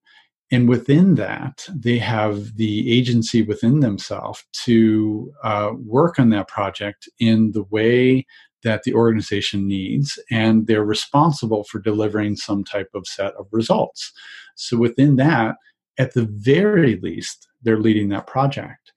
And 0.51 0.69
within 0.69 1.17
that, 1.17 1.67
they 1.75 1.99
have 1.99 2.57
the 2.57 2.91
agency 2.91 3.43
within 3.43 3.81
themselves 3.81 4.45
to 4.65 5.31
uh, 5.45 5.73
work 5.85 6.19
on 6.19 6.31
that 6.31 6.49
project 6.49 7.09
in 7.19 7.53
the 7.53 7.65
way 7.65 8.27
that 8.65 8.83
the 8.83 8.95
organization 8.95 9.69
needs, 9.69 10.19
and 10.31 10.67
they're 10.67 10.85
responsible 10.85 11.65
for 11.65 11.79
delivering 11.79 12.35
some 12.35 12.65
type 12.65 12.89
of 12.95 13.07
set 13.07 13.35
of 13.35 13.47
results. 13.53 14.13
So, 14.57 14.77
within 14.77 15.17
that, 15.17 15.57
at 15.99 16.15
the 16.15 16.27
very 16.33 16.99
least, 17.01 17.47
they're 17.63 17.79
leading 17.79 18.09
that 18.09 18.27
project. 18.27 18.93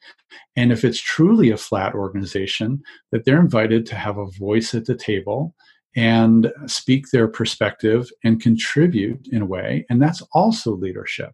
And 0.55 0.71
if 0.71 0.83
it's 0.83 0.99
truly 1.01 1.51
a 1.51 1.57
flat 1.57 1.93
organization, 1.93 2.81
that 3.11 3.25
they're 3.25 3.39
invited 3.39 3.85
to 3.87 3.95
have 3.95 4.17
a 4.17 4.31
voice 4.31 4.73
at 4.73 4.85
the 4.85 4.95
table 4.95 5.53
and 5.95 6.51
speak 6.67 7.09
their 7.09 7.27
perspective 7.27 8.09
and 8.23 8.41
contribute 8.41 9.27
in 9.31 9.41
a 9.41 9.45
way. 9.45 9.85
And 9.89 10.01
that's 10.01 10.21
also 10.33 10.71
leadership. 10.71 11.33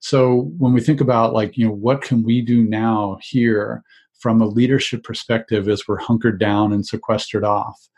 So 0.00 0.52
when 0.58 0.72
we 0.72 0.80
think 0.80 1.00
about 1.00 1.32
like 1.32 1.56
you 1.56 1.66
know 1.66 1.72
what 1.72 2.02
can 2.02 2.22
we 2.22 2.42
do 2.42 2.64
now 2.64 3.18
here 3.22 3.82
from 4.18 4.40
a 4.40 4.46
leadership 4.46 5.04
perspective 5.04 5.68
as 5.68 5.86
we're 5.86 6.00
hunkered 6.00 6.38
down 6.38 6.72
and 6.72 6.86
sequestered 6.86 7.44
off? 7.44 7.88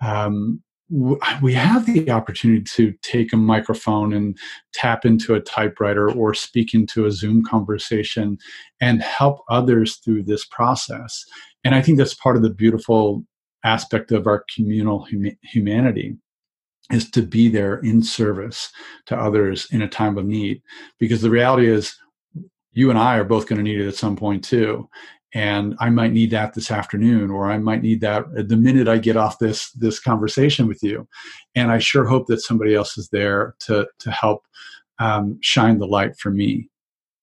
Um, 0.00 0.62
we 1.42 1.52
have 1.52 1.84
the 1.84 2.10
opportunity 2.12 2.62
to 2.62 2.94
take 3.02 3.32
a 3.32 3.36
microphone 3.36 4.12
and 4.12 4.38
tap 4.72 5.04
into 5.04 5.34
a 5.34 5.40
typewriter 5.40 6.12
or 6.12 6.32
speak 6.32 6.74
into 6.74 7.06
a 7.06 7.10
zoom 7.10 7.42
conversation 7.44 8.38
and 8.80 9.02
help 9.02 9.40
others 9.50 9.96
through 9.96 10.22
this 10.22 10.44
process. 10.44 11.24
And 11.64 11.74
i 11.74 11.82
think 11.82 11.98
that's 11.98 12.14
part 12.14 12.36
of 12.36 12.42
the 12.42 12.50
beautiful 12.50 13.24
aspect 13.64 14.12
of 14.12 14.26
our 14.26 14.44
communal 14.54 15.04
hum- 15.04 15.36
humanity 15.42 16.16
is 16.90 17.10
to 17.10 17.22
be 17.22 17.48
there 17.48 17.78
in 17.78 18.02
service 18.02 18.70
to 19.06 19.16
others 19.16 19.66
in 19.72 19.82
a 19.82 19.88
time 19.88 20.16
of 20.18 20.24
need. 20.24 20.62
Because 20.98 21.20
the 21.20 21.30
reality 21.30 21.68
is 21.68 21.96
you 22.72 22.90
and 22.90 22.98
I 22.98 23.16
are 23.16 23.24
both 23.24 23.46
going 23.46 23.56
to 23.58 23.62
need 23.62 23.80
it 23.80 23.88
at 23.88 23.96
some 23.96 24.16
point 24.16 24.44
too. 24.44 24.88
And 25.34 25.74
I 25.80 25.90
might 25.90 26.12
need 26.12 26.30
that 26.30 26.54
this 26.54 26.70
afternoon 26.70 27.30
or 27.30 27.50
I 27.50 27.58
might 27.58 27.82
need 27.82 28.00
that 28.00 28.24
the 28.48 28.56
minute 28.56 28.88
I 28.88 28.98
get 28.98 29.16
off 29.16 29.38
this 29.38 29.70
this 29.72 29.98
conversation 29.98 30.66
with 30.66 30.82
you. 30.82 31.08
And 31.54 31.70
I 31.70 31.78
sure 31.78 32.06
hope 32.06 32.26
that 32.28 32.40
somebody 32.40 32.74
else 32.74 32.96
is 32.96 33.08
there 33.08 33.54
to 33.60 33.88
to 33.98 34.10
help 34.10 34.46
um, 34.98 35.38
shine 35.42 35.78
the 35.78 35.86
light 35.86 36.16
for 36.18 36.30
me. 36.30 36.70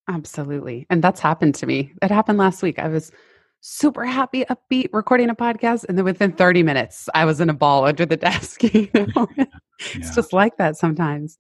Absolutely. 0.10 0.86
And 0.90 1.02
that's 1.04 1.22
happened 1.22 1.56
to 1.56 1.66
me. 1.66 1.94
It 2.02 2.12
happened 2.12 2.38
last 2.38 2.62
week. 2.62 2.78
I 2.78 2.90
was 2.90 3.12
super 3.66 4.04
happy, 4.04 4.44
upbeat, 4.46 4.90
recording 4.92 5.30
a 5.30 5.36
podcast. 5.36 5.86
And 5.88 5.98
then 5.98 6.04
within 6.04 6.34
30 6.34 6.64
minutes, 6.64 7.08
I 7.16 7.24
was 7.24 7.40
in 7.40 7.50
a 7.50 7.54
ball 7.54 7.86
under 7.88 8.06
the 8.06 8.18
desk. 8.18 8.62
You 8.62 8.90
know? 8.94 9.28
yeah. 9.38 9.46
It's 9.94 10.14
just 10.14 10.34
like 10.34 10.58
that 10.58 10.78
sometimes. 10.78 11.38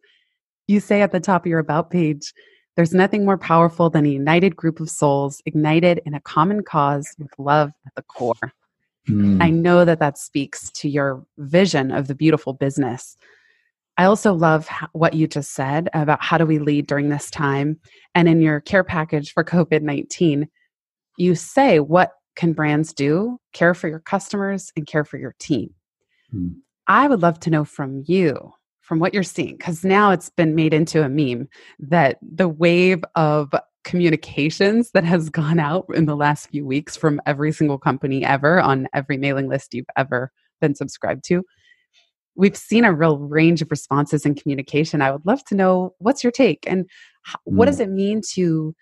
You 0.67 0.79
say 0.79 1.01
at 1.01 1.11
the 1.11 1.19
top 1.19 1.43
of 1.45 1.49
your 1.49 1.59
About 1.59 1.91
page, 1.91 2.33
there's 2.75 2.93
nothing 2.93 3.25
more 3.25 3.37
powerful 3.37 3.89
than 3.89 4.05
a 4.05 4.09
united 4.09 4.55
group 4.55 4.79
of 4.79 4.89
souls 4.89 5.41
ignited 5.45 6.01
in 6.05 6.13
a 6.13 6.21
common 6.21 6.63
cause 6.63 7.07
with 7.19 7.29
love 7.37 7.71
at 7.85 7.93
the 7.95 8.01
core. 8.03 8.53
Mm. 9.07 9.43
I 9.43 9.49
know 9.49 9.83
that 9.83 9.99
that 9.99 10.17
speaks 10.17 10.71
to 10.71 10.89
your 10.89 11.25
vision 11.37 11.91
of 11.91 12.07
the 12.07 12.15
beautiful 12.15 12.53
business. 12.53 13.17
I 13.97 14.05
also 14.05 14.33
love 14.33 14.69
what 14.93 15.13
you 15.13 15.27
just 15.27 15.51
said 15.53 15.89
about 15.93 16.23
how 16.23 16.37
do 16.37 16.45
we 16.45 16.57
lead 16.57 16.87
during 16.87 17.09
this 17.09 17.29
time. 17.29 17.79
And 18.15 18.29
in 18.29 18.41
your 18.41 18.61
care 18.61 18.85
package 18.85 19.33
for 19.33 19.43
COVID 19.43 19.81
19, 19.81 20.47
you 21.17 21.35
say 21.35 21.79
what 21.79 22.11
can 22.35 22.53
brands 22.53 22.93
do 22.93 23.37
care 23.53 23.73
for 23.73 23.87
your 23.87 23.99
customers 23.99 24.71
and 24.75 24.87
care 24.87 25.05
for 25.05 25.17
your 25.17 25.35
team 25.39 25.69
hmm. 26.31 26.49
i 26.87 27.07
would 27.07 27.21
love 27.21 27.39
to 27.39 27.49
know 27.49 27.63
from 27.63 28.03
you 28.05 28.51
from 28.81 28.99
what 28.99 29.13
you're 29.13 29.23
seeing 29.23 29.55
because 29.55 29.83
now 29.83 30.11
it's 30.11 30.29
been 30.29 30.55
made 30.55 30.73
into 30.73 31.03
a 31.03 31.09
meme 31.09 31.47
that 31.79 32.17
the 32.21 32.49
wave 32.49 33.03
of 33.15 33.53
communications 33.83 34.91
that 34.91 35.03
has 35.03 35.29
gone 35.41 35.59
out 35.59 35.85
in 35.93 36.05
the 36.05 36.15
last 36.15 36.49
few 36.49 36.65
weeks 36.65 36.95
from 36.95 37.21
every 37.25 37.51
single 37.51 37.77
company 37.77 38.23
ever 38.23 38.59
on 38.61 38.87
every 38.93 39.17
mailing 39.17 39.47
list 39.47 39.73
you've 39.73 39.85
ever 39.97 40.31
been 40.61 40.75
subscribed 40.75 41.23
to 41.23 41.43
we've 42.35 42.57
seen 42.57 42.83
a 42.83 42.93
real 42.93 43.19
range 43.19 43.61
of 43.61 43.69
responses 43.69 44.25
and 44.25 44.41
communication 44.41 45.01
i 45.01 45.11
would 45.11 45.25
love 45.25 45.43
to 45.45 45.55
know 45.55 45.93
what's 45.99 46.23
your 46.23 46.31
take 46.31 46.63
and 46.67 46.89
what 47.45 47.65
does 47.65 47.77
hmm. 47.77 47.83
it 47.83 47.89
mean 47.89 48.21
to 48.33 48.75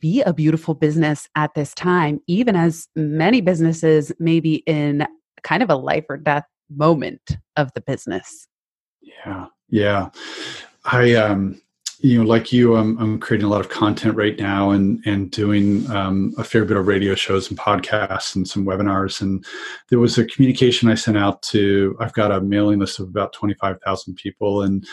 be 0.00 0.22
a 0.22 0.32
beautiful 0.32 0.74
business 0.74 1.28
at 1.34 1.54
this 1.54 1.74
time, 1.74 2.20
even 2.26 2.56
as 2.56 2.88
many 2.96 3.40
businesses 3.40 4.12
may 4.18 4.40
be 4.40 4.56
in 4.66 5.06
kind 5.42 5.62
of 5.62 5.70
a 5.70 5.76
life 5.76 6.04
or 6.08 6.16
death 6.16 6.44
moment 6.70 7.38
of 7.56 7.72
the 7.74 7.80
business. 7.80 8.48
Yeah. 9.00 9.46
Yeah. 9.68 10.10
I, 10.84 11.14
um, 11.14 11.60
you 12.00 12.18
know, 12.18 12.28
like 12.28 12.52
you, 12.52 12.76
I'm, 12.76 12.98
I'm 12.98 13.18
creating 13.18 13.46
a 13.46 13.50
lot 13.50 13.60
of 13.60 13.70
content 13.70 14.16
right 14.16 14.38
now 14.38 14.70
and 14.70 15.02
and 15.06 15.30
doing 15.30 15.90
um, 15.90 16.34
a 16.36 16.44
fair 16.44 16.64
bit 16.64 16.76
of 16.76 16.86
radio 16.86 17.14
shows 17.14 17.48
and 17.48 17.58
podcasts 17.58 18.36
and 18.36 18.46
some 18.46 18.66
webinars. 18.66 19.22
And 19.22 19.44
there 19.88 19.98
was 19.98 20.18
a 20.18 20.26
communication 20.26 20.90
I 20.90 20.94
sent 20.94 21.16
out 21.16 21.40
to. 21.44 21.96
I've 21.98 22.12
got 22.12 22.32
a 22.32 22.40
mailing 22.40 22.80
list 22.80 23.00
of 23.00 23.08
about 23.08 23.32
twenty 23.32 23.54
five 23.54 23.80
thousand 23.82 24.16
people, 24.16 24.62
and 24.62 24.86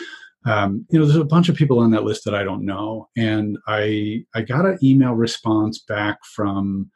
um, 0.46 0.86
you 0.90 0.98
know, 0.98 1.06
there's 1.06 1.18
a 1.18 1.24
bunch 1.24 1.48
of 1.48 1.56
people 1.56 1.78
on 1.78 1.90
that 1.92 2.04
list 2.04 2.24
that 2.24 2.34
I 2.34 2.44
don't 2.44 2.64
know, 2.64 3.08
and 3.16 3.58
I 3.66 4.24
I 4.34 4.42
got 4.42 4.66
an 4.66 4.78
email 4.82 5.12
response 5.12 5.78
back 5.78 6.18
from 6.24 6.90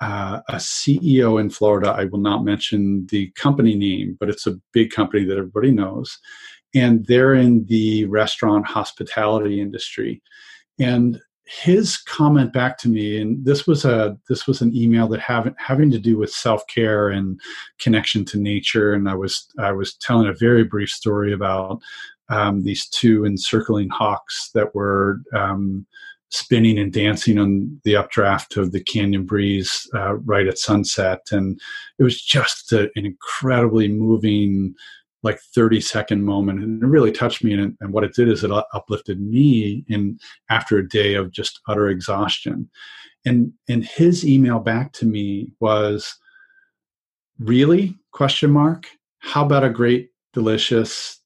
uh, 0.00 0.40
a 0.48 0.54
CEO 0.54 1.40
in 1.40 1.50
Florida. 1.50 1.90
I 1.90 2.06
will 2.06 2.20
not 2.20 2.44
mention 2.44 3.06
the 3.10 3.30
company 3.32 3.74
name, 3.74 4.16
but 4.18 4.30
it's 4.30 4.46
a 4.46 4.58
big 4.72 4.90
company 4.90 5.24
that 5.24 5.36
everybody 5.36 5.70
knows, 5.70 6.18
and 6.74 7.04
they're 7.06 7.34
in 7.34 7.66
the 7.66 8.06
restaurant 8.06 8.66
hospitality 8.66 9.60
industry, 9.60 10.22
and 10.80 11.20
his 11.46 11.98
comment 11.98 12.54
back 12.54 12.78
to 12.78 12.88
me 12.88 13.20
and 13.20 13.44
this 13.44 13.66
was 13.66 13.84
a 13.84 14.16
this 14.30 14.46
was 14.46 14.62
an 14.62 14.74
email 14.74 15.06
that 15.06 15.20
having 15.20 15.54
having 15.58 15.90
to 15.90 15.98
do 15.98 16.16
with 16.16 16.30
self-care 16.30 17.10
and 17.10 17.38
connection 17.78 18.24
to 18.24 18.38
nature. 18.38 18.94
And 18.94 19.08
i 19.10 19.14
was 19.14 19.46
i 19.58 19.70
was 19.70 19.94
telling 19.96 20.26
a 20.26 20.32
very 20.32 20.64
brief 20.64 20.88
story 20.88 21.34
about 21.34 21.82
um, 22.28 22.62
these 22.62 22.86
two 22.88 23.24
encircling 23.24 23.88
hawks 23.88 24.50
that 24.54 24.74
were 24.74 25.20
um, 25.34 25.86
spinning 26.30 26.78
and 26.78 26.92
dancing 26.92 27.38
on 27.38 27.80
the 27.84 27.94
updraft 27.94 28.56
of 28.56 28.72
the 28.72 28.82
canyon 28.82 29.24
breeze 29.24 29.88
uh, 29.94 30.14
right 30.16 30.48
at 30.48 30.58
sunset. 30.58 31.20
And 31.30 31.60
it 31.98 32.02
was 32.02 32.20
just 32.20 32.72
a, 32.72 32.90
an 32.96 33.06
incredibly 33.06 33.88
moving 33.88 34.74
like 35.22 35.40
30 35.54 35.80
second 35.80 36.24
moment. 36.24 36.62
And 36.62 36.82
it 36.82 36.86
really 36.86 37.12
touched 37.12 37.44
me. 37.44 37.54
And, 37.54 37.76
and 37.80 37.92
what 37.92 38.04
it 38.04 38.14
did 38.14 38.28
is 38.28 38.42
it 38.42 38.50
uplifted 38.50 39.20
me 39.20 39.84
in 39.88 40.18
after 40.50 40.78
a 40.78 40.88
day 40.88 41.14
of 41.14 41.30
just 41.30 41.60
utter 41.68 41.88
exhaustion. 41.88 42.68
And 43.24 43.52
and 43.68 43.84
his 43.84 44.26
email 44.26 44.58
back 44.58 44.92
to 44.94 45.06
me 45.06 45.52
was 45.60 46.14
really? 47.38 47.96
Question 48.12 48.50
mark? 48.50 48.86
How 49.18 49.44
about 49.44 49.64
a 49.64 49.70
great 49.70 50.10
delicious 50.34 51.20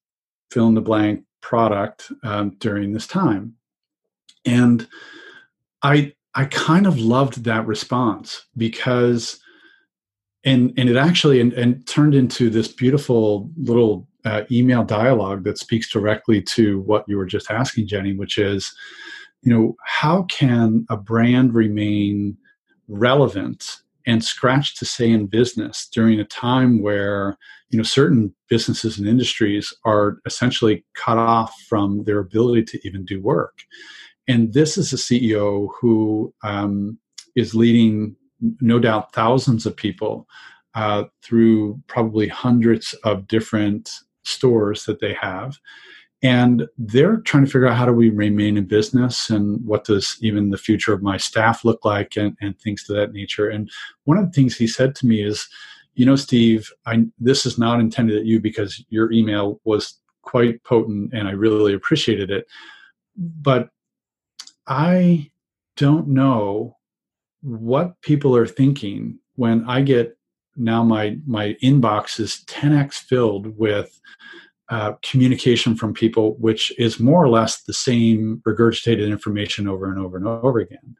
fill 0.51 0.68
in 0.68 0.74
the 0.74 0.80
blank 0.80 1.24
product 1.40 2.11
um, 2.22 2.51
during 2.59 2.92
this 2.92 3.07
time. 3.07 3.55
And 4.44 4.86
i 5.82 6.12
i 6.34 6.44
kind 6.46 6.86
of 6.86 6.99
loved 6.99 7.44
that 7.44 7.66
response 7.66 8.44
because 8.57 9.38
and 10.44 10.72
and 10.76 10.88
it 10.88 10.96
actually 10.96 11.40
and, 11.40 11.53
and 11.55 11.86
turned 11.86 12.14
into 12.14 12.51
this 12.51 12.68
beautiful 12.68 13.51
little 13.57 14.07
uh, 14.24 14.42
email 14.51 14.84
dialogue 14.84 15.44
that 15.44 15.59
speaks 15.59 15.90
directly 15.90 16.42
to 16.42 16.80
what 16.80 17.05
you 17.09 17.16
were 17.16 17.26
just 17.26 17.51
asking 17.51 17.86
jenny 17.86 18.12
which 18.12 18.38
is 18.38 18.72
you 19.42 19.53
know 19.53 19.76
how 19.84 20.24
can 20.24 20.84
a 20.90 20.96
brand 20.96 21.55
remain 21.55 22.36
relevant 22.88 23.78
and 24.09 24.24
scratch 24.24 24.74
to 24.78 24.86
say 24.86 25.09
in 25.11 25.26
business 25.26 25.86
during 25.92 26.18
a 26.18 26.24
time 26.24 26.82
where 26.82 27.36
you 27.68 27.76
know 27.76 27.84
certain 27.84 28.34
businesses 28.48 28.98
and 28.98 29.06
industries 29.06 29.72
are 29.84 30.18
essentially 30.26 30.84
cut 30.94 31.18
off 31.18 31.54
from 31.68 32.02
their 32.04 32.18
ability 32.18 32.64
to 32.64 32.88
even 32.88 33.04
do 33.04 33.20
work. 33.20 33.59
And 34.26 34.52
this 34.54 34.76
is 34.78 34.92
a 34.92 34.96
ceo 34.96 35.68
who 35.80 36.34
um, 36.42 36.98
is 37.36 37.54
leading 37.54 38.16
no 38.61 38.78
doubt 38.78 39.12
thousands 39.12 39.66
of 39.66 39.76
people 39.76 40.26
uh, 40.74 41.04
through 41.22 41.80
probably 41.86 42.28
hundreds 42.28 42.94
of 43.04 43.28
different 43.28 43.90
stores 44.24 44.84
that 44.84 45.00
they 45.00 45.14
have 45.14 45.59
and 46.22 46.66
they're 46.76 47.18
trying 47.18 47.44
to 47.44 47.50
figure 47.50 47.68
out 47.68 47.76
how 47.76 47.86
do 47.86 47.92
we 47.92 48.10
remain 48.10 48.56
in 48.56 48.64
business 48.64 49.30
and 49.30 49.64
what 49.64 49.84
does 49.84 50.16
even 50.20 50.50
the 50.50 50.58
future 50.58 50.92
of 50.92 51.02
my 51.02 51.16
staff 51.16 51.64
look 51.64 51.84
like 51.84 52.16
and, 52.16 52.36
and 52.40 52.58
things 52.58 52.84
to 52.84 52.92
that 52.92 53.12
nature. 53.12 53.48
And 53.48 53.70
one 54.04 54.18
of 54.18 54.26
the 54.26 54.32
things 54.32 54.56
he 54.56 54.66
said 54.66 54.94
to 54.96 55.06
me 55.06 55.22
is 55.22 55.48
you 55.94 56.06
know 56.06 56.16
steve 56.16 56.70
I, 56.86 57.06
this 57.18 57.44
is 57.44 57.58
not 57.58 57.80
intended 57.80 58.18
at 58.18 58.24
you 58.24 58.40
because 58.40 58.84
your 58.88 59.10
email 59.12 59.60
was 59.64 59.94
quite 60.22 60.62
potent 60.62 61.12
and 61.12 61.26
i 61.26 61.32
really 61.32 61.74
appreciated 61.74 62.30
it. 62.30 62.46
But 63.16 63.68
i 64.66 65.30
don't 65.76 66.08
know 66.08 66.76
what 67.40 68.00
people 68.02 68.36
are 68.36 68.46
thinking 68.46 69.18
when 69.36 69.64
I 69.68 69.82
get 69.82 70.16
now 70.56 70.82
my 70.82 71.16
my 71.26 71.56
inbox 71.62 72.18
is 72.18 72.44
10x 72.48 72.94
filled 72.94 73.56
with 73.56 74.00
uh, 74.70 74.92
communication 75.02 75.74
from 75.74 75.94
people, 75.94 76.36
which 76.38 76.76
is 76.78 77.00
more 77.00 77.22
or 77.22 77.28
less 77.28 77.62
the 77.62 77.72
same 77.72 78.42
regurgitated 78.46 79.08
information 79.08 79.66
over 79.66 79.90
and 79.90 79.98
over 79.98 80.16
and 80.16 80.26
over 80.26 80.58
again. 80.58 80.96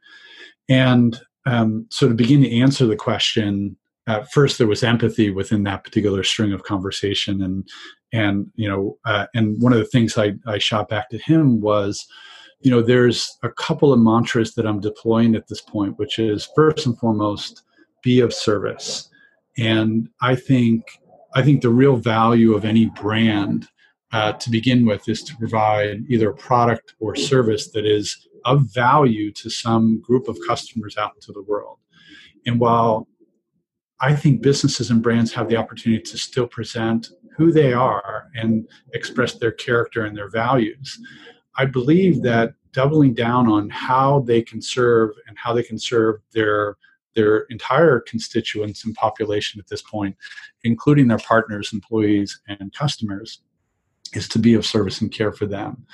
And 0.67 1.19
um, 1.45 1.85
so, 1.89 2.07
to 2.07 2.13
begin 2.13 2.41
to 2.41 2.59
answer 2.59 2.85
the 2.85 2.95
question, 2.95 3.77
at 4.07 4.31
first 4.31 4.57
there 4.57 4.67
was 4.67 4.83
empathy 4.83 5.29
within 5.29 5.63
that 5.63 5.83
particular 5.83 6.23
string 6.23 6.51
of 6.51 6.63
conversation, 6.63 7.41
and 7.41 7.67
and 8.11 8.47
you 8.55 8.67
know, 8.67 8.97
uh, 9.05 9.27
and 9.33 9.61
one 9.61 9.73
of 9.73 9.79
the 9.79 9.85
things 9.85 10.17
I, 10.17 10.33
I 10.47 10.57
shot 10.57 10.89
back 10.89 11.09
to 11.09 11.17
him 11.19 11.61
was, 11.61 12.05
you 12.61 12.71
know, 12.71 12.81
there's 12.81 13.37
a 13.43 13.49
couple 13.49 13.93
of 13.93 13.99
mantras 13.99 14.55
that 14.55 14.65
I'm 14.65 14.79
deploying 14.79 15.35
at 15.35 15.47
this 15.47 15.61
point, 15.61 15.97
which 15.97 16.17
is 16.19 16.49
first 16.55 16.85
and 16.85 16.97
foremost, 16.97 17.63
be 18.03 18.19
of 18.19 18.33
service. 18.33 19.09
And 19.57 20.09
I 20.21 20.35
think 20.35 20.85
I 21.35 21.43
think 21.43 21.61
the 21.61 21.69
real 21.69 21.95
value 21.95 22.53
of 22.53 22.65
any 22.65 22.87
brand 22.87 23.67
uh, 24.11 24.33
to 24.33 24.49
begin 24.49 24.85
with 24.85 25.07
is 25.07 25.23
to 25.23 25.35
provide 25.37 26.03
either 26.09 26.31
a 26.31 26.35
product 26.35 26.95
or 26.99 27.15
service 27.15 27.71
that 27.71 27.85
is 27.85 28.27
of 28.45 28.73
value 28.73 29.31
to 29.33 29.49
some 29.49 30.01
group 30.01 30.27
of 30.27 30.37
customers 30.47 30.97
out 30.97 31.13
into 31.15 31.31
the 31.31 31.43
world. 31.43 31.77
And 32.45 32.59
while 32.59 33.07
I 34.01 34.15
think 34.15 34.41
businesses 34.41 34.89
and 34.89 35.03
brands 35.03 35.33
have 35.33 35.49
the 35.49 35.57
opportunity 35.57 36.01
to 36.03 36.17
still 36.17 36.47
present 36.47 37.09
who 37.37 37.51
they 37.51 37.73
are 37.73 38.27
and 38.33 38.67
express 38.93 39.33
their 39.33 39.51
character 39.51 40.05
and 40.05 40.17
their 40.17 40.29
values, 40.29 40.99
I 41.57 41.65
believe 41.65 42.21
that 42.23 42.53
doubling 42.71 43.13
down 43.13 43.47
on 43.47 43.69
how 43.69 44.21
they 44.21 44.41
can 44.41 44.61
serve 44.61 45.11
and 45.27 45.37
how 45.37 45.53
they 45.53 45.63
can 45.63 45.77
serve 45.77 46.21
their 46.33 46.77
their 47.19 47.39
entire 47.49 47.99
constituents 47.99 48.85
and 48.85 48.95
population 48.95 49.59
at 49.59 49.67
this 49.67 49.81
point, 49.81 50.15
including 50.63 51.09
their 51.09 51.17
partners, 51.17 51.73
employees, 51.73 52.39
and 52.47 52.73
customers, 52.73 53.41
is 54.13 54.29
to 54.29 54.39
be 54.39 54.53
of 54.53 54.65
service 54.65 55.01
and 55.01 55.11
care 55.11 55.33
for 55.33 55.45
them. 55.45 55.85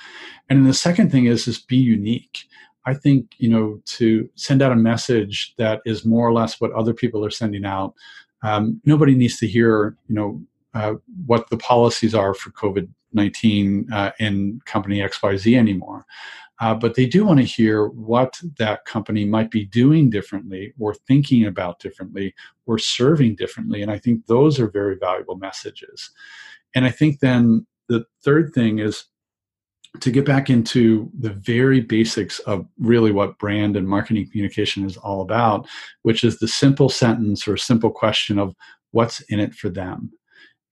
And 0.48 0.64
the 0.64 0.72
second 0.72 1.10
thing 1.10 1.26
is 1.26 1.48
is 1.48 1.58
be 1.58 1.76
unique. 1.76 2.44
I 2.86 2.94
think 2.94 3.34
you 3.38 3.48
know 3.48 3.80
to 3.96 4.28
send 4.36 4.62
out 4.62 4.70
a 4.70 4.76
message 4.76 5.54
that 5.58 5.80
is 5.84 6.04
more 6.04 6.28
or 6.28 6.32
less 6.32 6.60
what 6.60 6.72
other 6.72 6.94
people 6.94 7.24
are 7.24 7.30
sending 7.30 7.64
out. 7.64 7.94
Um, 8.42 8.80
nobody 8.84 9.14
needs 9.16 9.38
to 9.38 9.48
hear 9.48 9.96
you 10.08 10.14
know 10.14 10.40
uh, 10.74 10.94
what 11.26 11.50
the 11.50 11.56
policies 11.56 12.14
are 12.14 12.34
for 12.34 12.50
COVID 12.50 12.88
19 13.12 13.92
uh, 13.92 14.12
in 14.20 14.60
company 14.66 14.98
XYZ 14.98 15.58
anymore. 15.58 16.06
Uh, 16.60 16.74
but 16.74 16.94
they 16.94 17.06
do 17.06 17.24
want 17.24 17.38
to 17.38 17.44
hear 17.44 17.88
what 17.88 18.40
that 18.58 18.84
company 18.86 19.24
might 19.24 19.50
be 19.50 19.64
doing 19.66 20.08
differently 20.08 20.72
or 20.78 20.94
thinking 20.94 21.44
about 21.44 21.80
differently 21.80 22.34
or 22.66 22.78
serving 22.78 23.36
differently. 23.36 23.82
And 23.82 23.90
I 23.90 23.98
think 23.98 24.26
those 24.26 24.58
are 24.58 24.70
very 24.70 24.96
valuable 24.96 25.36
messages. 25.36 26.10
And 26.74 26.84
I 26.84 26.90
think 26.90 27.20
then 27.20 27.66
the 27.88 28.04
third 28.24 28.52
thing 28.54 28.78
is 28.78 29.04
to 30.00 30.10
get 30.10 30.26
back 30.26 30.50
into 30.50 31.10
the 31.18 31.30
very 31.30 31.80
basics 31.80 32.38
of 32.40 32.66
really 32.78 33.12
what 33.12 33.38
brand 33.38 33.76
and 33.76 33.88
marketing 33.88 34.28
communication 34.30 34.84
is 34.84 34.96
all 34.96 35.22
about, 35.22 35.66
which 36.02 36.24
is 36.24 36.38
the 36.38 36.48
simple 36.48 36.88
sentence 36.88 37.48
or 37.48 37.56
simple 37.56 37.90
question 37.90 38.38
of 38.38 38.54
what's 38.90 39.20
in 39.22 39.40
it 39.40 39.54
for 39.54 39.68
them. 39.68 40.10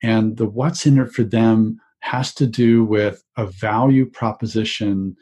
And 0.03 0.37
the 0.37 0.47
what's 0.47 0.87
in 0.87 0.99
it 0.99 1.12
for 1.12 1.24
them 1.24 1.78
has 2.01 2.35
to 2.35 2.47
do 2.47 2.85
with 2.85 3.24
a 3.37 3.47
value 3.47 4.05
proposition 4.05 5.16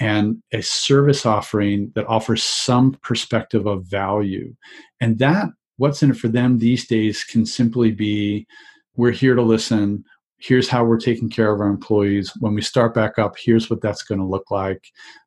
and 0.00 0.42
a 0.52 0.62
service 0.62 1.24
offering 1.24 1.92
that 1.94 2.06
offers 2.06 2.42
some 2.42 2.94
perspective 3.02 3.66
of 3.66 3.86
value. 3.86 4.54
And 5.00 5.18
that, 5.18 5.48
what's 5.76 6.02
in 6.02 6.10
it 6.10 6.16
for 6.16 6.28
them 6.28 6.58
these 6.58 6.86
days, 6.86 7.24
can 7.24 7.46
simply 7.46 7.92
be 7.92 8.46
we're 8.96 9.10
here 9.10 9.34
to 9.34 9.42
listen. 9.42 10.04
Here's 10.38 10.68
how 10.68 10.84
we're 10.84 10.98
taking 10.98 11.30
care 11.30 11.52
of 11.52 11.60
our 11.60 11.68
employees. 11.68 12.32
When 12.40 12.54
we 12.54 12.62
start 12.62 12.94
back 12.94 13.18
up, 13.18 13.34
here's 13.38 13.70
what 13.70 13.80
that's 13.80 14.02
going 14.02 14.20
to 14.20 14.26
look 14.26 14.50
like. 14.50 14.84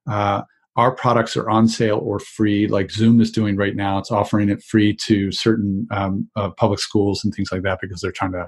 Uh, 0.09 0.43
our 0.77 0.91
products 0.91 1.35
are 1.35 1.49
on 1.49 1.67
sale 1.67 1.99
or 2.03 2.19
free 2.19 2.67
like 2.67 2.91
zoom 2.91 3.19
is 3.19 3.31
doing 3.31 3.55
right 3.57 3.75
now 3.75 3.97
it's 3.97 4.11
offering 4.11 4.47
it 4.47 4.63
free 4.63 4.95
to 4.95 5.31
certain 5.31 5.87
um, 5.91 6.29
uh, 6.35 6.49
public 6.51 6.79
schools 6.79 7.23
and 7.23 7.33
things 7.33 7.51
like 7.51 7.63
that 7.63 7.79
because 7.81 7.99
they're 7.99 8.11
trying 8.11 8.31
to 8.31 8.47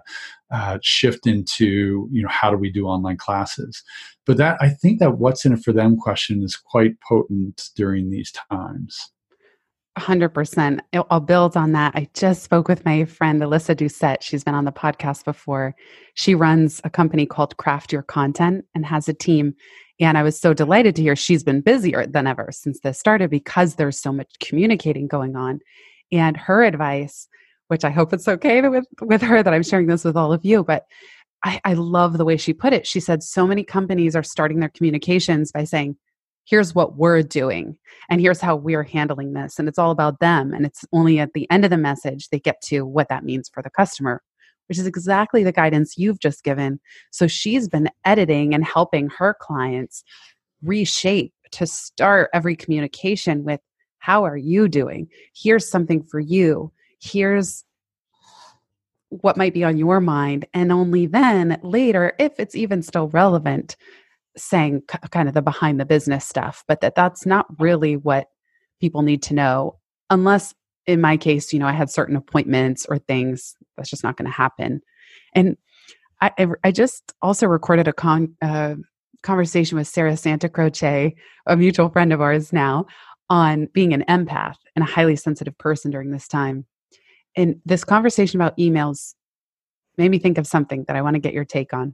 uh, 0.52 0.78
shift 0.82 1.28
into 1.28 2.08
you 2.12 2.22
know 2.22 2.30
how 2.30 2.50
do 2.50 2.58
we 2.58 2.72
do 2.72 2.86
online 2.86 3.18
classes 3.18 3.84
but 4.26 4.38
that 4.38 4.58
i 4.62 4.70
think 4.70 5.00
that 5.00 5.18
what's 5.18 5.44
in 5.44 5.54
it 5.54 5.64
for 5.64 5.74
them 5.74 5.98
question 5.98 6.42
is 6.44 6.56
quite 6.56 6.96
potent 7.02 7.70
during 7.76 8.10
these 8.10 8.32
times 8.50 9.12
100%. 9.98 10.80
I'll 11.10 11.20
build 11.20 11.58
on 11.58 11.74
that. 11.74 11.94
I 11.94 12.08
just 12.14 12.44
spoke 12.44 12.70
with 12.70 12.86
my 12.86 13.04
friend 13.04 13.42
Alyssa 13.42 13.76
Doucette. 13.76 14.22
She's 14.22 14.46
been 14.46 14.56
on 14.56 14.64
the 14.64 14.72
podcast 14.72 15.26
before. 15.26 15.76
She 16.14 16.36
runs 16.36 16.80
a 16.86 16.90
company 16.90 17.26
called 17.26 17.58
Craft 17.58 17.92
Your 17.92 18.04
Content 18.04 18.64
and 18.74 18.86
has 18.86 19.10
a 19.10 19.14
team. 19.14 19.56
And 20.00 20.18
I 20.18 20.24
was 20.24 20.40
so 20.40 20.54
delighted 20.54 20.96
to 20.96 21.02
hear 21.02 21.16
she's 21.16 21.44
been 21.44 21.62
busier 21.62 22.06
than 22.06 22.26
ever 22.26 22.50
since 22.52 22.80
this 22.80 23.00
started 23.00 23.30
because 23.30 23.76
there's 23.76 24.00
so 24.00 24.14
much 24.14 24.32
communicating 24.40 25.08
going 25.08 25.36
on. 25.36 25.60
And 26.12 26.38
her 26.38 26.64
advice, 26.64 27.28
which 27.68 27.84
I 27.84 27.90
hope 27.90 28.14
it's 28.14 28.28
okay 28.28 28.62
with, 28.62 28.86
with 29.02 29.22
her 29.22 29.44
that 29.44 29.54
I'm 29.54 29.64
sharing 29.64 29.88
this 29.88 30.06
with 30.06 30.16
all 30.16 30.32
of 30.32 30.46
you, 30.46 30.64
but 30.64 30.86
I, 31.44 31.62
I 31.64 31.74
love 31.74 32.18
the 32.18 32.26
way 32.26 32.38
she 32.38 32.54
put 32.54 32.74
it. 32.74 32.88
She 32.88 33.00
said, 33.00 33.24
So 33.24 33.46
many 33.46 33.64
companies 33.64 34.16
are 34.16 34.24
starting 34.24 34.60
their 34.60 34.70
communications 34.70 35.52
by 35.52 35.64
saying, 35.66 35.98
Here's 36.46 36.74
what 36.74 36.96
we're 36.96 37.22
doing, 37.22 37.78
and 38.10 38.20
here's 38.20 38.42
how 38.42 38.56
we're 38.56 38.84
handling 38.84 39.34
this. 39.34 39.60
And 39.60 39.68
it's 39.68 39.78
all 39.78 39.92
about 39.92 40.20
them. 40.20 40.52
And 40.52 40.66
it's 40.66 40.84
only 40.92 41.20
at 41.20 41.34
the 41.34 41.50
end 41.52 41.64
of 41.64 41.70
the 41.70 41.78
message 41.78 42.30
they 42.30 42.40
get 42.40 42.60
to 42.64 42.82
what 42.82 43.08
that 43.10 43.24
means 43.24 43.50
for 43.54 43.62
the 43.62 43.70
customer 43.70 44.24
which 44.70 44.78
is 44.78 44.86
exactly 44.86 45.44
the 45.44 45.52
guidance 45.52 45.98
you've 45.98 46.20
just 46.20 46.44
given. 46.44 46.80
So 47.12 47.28
she's 47.28 47.68
been 47.68 47.90
editing 48.06 48.54
and 48.54 48.64
helping 48.64 49.10
her 49.18 49.36
clients 49.40 50.04
reshape 50.62 51.34
to 51.52 51.66
start 51.66 52.30
every 52.34 52.56
communication 52.56 53.44
with 53.44 53.60
how 53.98 54.24
are 54.24 54.38
you 54.38 54.68
doing? 54.70 55.08
Here's 55.36 55.70
something 55.70 56.04
for 56.04 56.20
you. 56.20 56.72
Here's 57.02 57.66
what 59.10 59.38
might 59.38 59.54
be 59.54 59.64
on 59.64 59.78
your 59.78 60.00
mind. 60.00 60.46
And 60.54 60.72
only 60.72 61.08
then, 61.08 61.60
later, 61.64 62.14
if 62.20 62.40
it's 62.40 62.56
even 62.56 62.82
still 62.82 63.10
relevant, 63.10 63.76
saying 64.38 64.84
kind 65.12 65.28
of 65.28 65.34
the 65.34 65.42
behind 65.42 65.80
the 65.80 65.86
business 65.86 66.26
stuff, 66.26 66.64
but 66.68 66.82
that 66.82 66.96
that's 66.96 67.26
not 67.26 67.48
really 67.60 67.98
what 67.98 68.28
people 68.80 69.02
need 69.02 69.22
to 69.24 69.34
know 69.34 69.78
unless 70.10 70.54
in 70.90 71.00
my 71.00 71.18
case, 71.18 71.54
you 71.54 71.60
know, 71.60 71.68
I 71.68 71.72
had 71.72 71.92
certain 71.92 72.16
appointments 72.16 72.88
or 72.90 72.98
things 72.98 73.56
that's 73.78 73.92
just 73.92 74.04
not 74.04 74.18
going 74.18 74.26
to 74.26 74.36
happen. 74.36 74.82
And 75.36 75.56
I, 76.20 76.48
I 76.64 76.72
just 76.72 77.14
also 77.22 77.46
recorded 77.46 77.88
a 77.88 77.94
con, 77.94 78.36
uh, 78.42 78.76
conversation 79.22 79.78
with 79.78 79.88
Sarah 79.88 80.14
Santacroce, 80.14 81.14
a 81.46 81.56
mutual 81.56 81.90
friend 81.90 82.12
of 82.12 82.22
ours 82.22 82.52
now, 82.52 82.88
on 83.30 83.68
being 83.72 83.94
an 83.94 84.04
empath 84.10 84.56
and 84.76 84.82
a 84.82 84.88
highly 84.88 85.16
sensitive 85.16 85.56
person 85.60 85.92
during 85.92 86.10
this 86.10 86.28
time. 86.28 86.66
And 87.38 87.62
this 87.66 87.84
conversation 87.84 88.42
about 88.42 88.58
emails 88.58 89.14
made 89.98 90.10
me 90.10 90.18
think 90.18 90.40
of 90.40 90.48
something 90.48 90.86
that 90.88 90.96
I 90.96 91.04
want 91.04 91.14
to 91.14 91.20
get 91.20 91.34
your 91.34 91.46
take 91.46 91.72
on. 91.72 91.94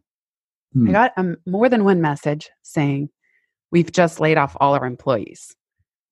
Hmm. 0.72 0.90
I 0.90 0.92
got 0.94 1.12
um, 1.18 1.36
more 1.46 1.68
than 1.68 1.84
one 1.84 2.02
message 2.02 2.50
saying, 2.64 3.10
We've 3.72 3.92
just 3.92 4.22
laid 4.22 4.38
off 4.38 4.56
all 4.62 4.74
our 4.74 4.86
employees 4.86 5.54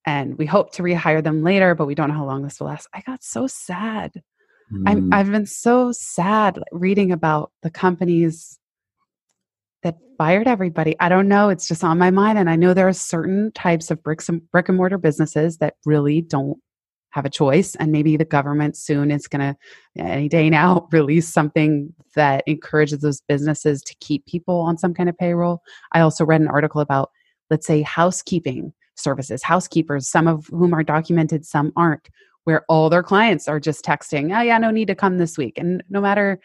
and 0.06 0.38
we 0.38 0.46
hope 0.46 0.74
to 0.74 0.84
rehire 0.84 1.24
them 1.24 1.44
later, 1.44 1.76
but 1.76 1.86
we 1.86 1.96
don't 1.96 2.10
know 2.10 2.16
how 2.16 2.26
long 2.26 2.44
this 2.44 2.60
will 2.60 2.68
last. 2.68 2.88
I 2.94 3.02
got 3.02 3.24
so 3.24 3.48
sad. 3.48 4.22
Mm. 4.72 5.14
i 5.14 5.18
have 5.18 5.32
been 5.32 5.46
so 5.46 5.92
sad 5.92 6.60
reading 6.72 7.12
about 7.12 7.52
the 7.62 7.70
companies 7.70 8.60
that 9.84 9.98
fired 10.18 10.48
everybody. 10.48 10.96
I 11.00 11.10
don't 11.10 11.28
know. 11.28 11.50
It's 11.50 11.68
just 11.68 11.84
on 11.84 11.98
my 11.98 12.12
mind. 12.12 12.38
And 12.38 12.50
I 12.50 12.56
know 12.56 12.74
there 12.74 12.88
are 12.88 12.94
certain 12.94 13.52
types 13.52 13.92
of 13.92 14.02
bricks 14.02 14.30
and 14.30 14.50
brick 14.52 14.70
and 14.70 14.78
mortar 14.78 14.98
businesses 14.98 15.58
that 15.58 15.76
really 15.86 16.22
don't 16.22 16.58
have 17.12 17.26
a 17.26 17.30
choice. 17.30 17.76
And 17.76 17.92
maybe 17.92 18.18
the 18.18 18.26
government 18.26 18.76
soon 18.76 19.12
is 19.12 19.28
going 19.28 19.42
to, 19.42 19.58
any 20.02 20.28
day 20.28 20.50
now, 20.50 20.88
release 20.92 21.28
something 21.28 21.94
that 22.16 22.44
encourages 22.48 23.00
those 23.00 23.22
businesses 23.22 23.82
to 23.84 23.96
keep 24.00 24.26
people 24.26 24.62
on 24.62 24.78
some 24.78 24.94
kind 24.94 25.10
of 25.10 25.18
payroll. 25.18 25.62
I 25.92 26.00
also 26.00 26.26
read 26.26 26.42
an 26.42 26.48
article 26.48 26.82
about, 26.82 27.12
let's 27.50 27.68
say, 27.68 27.82
housekeeping 27.82 28.74
services, 28.96 29.44
housekeepers, 29.44 30.08
some 30.08 30.28
of 30.28 30.48
whom 30.48 30.74
are 30.74 30.84
documented, 30.84 31.46
some 31.46 31.72
aren't, 31.76 32.10
where 32.44 32.64
all 32.68 32.90
their 32.90 33.04
clients 33.04 33.48
are 33.48 33.60
just 33.60 33.86
texting, 33.86 34.38
oh, 34.38 34.42
yeah, 34.42 34.58
no 34.58 34.72
need 34.72 34.88
to 34.88 34.96
come 34.96 35.18
this 35.18 35.38
week. 35.38 35.58
And 35.58 35.84
no 35.90 36.02
matter 36.02 36.40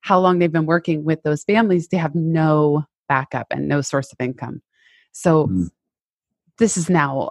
how 0.00 0.20
long 0.20 0.38
they've 0.38 0.52
been 0.52 0.66
working 0.66 1.04
with 1.04 1.22
those 1.22 1.44
families, 1.44 1.88
they 1.88 1.96
have 1.96 2.14
no 2.14 2.84
backup 3.08 3.46
and 3.50 3.68
no 3.68 3.80
source 3.80 4.12
of 4.12 4.20
income. 4.20 4.62
So 5.12 5.46
mm. 5.46 5.68
this 6.58 6.76
is 6.76 6.90
now 6.90 7.30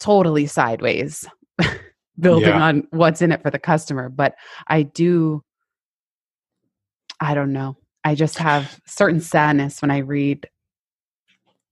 totally 0.00 0.46
sideways, 0.46 1.26
building 2.18 2.48
yeah. 2.48 2.62
on 2.62 2.86
what's 2.90 3.22
in 3.22 3.32
it 3.32 3.42
for 3.42 3.50
the 3.50 3.58
customer. 3.58 4.08
But 4.08 4.34
I 4.66 4.82
do, 4.82 5.42
I 7.20 7.34
don't 7.34 7.52
know. 7.52 7.76
I 8.02 8.14
just 8.14 8.38
have 8.38 8.80
certain 8.86 9.20
sadness 9.20 9.82
when 9.82 9.90
I 9.90 9.98
read 9.98 10.48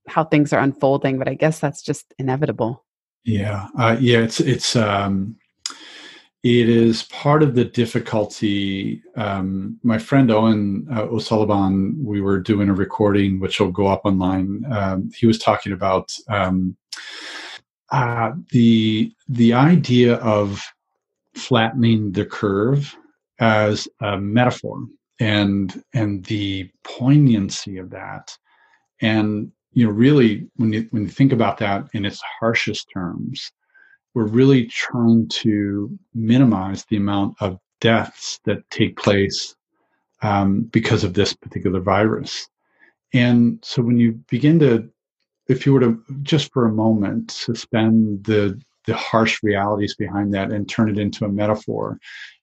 how 0.09 0.25
things 0.25 0.53
are 0.53 0.61
unfolding, 0.61 1.19
but 1.19 1.29
I 1.29 1.35
guess 1.35 1.61
that's 1.61 1.83
just 1.83 2.15
inevitable. 2.19 2.85
Yeah, 3.25 3.69
uh, 3.79 3.97
yeah, 4.01 4.19
it's 4.19 4.41
it's 4.41 4.75
um, 4.75 5.37
it 6.43 6.69
is 6.69 7.03
part 7.05 7.43
of 7.43 7.55
the 7.55 7.65
difficulty. 7.65 9.03
Um, 9.17 9.79
my 9.83 9.99
friend 9.99 10.31
Owen 10.31 10.87
uh, 10.91 11.03
O'Sullivan, 11.03 11.97
we 12.03 12.21
were 12.21 12.39
doing 12.39 12.69
a 12.69 12.75
recording 12.75 13.41
which 13.41 13.61
will 13.61 13.73
go 13.73 13.87
up 13.87 14.03
online. 14.05 14.65
Um, 14.71 15.11
he 15.15 15.27
was 15.27 15.39
talking 15.39 15.73
about 15.73 16.13
um, 16.29 16.77
uh, 17.91 18.33
the 18.51 19.13
the 19.29 19.53
idea 19.53 20.15
of 20.17 20.63
flattening 21.35 22.13
the 22.13 22.25
curve 22.25 22.97
as 23.41 23.89
a 24.01 24.19
metaphor 24.19 24.87
and 25.21 25.83
and 25.93 26.25
the 26.25 26.71
poignancy 26.85 27.79
of 27.79 27.91
that 27.91 28.37
and 29.01 29.53
you 29.73 29.87
know, 29.87 29.93
really, 29.93 30.49
when 30.57 30.73
you 30.73 30.89
when 30.91 31.05
you 31.05 31.09
think 31.09 31.33
about 31.33 31.59
that 31.59 31.89
in 31.93 32.05
its 32.05 32.21
harshest 32.41 32.89
terms, 32.93 33.53
we're 34.15 34.27
really 34.27 34.67
trying 34.67 35.29
to 35.29 35.97
minimize 36.15 36.85
the 36.87 36.97
amount 36.97 37.37
of 37.41 37.59
deaths 37.81 38.41
that 38.45 38.69
take 38.71 38.97
place 38.97 39.55
um, 40.23 40.63
because 40.63 41.05
of 41.05 41.15
this 41.15 41.35
particular 41.35 41.81
virus. 41.81 42.49
And 43.13 43.59
so, 43.63 43.83
when 43.83 43.99
you 43.99 44.13
begin 44.29 44.59
to, 44.61 44.89
if 45.49 45.65
you 45.65 45.73
were 45.73 45.81
to 45.81 46.03
just 46.23 46.53
for 46.53 46.67
a 46.67 46.73
moment 46.73 47.31
suspend 47.31 48.25
the 48.25 48.61
the 48.87 48.97
harsh 48.97 49.43
realities 49.43 49.95
behind 49.95 50.33
that 50.33 50.51
and 50.51 50.67
turn 50.67 50.89
it 50.89 50.99
into 50.99 51.27
a 51.27 51.29
metaphor, 51.29 51.99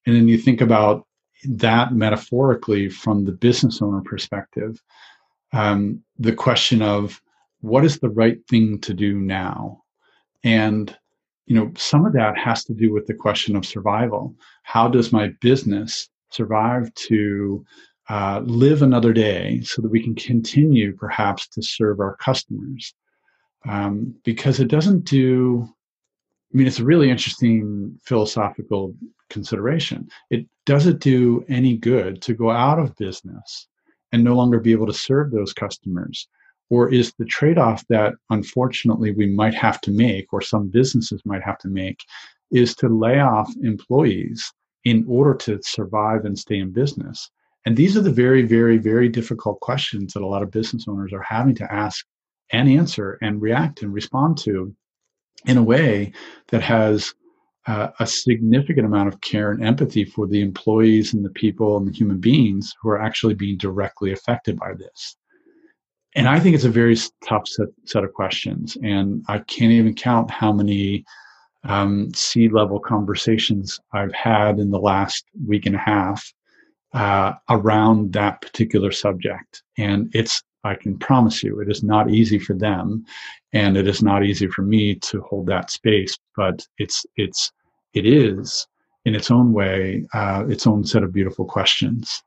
and 0.06 0.16
then 0.16 0.28
you 0.28 0.38
think 0.38 0.62
about 0.62 1.08
that 1.44 1.94
metaphorically 1.94 2.90
from 2.90 3.26
the 3.26 3.32
business 3.32 3.82
owner 3.82 4.02
perspective, 4.02 4.82
um, 5.56 6.04
the 6.20 6.34
question 6.34 6.82
of 6.82 7.22
what 7.62 7.86
is 7.86 8.00
the 8.00 8.10
right 8.10 8.38
thing 8.50 8.80
to 8.82 8.94
do 8.94 9.16
now? 9.16 9.82
And 10.44 10.96
you 11.46 11.56
know, 11.56 11.72
some 11.78 12.06
of 12.06 12.14
that 12.14 12.38
has 12.38 12.64
to 12.66 12.74
do 12.74 12.92
with 12.92 13.06
the 13.06 13.14
question 13.14 13.56
of 13.56 13.66
survival. 13.66 14.36
How 14.64 14.88
does 14.88 15.14
my 15.14 15.30
business 15.42 16.10
survive 16.32 16.94
to 16.96 17.64
uh, 18.10 18.42
live 18.44 18.82
another 18.82 19.14
day 19.14 19.62
so 19.64 19.82
that 19.82 19.92
we 19.92 20.04
can 20.04 20.16
continue 20.16 20.96
perhaps 20.96 21.48
to 21.50 21.62
serve 21.62 22.00
our 22.00 22.18
customers? 22.18 22.94
Um, 23.68 24.16
because 24.24 24.60
it 24.60 24.68
doesn't 24.68 25.06
do, 25.06 25.68
I 26.54 26.58
mean, 26.58 26.68
it's 26.68 26.80
a 26.80 26.86
really 26.86 27.10
interesting 27.10 28.00
philosophical 28.04 28.96
consideration. 29.30 30.08
It 30.32 30.48
doesn't 30.66 31.00
do 31.00 31.46
any 31.48 31.78
good 31.78 32.22
to 32.24 32.34
go 32.34 32.50
out 32.50 32.80
of 32.80 32.96
business 32.96 33.68
and 34.12 34.24
no 34.24 34.36
longer 34.36 34.60
be 34.60 34.72
able 34.72 34.88
to 34.88 34.94
serve 34.94 35.32
those 35.32 35.54
customers? 35.54 36.28
Or 36.70 36.92
is 36.92 37.14
the 37.18 37.26
trade 37.26 37.58
off 37.58 37.86
that 37.90 38.14
unfortunately 38.30 39.12
we 39.12 39.28
might 39.28 39.54
have 39.54 39.80
to 39.82 39.92
make, 39.92 40.34
or 40.34 40.42
some 40.42 40.70
businesses 40.70 41.22
might 41.26 41.44
have 41.44 41.60
to 41.60 41.68
make, 41.68 42.00
is 42.52 42.76
to 42.76 42.90
lay 42.90 43.20
off 43.20 43.54
employees 43.62 44.52
in 44.84 45.06
order 45.08 45.34
to 45.36 45.60
survive 45.64 46.26
and 46.26 46.38
stay 46.38 46.58
in 46.58 46.72
business? 46.72 47.30
And 47.66 47.76
these 47.76 47.98
are 47.98 48.02
the 48.02 48.12
very, 48.12 48.44
very, 48.44 48.78
very 48.78 49.10
difficult 49.10 49.60
questions 49.60 50.14
that 50.14 50.22
a 50.22 50.28
lot 50.28 50.44
of 50.44 50.52
business 50.52 50.86
owners 50.88 51.14
are 51.14 51.24
having 51.24 51.56
to 51.56 51.74
ask 51.74 52.06
and 52.52 52.70
answer 52.70 53.18
and 53.22 53.42
react 53.42 53.82
and 53.82 53.94
respond 53.94 54.38
to 54.40 54.76
in 55.46 55.58
a 55.58 55.64
way 55.64 56.14
that 56.50 56.62
has 56.62 57.14
uh, 57.68 57.90
a 58.00 58.06
significant 58.06 58.86
amount 58.86 59.08
of 59.08 59.22
care 59.22 59.52
and 59.52 59.64
empathy 59.64 60.06
for 60.06 60.28
the 60.28 60.42
employees 60.42 61.14
and 61.14 61.26
the 61.26 61.32
people 61.32 61.78
and 61.78 61.88
the 61.88 61.98
human 61.98 62.20
beings 62.20 62.74
who 62.82 62.90
are 62.90 63.02
actually 63.02 63.34
being 63.34 63.58
directly 63.58 64.12
affected 64.12 64.58
by 64.58 64.74
this. 64.74 65.18
And 66.16 66.30
I 66.30 66.40
think 66.40 66.56
it's 66.56 66.64
a 66.64 66.70
very 66.70 66.96
tough 67.28 67.48
set, 67.48 67.68
set 67.86 68.04
of 68.04 68.14
questions. 68.14 68.78
And 68.84 69.24
I 69.28 69.40
can't 69.40 69.72
even 69.72 69.94
count 69.96 70.32
how 70.32 70.54
many 70.54 71.04
um, 71.64 72.14
C-level 72.14 72.80
conversations 72.80 73.80
I've 73.92 74.14
had 74.14 74.60
in 74.60 74.70
the 74.70 74.80
last 74.80 75.26
week 75.46 75.66
and 75.66 75.76
a 75.76 75.80
half 75.80 76.24
uh, 76.94 77.34
around 77.50 78.14
that 78.14 78.42
particular 78.42 78.92
subject. 78.92 79.64
And 79.78 80.10
it's, 80.14 80.42
I 80.64 80.76
can 80.76 80.98
promise 80.98 81.44
you, 81.44 81.60
it 81.60 81.70
is 81.70 81.84
not 81.84 82.10
easy 82.10 82.40
for 82.40 82.54
them. 82.54 83.04
And 83.52 83.76
it 83.76 83.88
is 83.88 84.02
not 84.02 84.24
easy 84.24 84.48
for 84.48 84.62
me 84.62 84.96
to 84.96 85.22
hold 85.22 85.48
that 85.48 85.70
space, 85.72 86.18
but 86.38 86.66
it's, 86.78 87.06
it's, 87.18 87.52
it 87.96 88.06
is 88.06 88.68
in 89.06 89.16
its 89.16 89.32
own 89.32 89.54
way, 89.54 90.06
uh, 90.14 90.46
its 90.48 90.68
own 90.68 90.84
set 90.84 91.04
of 91.04 91.14
beautiful 91.14 91.46
questions. 91.46 92.24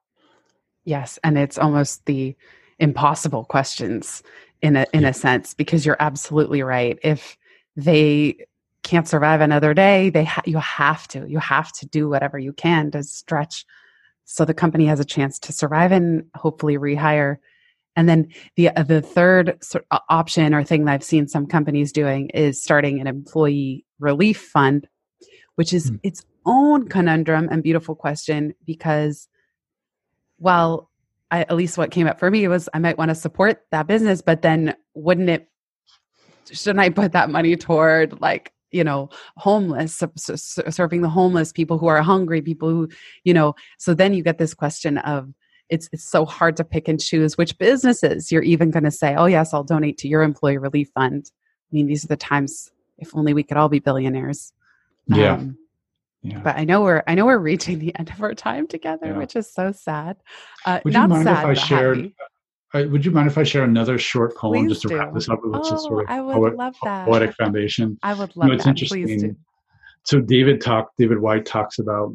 Yes, 0.84 1.18
and 1.22 1.36
it's 1.36 1.58
almost 1.58 2.06
the 2.06 2.36
impossible 2.78 3.44
questions 3.44 4.22
in 4.62 4.76
a 4.76 4.86
in 4.92 5.02
yeah. 5.02 5.08
a 5.08 5.14
sense 5.14 5.54
because 5.54 5.84
you're 5.84 5.96
absolutely 6.00 6.62
right. 6.62 6.98
If 7.02 7.36
they 7.76 8.46
can't 8.82 9.08
survive 9.08 9.40
another 9.40 9.74
day, 9.74 10.10
they 10.10 10.24
ha- 10.24 10.42
you 10.46 10.58
have 10.58 11.06
to 11.08 11.28
you 11.28 11.38
have 11.38 11.72
to 11.72 11.86
do 11.86 12.08
whatever 12.08 12.38
you 12.38 12.52
can 12.52 12.90
to 12.92 13.02
stretch 13.02 13.66
so 14.30 14.44
the 14.44 14.54
company 14.54 14.84
has 14.84 15.00
a 15.00 15.06
chance 15.06 15.38
to 15.38 15.52
survive 15.52 15.90
and 15.90 16.24
hopefully 16.34 16.76
rehire. 16.76 17.36
And 17.96 18.08
then 18.08 18.28
the 18.56 18.68
uh, 18.68 18.82
the 18.82 19.00
third 19.00 19.56
sort 19.62 19.86
of 19.90 20.00
option 20.10 20.54
or 20.54 20.62
thing 20.62 20.84
that 20.84 20.92
I've 20.92 21.02
seen 21.02 21.28
some 21.28 21.46
companies 21.46 21.92
doing 21.92 22.28
is 22.30 22.62
starting 22.62 23.00
an 23.00 23.06
employee 23.06 23.86
relief 23.98 24.38
fund 24.38 24.86
which 25.58 25.72
is 25.72 25.90
mm. 25.90 25.98
its 26.04 26.24
own 26.46 26.88
conundrum 26.88 27.48
and 27.50 27.64
beautiful 27.64 27.96
question 27.96 28.54
because 28.64 29.26
well 30.38 30.88
I, 31.30 31.40
at 31.40 31.56
least 31.56 31.76
what 31.76 31.90
came 31.90 32.06
up 32.06 32.18
for 32.18 32.30
me 32.30 32.46
was 32.48 32.68
I 32.72 32.78
might 32.78 32.96
want 32.96 33.10
to 33.10 33.14
support 33.14 33.66
that 33.70 33.86
business, 33.86 34.22
but 34.22 34.42
then 34.42 34.74
wouldn't 34.94 35.28
it, 35.28 35.48
shouldn't 36.50 36.80
I 36.80 36.88
put 36.90 37.12
that 37.12 37.28
money 37.28 37.56
toward 37.56 38.20
like, 38.20 38.52
you 38.70 38.84
know, 38.84 39.10
homeless, 39.36 40.02
serving 40.26 41.02
the 41.02 41.08
homeless, 41.08 41.52
people 41.52 41.78
who 41.78 41.86
are 41.86 42.02
hungry, 42.02 42.40
people 42.40 42.68
who, 42.68 42.88
you 43.24 43.34
know, 43.34 43.54
so 43.78 43.94
then 43.94 44.14
you 44.14 44.22
get 44.22 44.38
this 44.38 44.54
question 44.54 44.98
of, 44.98 45.32
it's 45.68 45.90
it's 45.92 46.04
so 46.04 46.24
hard 46.24 46.56
to 46.56 46.64
pick 46.64 46.88
and 46.88 46.98
choose 46.98 47.36
which 47.36 47.58
businesses 47.58 48.32
you're 48.32 48.42
even 48.42 48.70
going 48.70 48.84
to 48.84 48.90
say, 48.90 49.14
oh 49.14 49.26
yes, 49.26 49.52
I'll 49.52 49.64
donate 49.64 49.98
to 49.98 50.08
your 50.08 50.22
employee 50.22 50.56
relief 50.56 50.88
fund. 50.94 51.30
I 51.70 51.74
mean, 51.74 51.86
these 51.86 52.04
are 52.04 52.08
the 52.08 52.16
times. 52.16 52.70
If 52.96 53.14
only 53.14 53.32
we 53.32 53.42
could 53.44 53.58
all 53.58 53.68
be 53.68 53.78
billionaires. 53.78 54.52
Yeah. 55.08 55.34
Um, 55.34 55.58
yeah. 56.22 56.40
But 56.40 56.56
I 56.56 56.64
know 56.64 56.82
we're 56.82 57.02
I 57.06 57.14
know 57.14 57.26
we're 57.26 57.38
reaching 57.38 57.78
the 57.78 57.94
end 57.98 58.10
of 58.10 58.22
our 58.22 58.34
time 58.34 58.66
together, 58.66 59.06
yeah. 59.06 59.18
which 59.18 59.36
is 59.36 59.52
so 59.52 59.72
sad. 59.72 60.16
Uh, 60.66 60.80
would 60.84 60.92
you 60.92 61.08
mind 61.08 61.24
sad, 61.24 61.38
if 61.38 61.46
I 61.46 61.54
shared? 61.54 62.12
Uh, 62.74 62.84
would 62.90 63.04
you 63.04 63.12
mind 63.12 63.28
if 63.28 63.38
I 63.38 63.44
share 63.44 63.64
another 63.64 63.98
short 63.98 64.36
poem 64.36 64.66
Please 64.66 64.70
just 64.70 64.82
to 64.82 64.88
do. 64.88 64.98
wrap 64.98 65.14
this 65.14 65.28
up? 65.28 65.40
Which 65.42 65.62
oh, 65.64 65.76
sort 65.76 66.04
of 66.04 66.10
I 66.10 66.20
would 66.20 66.34
poet, 66.34 66.56
love 66.56 66.76
that. 66.82 67.06
poetic 67.06 67.34
foundation. 67.34 67.98
I 68.02 68.12
would 68.14 68.36
love 68.36 68.46
you 68.46 68.48
know, 68.48 68.54
it's 68.54 68.64
that. 68.64 68.70
Interesting. 68.70 69.36
So 70.04 70.20
David 70.20 70.60
talked. 70.60 70.98
David 70.98 71.20
Whyte 71.20 71.46
talks 71.46 71.78
about 71.78 72.14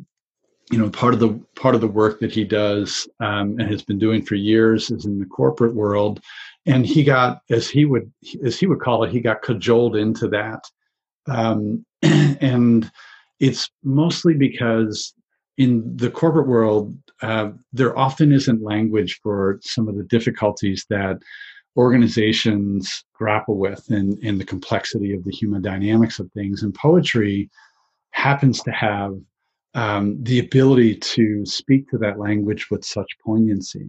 you 0.72 0.78
know 0.78 0.90
part 0.90 1.14
of 1.14 1.20
the 1.20 1.40
part 1.56 1.76
of 1.76 1.82
the 1.82 1.88
work 1.88 2.20
that 2.20 2.32
he 2.32 2.44
does 2.44 3.08
um, 3.20 3.60
and 3.60 3.70
has 3.70 3.84
been 3.84 4.00
doing 4.00 4.22
for 4.22 4.36
years 4.36 4.92
is 4.92 5.06
in 5.06 5.20
the 5.20 5.26
corporate 5.26 5.76
world 5.76 6.22
and 6.66 6.86
he 6.86 7.04
got 7.04 7.42
as 7.50 7.70
he 7.70 7.86
would 7.86 8.12
as 8.46 8.60
he 8.60 8.66
would 8.66 8.80
call 8.80 9.04
it 9.04 9.12
he 9.12 9.20
got 9.20 9.42
cajoled 9.42 9.96
into 9.96 10.28
that 10.28 10.64
um, 11.28 11.86
and 12.42 12.92
it's 13.40 13.70
mostly 13.84 14.34
because 14.34 15.14
in 15.58 15.96
the 15.96 16.10
corporate 16.10 16.48
world 16.48 16.96
uh, 17.22 17.50
there 17.72 17.98
often 17.98 18.32
isn't 18.32 18.62
language 18.62 19.20
for 19.24 19.60
some 19.62 19.88
of 19.88 19.96
the 19.96 20.04
difficulties 20.04 20.86
that 20.90 21.18
organizations 21.78 23.04
grapple 23.14 23.58
with 23.58 23.90
in 23.90 24.38
the 24.38 24.46
complexity 24.46 25.14
of 25.14 25.24
the 25.24 25.32
human 25.32 25.62
dynamics 25.62 26.20
of 26.20 26.32
things 26.32 26.62
and 26.62 26.76
poetry 26.76 27.50
happens 28.12 28.62
to 28.62 28.72
have 28.72 29.16
um, 29.76 30.22
the 30.24 30.40
ability 30.40 30.96
to 30.96 31.46
speak 31.46 31.90
to 31.90 31.98
that 31.98 32.20
language 32.20 32.70
with 32.70 32.86
such 32.86 33.08
poignancy. 33.26 33.88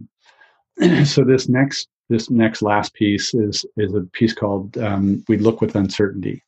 so 1.05 1.23
this 1.23 1.47
next 1.47 1.89
this 2.09 2.29
next 2.29 2.61
last 2.61 2.93
piece 2.93 3.33
is 3.33 3.65
is 3.77 3.93
a 3.93 4.01
piece 4.13 4.33
called 4.33 4.77
um, 4.77 5.23
"We 5.27 5.37
Look 5.37 5.61
with 5.61 5.75
Uncertainty." 5.75 6.43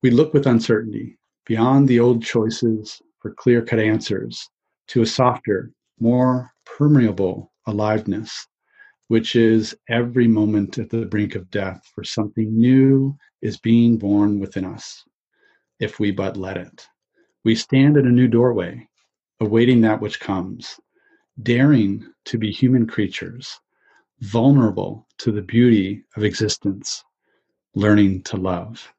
We 0.00 0.10
look 0.10 0.32
with 0.32 0.46
uncertainty 0.46 1.18
beyond 1.44 1.88
the 1.88 1.98
old 1.98 2.22
choices 2.22 3.02
for 3.18 3.34
clear-cut 3.34 3.80
answers 3.80 4.48
to 4.88 5.02
a 5.02 5.06
softer, 5.06 5.72
more 5.98 6.52
permeable 6.64 7.52
aliveness, 7.66 8.46
which 9.08 9.34
is 9.34 9.76
every 9.88 10.28
moment 10.28 10.78
at 10.78 10.90
the 10.90 11.04
brink 11.06 11.34
of 11.34 11.50
death, 11.50 11.82
for 11.94 12.04
something 12.04 12.56
new 12.56 13.16
is 13.42 13.58
being 13.58 13.98
born 13.98 14.38
within 14.38 14.64
us, 14.64 15.04
if 15.80 15.98
we 15.98 16.12
but 16.12 16.36
let 16.36 16.56
it. 16.56 16.86
We 17.44 17.56
stand 17.56 17.96
at 17.96 18.04
a 18.04 18.10
new 18.10 18.28
doorway, 18.28 18.86
awaiting 19.40 19.80
that 19.80 20.00
which 20.00 20.20
comes, 20.20 20.78
daring 21.42 22.06
to 22.26 22.38
be 22.38 22.52
human 22.52 22.86
creatures, 22.86 23.58
vulnerable 24.20 25.08
to 25.18 25.32
the 25.32 25.42
beauty 25.42 26.04
of 26.16 26.22
existence, 26.22 27.02
learning 27.74 28.22
to 28.24 28.36
love. 28.36 28.92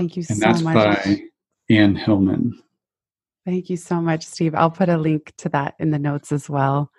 Thank 0.00 0.16
you 0.16 0.24
and 0.28 0.38
so 0.38 0.46
that's 0.46 0.62
much. 0.62 0.74
by 0.74 1.22
Anne 1.68 1.94
Hillman. 1.94 2.58
Thank 3.44 3.70
you 3.70 3.76
so 3.76 4.00
much, 4.00 4.24
Steve. 4.24 4.54
I'll 4.54 4.70
put 4.70 4.88
a 4.88 4.98
link 4.98 5.32
to 5.38 5.48
that 5.50 5.74
in 5.78 5.90
the 5.90 5.98
notes 5.98 6.32
as 6.32 6.48
well. 6.48 6.90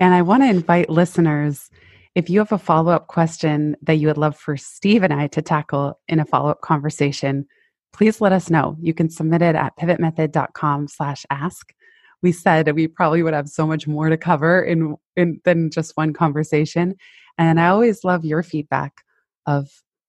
And 0.00 0.14
I 0.14 0.22
want 0.22 0.42
to 0.42 0.48
invite 0.48 0.90
listeners 0.90 1.70
if 2.14 2.30
you 2.30 2.38
have 2.38 2.52
a 2.52 2.58
follow 2.58 2.92
up 2.92 3.08
question 3.08 3.76
that 3.82 3.96
you 3.96 4.06
would 4.06 4.16
love 4.16 4.38
for 4.38 4.56
Steve 4.56 5.02
and 5.02 5.12
I 5.12 5.26
to 5.28 5.42
tackle 5.42 6.00
in 6.08 6.18
a 6.18 6.24
follow 6.24 6.48
up 6.48 6.62
conversation, 6.62 7.46
please 7.92 8.22
let 8.22 8.32
us 8.32 8.48
know. 8.48 8.74
You 8.80 8.94
can 8.94 9.10
submit 9.10 9.42
it 9.42 9.54
at 9.54 9.76
pivotmethod.com 9.76 10.88
slash 10.88 11.26
ask. 11.28 11.74
We 12.22 12.32
said 12.32 12.74
we 12.74 12.88
probably 12.88 13.22
would 13.22 13.34
have 13.34 13.50
so 13.50 13.66
much 13.66 13.86
more 13.86 14.08
to 14.08 14.16
cover 14.16 14.62
in, 14.62 14.96
in 15.14 15.42
than 15.44 15.70
just 15.70 15.94
one 15.96 16.14
conversation. 16.14 16.94
And 17.36 17.60
I 17.60 17.68
always 17.68 18.02
love 18.02 18.24
your 18.24 18.42
feedback 18.42 19.02
of 19.44 19.68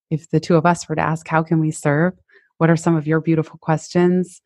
if 0.10 0.30
the 0.30 0.39
two 0.39 0.56
of 0.56 0.66
us 0.66 0.88
were 0.88 0.95
to 0.95 1.02
ask, 1.02 1.28
how 1.28 1.43
can 1.43 1.60
we 1.60 1.72
serve? 1.72 2.14
What 2.58 2.70
are 2.70 2.76
some 2.76 2.95
of 2.95 3.08
your 3.08 3.22
beautiful 3.22 3.58
questions? 3.60 4.41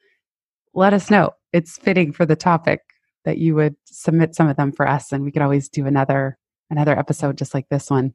Let 0.74 0.93
us 0.93 1.09
know. 1.09 1.32
It's 1.53 1.78
fitting 1.78 2.12
for 2.12 2.26
the 2.26 2.36
topic 2.36 2.82
that 3.26 3.38
you 3.38 3.55
would 3.55 3.76
submit 3.86 4.36
some 4.36 4.47
of 4.47 4.57
them 4.57 4.72
for 4.72 4.88
us 4.88 5.12
and 5.12 5.24
we 5.24 5.32
could 5.32 5.41
always 5.41 5.70
do 5.70 5.86
another 5.86 6.38
another 6.70 6.97
episode 6.97 7.38
just 7.38 7.53
like 7.53 7.68
this 7.70 7.89
one. 7.89 8.14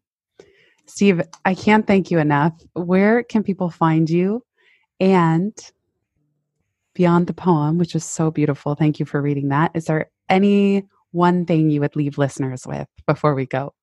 Steve, 0.87 1.21
I 1.45 1.55
can't 1.55 1.87
thank 1.87 2.11
you 2.11 2.19
enough. 2.19 2.55
Where 2.73 3.23
can 3.23 3.43
people 3.43 3.71
find 3.71 4.09
you? 4.09 4.43
And 4.99 5.53
beyond 6.95 7.27
the 7.27 7.35
poem, 7.35 7.77
which 7.77 7.95
is 7.95 8.05
so 8.05 8.31
beautiful, 8.31 8.75
thank 8.75 8.99
you 8.99 9.05
for 9.05 9.21
reading 9.21 9.49
that. 9.49 9.73
Is 9.75 9.85
there 9.85 10.11
any 10.29 10.85
one 11.11 11.45
thing 11.45 11.71
you 11.71 11.81
would 11.81 11.97
leave 11.97 12.19
listeners 12.19 12.67
with 12.67 12.89
before 13.07 13.35
we 13.35 13.47
go? 13.47 13.75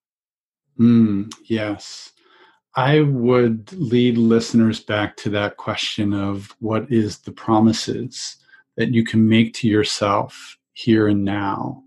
Mm, 0.80 1.32
yes. 1.44 2.13
I 2.76 3.02
would 3.02 3.72
lead 3.74 4.18
listeners 4.18 4.80
back 4.80 5.16
to 5.18 5.30
that 5.30 5.58
question 5.58 6.14
of 6.14 6.56
what 6.60 6.92
is 6.92 7.20
the 7.20 7.32
promises 7.32 8.38
that 8.78 8.94
you 8.94 9.04
can 9.04 9.28
make 9.30 9.54
to 9.56 9.68
yourself 9.68 10.58
here 10.74 11.08
and 11.08 11.24
now. 11.24 11.84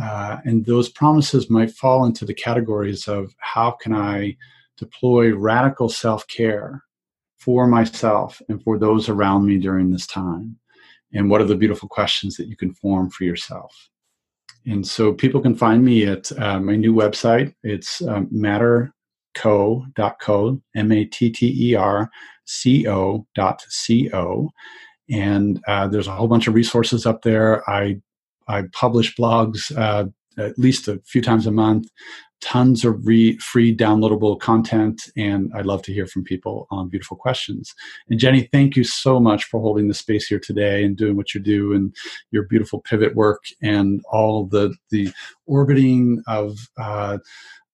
Uh, 0.00 0.38
and 0.44 0.66
those 0.66 0.90
promises 0.90 1.48
might 1.48 1.70
fall 1.70 2.04
into 2.04 2.26
the 2.26 2.34
categories 2.34 3.08
of 3.08 3.34
how 3.38 3.70
can 3.70 3.94
I 3.94 4.36
deploy 4.76 5.34
radical 5.34 5.88
self 5.88 6.26
care 6.28 6.84
for 7.38 7.66
myself 7.66 8.40
and 8.48 8.62
for 8.62 8.78
those 8.78 9.08
around 9.08 9.46
me 9.46 9.56
during 9.56 9.90
this 9.90 10.06
time? 10.06 10.58
And 11.14 11.30
what 11.30 11.40
are 11.40 11.46
the 11.46 11.56
beautiful 11.56 11.88
questions 11.88 12.36
that 12.36 12.48
you 12.48 12.56
can 12.56 12.74
form 12.74 13.08
for 13.08 13.24
yourself? 13.24 13.88
And 14.66 14.86
so 14.86 15.14
people 15.14 15.40
can 15.40 15.54
find 15.54 15.82
me 15.82 16.04
at 16.04 16.30
uh, 16.38 16.60
my 16.60 16.76
new 16.76 16.94
website. 16.94 17.54
It's 17.62 18.02
um, 18.02 18.28
matterco.co, 19.34 20.60
M 20.74 20.92
A 20.92 21.04
T 21.04 21.30
T 21.30 21.70
E 21.70 21.74
R 21.74 22.10
C 22.44 22.88
O 22.88 23.26
dot 23.34 23.62
C 23.68 24.10
O. 24.12 24.50
And 25.10 25.60
uh, 25.66 25.88
there's 25.88 26.06
a 26.06 26.12
whole 26.12 26.28
bunch 26.28 26.46
of 26.46 26.54
resources 26.54 27.06
up 27.06 27.22
there. 27.22 27.68
I, 27.68 28.00
I 28.46 28.64
publish 28.72 29.16
blogs 29.16 29.76
uh, 29.76 30.06
at 30.38 30.58
least 30.58 30.88
a 30.88 31.00
few 31.06 31.22
times 31.22 31.46
a 31.46 31.50
month 31.50 31.88
tons 32.40 32.84
of 32.84 33.04
re- 33.04 33.36
free 33.38 33.74
downloadable 33.74 34.38
content 34.38 35.10
and 35.16 35.50
i'd 35.56 35.66
love 35.66 35.82
to 35.82 35.92
hear 35.92 36.06
from 36.06 36.22
people 36.22 36.66
on 36.70 36.88
beautiful 36.88 37.16
questions 37.16 37.74
and 38.08 38.20
jenny 38.20 38.48
thank 38.52 38.76
you 38.76 38.84
so 38.84 39.18
much 39.18 39.44
for 39.44 39.60
holding 39.60 39.88
the 39.88 39.94
space 39.94 40.26
here 40.26 40.38
today 40.38 40.84
and 40.84 40.96
doing 40.96 41.16
what 41.16 41.34
you 41.34 41.40
do 41.40 41.72
and 41.72 41.94
your 42.30 42.44
beautiful 42.44 42.80
pivot 42.80 43.14
work 43.16 43.42
and 43.60 44.00
all 44.10 44.46
the 44.46 44.72
the 44.90 45.10
orbiting 45.46 46.22
of 46.28 46.56
uh, 46.78 47.18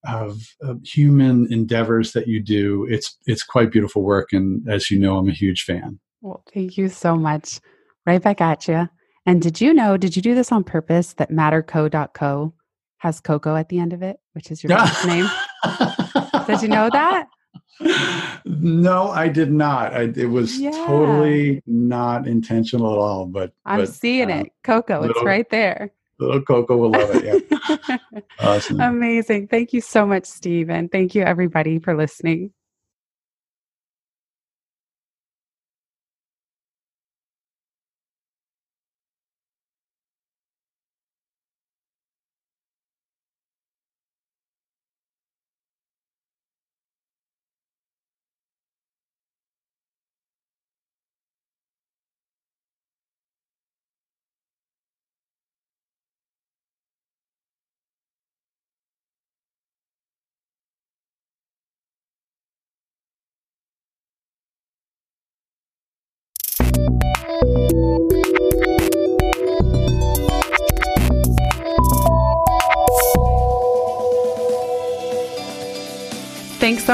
of, 0.07 0.41
of 0.61 0.81
human 0.83 1.51
endeavors 1.51 2.13
that 2.13 2.27
you 2.27 2.41
do 2.41 2.85
it's 2.89 3.17
it's 3.25 3.43
quite 3.43 3.71
beautiful 3.71 4.01
work 4.01 4.33
and 4.33 4.67
as 4.69 4.89
you 4.89 4.99
know 4.99 5.17
i'm 5.17 5.29
a 5.29 5.33
huge 5.33 5.63
fan 5.63 5.99
well 6.21 6.43
thank 6.53 6.77
you 6.77 6.89
so 6.89 7.15
much 7.15 7.59
right 8.05 8.21
back 8.21 8.41
at 8.41 8.67
you 8.67 8.87
and 9.25 9.41
did 9.41 9.59
you 9.59 9.73
know 9.73 9.97
did 9.97 10.15
you 10.15 10.21
do 10.21 10.35
this 10.35 10.51
on 10.51 10.63
purpose 10.63 11.13
that 11.13 11.31
matterco.co 11.31 12.53
has 13.05 13.19
Coco 13.19 13.55
at 13.55 13.69
the 13.69 13.79
end 13.79 13.93
of 13.93 14.01
it, 14.01 14.17
which 14.33 14.51
is 14.51 14.63
your 14.63 14.69
last 14.77 15.05
name. 15.05 15.27
Did 16.47 16.61
you 16.61 16.67
know 16.67 16.89
that? 16.91 17.27
No, 18.45 19.09
I 19.09 19.27
did 19.27 19.51
not. 19.51 19.93
I, 19.93 20.03
it 20.15 20.29
was 20.29 20.59
yeah. 20.59 20.71
totally 20.71 21.61
not 21.67 22.27
intentional 22.27 22.91
at 22.93 22.97
all. 22.97 23.27
But 23.27 23.53
I'm 23.65 23.81
but, 23.81 23.89
seeing 23.89 24.31
um, 24.31 24.39
it, 24.39 24.53
Coco. 24.63 25.01
Little, 25.01 25.15
it's 25.15 25.25
right 25.25 25.49
there. 25.49 25.91
Little 26.19 26.41
Coco 26.41 26.77
will 26.77 26.91
love 26.91 27.09
it. 27.13 27.25
Yeah. 27.25 28.19
awesome. 28.39 28.79
Amazing. 28.79 29.47
Thank 29.47 29.73
you 29.73 29.81
so 29.81 30.05
much, 30.05 30.25
Steve, 30.25 30.69
and 30.69 30.91
thank 30.91 31.15
you 31.15 31.23
everybody 31.23 31.79
for 31.79 31.95
listening. 31.95 32.51